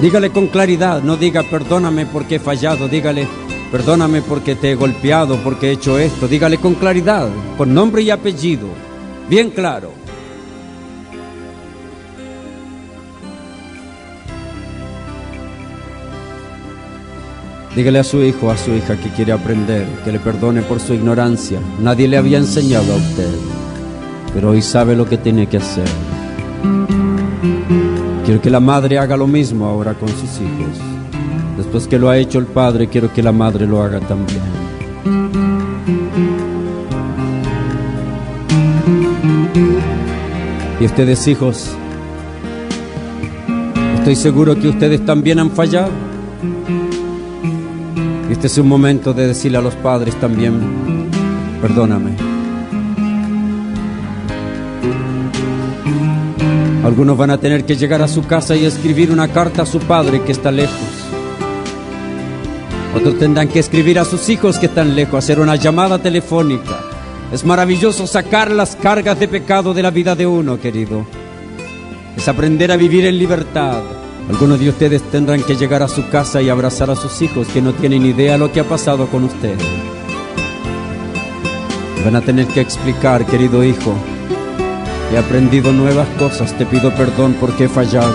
Dígale 0.00 0.30
con 0.30 0.46
claridad, 0.48 1.02
no 1.02 1.16
diga 1.16 1.42
perdóname 1.42 2.06
porque 2.06 2.36
he 2.36 2.38
fallado, 2.38 2.88
dígale 2.88 3.26
perdóname 3.70 4.22
porque 4.22 4.54
te 4.54 4.72
he 4.72 4.74
golpeado, 4.74 5.36
porque 5.42 5.68
he 5.68 5.72
hecho 5.72 5.98
esto. 5.98 6.28
Dígale 6.28 6.58
con 6.58 6.74
claridad, 6.74 7.28
con 7.56 7.72
nombre 7.74 8.02
y 8.02 8.10
apellido, 8.10 8.68
bien 9.28 9.50
claro. 9.50 9.92
Dígale 17.74 17.98
a 17.98 18.04
su 18.04 18.22
hijo, 18.22 18.50
a 18.50 18.56
su 18.56 18.72
hija 18.72 18.96
que 18.96 19.10
quiere 19.10 19.32
aprender, 19.32 19.86
que 20.02 20.10
le 20.10 20.18
perdone 20.18 20.62
por 20.62 20.80
su 20.80 20.94
ignorancia. 20.94 21.60
Nadie 21.78 22.08
le 22.08 22.16
había 22.16 22.38
enseñado 22.38 22.94
a 22.94 22.96
usted, 22.96 23.34
pero 24.36 24.50
hoy 24.50 24.60
sabe 24.60 24.94
lo 24.94 25.06
que 25.06 25.16
tiene 25.16 25.46
que 25.46 25.56
hacer. 25.56 25.88
Quiero 28.26 28.42
que 28.42 28.50
la 28.50 28.60
madre 28.60 28.98
haga 28.98 29.16
lo 29.16 29.26
mismo 29.26 29.64
ahora 29.64 29.94
con 29.94 30.10
sus 30.10 30.30
hijos. 30.42 30.78
Después 31.56 31.88
que 31.88 31.98
lo 31.98 32.10
ha 32.10 32.18
hecho 32.18 32.38
el 32.38 32.44
padre, 32.44 32.86
quiero 32.86 33.10
que 33.10 33.22
la 33.22 33.32
madre 33.32 33.66
lo 33.66 33.82
haga 33.82 33.98
también. 34.00 34.42
Y 40.78 40.84
ustedes 40.84 41.26
hijos, 41.28 41.70
estoy 43.96 44.16
seguro 44.16 44.54
que 44.60 44.68
ustedes 44.68 45.02
también 45.06 45.38
han 45.38 45.50
fallado. 45.50 45.92
Este 48.30 48.48
es 48.48 48.58
un 48.58 48.68
momento 48.68 49.14
de 49.14 49.28
decirle 49.28 49.56
a 49.56 49.62
los 49.62 49.76
padres 49.76 50.14
también, 50.20 50.60
perdóname. 51.62 52.25
Algunos 56.86 57.18
van 57.18 57.30
a 57.30 57.38
tener 57.38 57.64
que 57.64 57.74
llegar 57.74 58.00
a 58.00 58.06
su 58.06 58.24
casa 58.28 58.54
y 58.54 58.64
escribir 58.64 59.10
una 59.10 59.26
carta 59.26 59.62
a 59.62 59.66
su 59.66 59.80
padre 59.80 60.22
que 60.22 60.30
está 60.30 60.52
lejos. 60.52 60.76
Otros 62.94 63.18
tendrán 63.18 63.48
que 63.48 63.58
escribir 63.58 63.98
a 63.98 64.04
sus 64.04 64.28
hijos 64.28 64.60
que 64.60 64.66
están 64.66 64.94
lejos, 64.94 65.18
hacer 65.18 65.40
una 65.40 65.56
llamada 65.56 65.98
telefónica. 65.98 66.78
Es 67.32 67.44
maravilloso 67.44 68.06
sacar 68.06 68.52
las 68.52 68.76
cargas 68.76 69.18
de 69.18 69.26
pecado 69.26 69.74
de 69.74 69.82
la 69.82 69.90
vida 69.90 70.14
de 70.14 70.28
uno, 70.28 70.60
querido. 70.60 71.04
Es 72.16 72.28
aprender 72.28 72.70
a 72.70 72.76
vivir 72.76 73.04
en 73.04 73.18
libertad. 73.18 73.82
Algunos 74.28 74.60
de 74.60 74.68
ustedes 74.68 75.02
tendrán 75.10 75.42
que 75.42 75.56
llegar 75.56 75.82
a 75.82 75.88
su 75.88 76.08
casa 76.08 76.40
y 76.40 76.50
abrazar 76.50 76.88
a 76.88 76.94
sus 76.94 77.20
hijos 77.20 77.48
que 77.48 77.60
no 77.60 77.72
tienen 77.72 78.06
idea 78.06 78.38
lo 78.38 78.52
que 78.52 78.60
ha 78.60 78.64
pasado 78.64 79.08
con 79.08 79.24
usted. 79.24 79.56
Van 82.04 82.14
a 82.14 82.20
tener 82.20 82.46
que 82.46 82.60
explicar, 82.60 83.26
querido 83.26 83.64
hijo, 83.64 83.92
he 85.12 85.18
aprendido 85.18 85.72
nuevas 85.72 86.08
cosas, 86.18 86.56
te 86.56 86.66
pido 86.66 86.94
perdón 86.94 87.36
porque 87.40 87.64
he 87.64 87.68
fallado. 87.68 88.14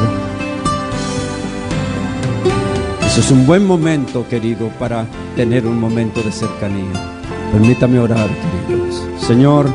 Eso 3.06 3.20
es 3.20 3.32
un 3.32 3.46
buen 3.46 3.66
momento, 3.66 4.26
querido, 4.30 4.70
para 4.80 5.06
tener 5.36 5.68
un 5.68 5.80
momento 5.80 6.22
de 6.22 6.32
cercanía. 6.32 7.20
Permítame 7.52 8.00
orar, 8.00 8.30
queridos. 8.68 9.04
Señor, 9.20 9.68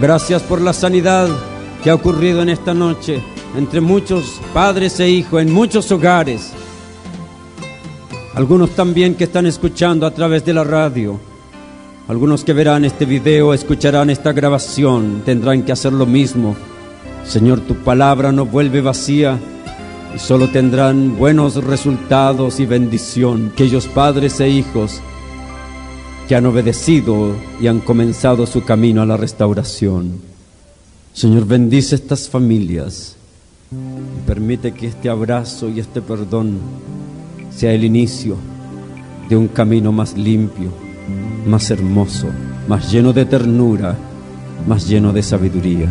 gracias 0.00 0.42
por 0.42 0.60
la 0.60 0.72
sanidad 0.72 1.28
que 1.82 1.90
ha 1.90 1.94
ocurrido 1.94 2.42
en 2.42 2.50
esta 2.50 2.74
noche 2.74 3.22
entre 3.56 3.80
muchos 3.80 4.40
padres 4.52 5.00
e 5.00 5.08
hijos, 5.08 5.40
en 5.40 5.52
muchos 5.52 5.90
hogares. 5.90 6.52
Algunos 8.34 8.70
también 8.70 9.14
que 9.14 9.24
están 9.24 9.46
escuchando 9.46 10.06
a 10.06 10.10
través 10.10 10.44
de 10.44 10.54
la 10.54 10.64
radio. 10.64 11.27
Algunos 12.08 12.42
que 12.42 12.54
verán 12.54 12.86
este 12.86 13.04
video, 13.04 13.52
escucharán 13.52 14.08
esta 14.08 14.32
grabación, 14.32 15.20
tendrán 15.26 15.62
que 15.62 15.72
hacer 15.72 15.92
lo 15.92 16.06
mismo. 16.06 16.56
Señor, 17.26 17.60
tu 17.60 17.74
palabra 17.74 18.32
no 18.32 18.46
vuelve 18.46 18.80
vacía 18.80 19.38
y 20.16 20.18
solo 20.18 20.48
tendrán 20.48 21.18
buenos 21.18 21.62
resultados 21.62 22.60
y 22.60 22.64
bendición 22.64 23.50
aquellos 23.52 23.86
padres 23.88 24.40
e 24.40 24.48
hijos 24.48 25.02
que 26.26 26.34
han 26.34 26.46
obedecido 26.46 27.34
y 27.60 27.66
han 27.66 27.80
comenzado 27.80 28.46
su 28.46 28.64
camino 28.64 29.02
a 29.02 29.06
la 29.06 29.18
restauración. 29.18 30.18
Señor, 31.12 31.44
bendice 31.44 31.94
estas 31.94 32.26
familias 32.26 33.16
y 33.70 34.26
permite 34.26 34.72
que 34.72 34.86
este 34.86 35.10
abrazo 35.10 35.68
y 35.68 35.78
este 35.78 36.00
perdón 36.00 36.58
sea 37.54 37.74
el 37.74 37.84
inicio 37.84 38.36
de 39.28 39.36
un 39.36 39.48
camino 39.48 39.92
más 39.92 40.16
limpio, 40.16 40.87
más 41.46 41.70
hermoso, 41.70 42.28
más 42.68 42.90
lleno 42.90 43.12
de 43.12 43.24
ternura, 43.24 43.96
más 44.66 44.88
lleno 44.88 45.12
de 45.12 45.22
sabiduría. 45.22 45.88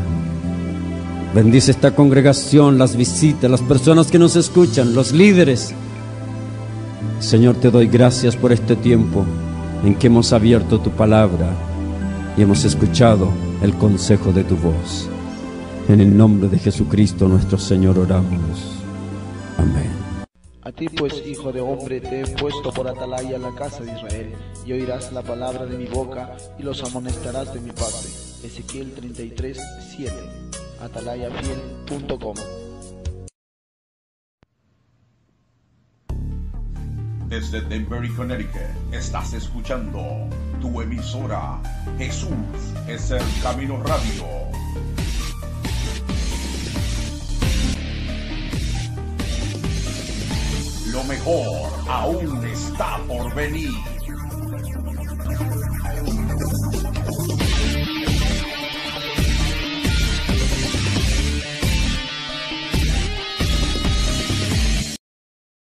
Bendice 1.34 1.72
esta 1.72 1.94
congregación, 1.94 2.78
las 2.78 2.96
visitas, 2.96 3.50
las 3.50 3.62
personas 3.62 4.08
que 4.08 4.20
nos 4.20 4.36
escuchan, 4.36 4.96
los 4.96 5.12
líderes. 5.12 5.74
Señor, 7.20 7.56
te 7.56 7.70
doy 7.70 7.88
gracias 7.88 8.36
por 8.36 8.52
este 8.52 8.76
tiempo 8.76 9.26
en 9.84 9.96
que 9.96 10.08
hemos 10.08 10.34
abierto 10.34 10.80
tu 10.80 10.92
palabra 10.92 11.50
y 12.38 12.42
hemos 12.42 12.64
escuchado 12.66 13.30
el 13.62 13.74
consejo 13.74 14.32
de 14.32 14.44
tu 14.44 14.56
voz. 14.56 15.10
En 15.90 16.02
el 16.02 16.16
nombre 16.16 16.50
de 16.50 16.60
Jesucristo 16.60 17.28
nuestro 17.28 17.58
Señor 17.58 17.98
oramos. 17.98 18.78
Amén. 19.58 19.97
A 20.68 20.72
ti 20.74 20.90
pues, 20.90 21.26
hijo 21.26 21.54
de 21.54 21.62
hombre, 21.62 22.02
te 22.02 22.20
he 22.20 22.28
puesto 22.28 22.74
por 22.74 22.90
atalaya 22.90 23.38
la 23.38 23.56
casa 23.56 23.86
de 23.86 23.94
Israel, 23.94 24.34
y 24.66 24.74
oirás 24.74 25.14
la 25.14 25.22
palabra 25.22 25.66
de 25.66 25.78
mi 25.78 25.86
boca, 25.86 26.36
y 26.60 26.64
los 26.64 26.84
amonestarás 26.84 27.54
de 27.54 27.62
mi 27.62 27.70
parte. 27.70 28.10
Ezequiel 28.44 28.92
33, 28.92 29.58
7. 29.96 30.14
atalayafiel.com 30.82 32.36
Desde 37.30 37.62
Denver, 37.62 38.02
Connecticut, 38.18 38.62
estás 38.92 39.34
escuchando 39.36 40.28
tu 40.60 40.82
emisora 40.82 41.62
Jesús 41.98 42.30
es 42.90 43.12
el 43.12 43.24
Camino 43.42 43.82
Radio. 43.84 44.57
Lo 50.98 51.04
mejor 51.04 51.72
aún 51.88 52.44
está 52.44 52.98
por 53.08 53.32
venir. 53.36 53.70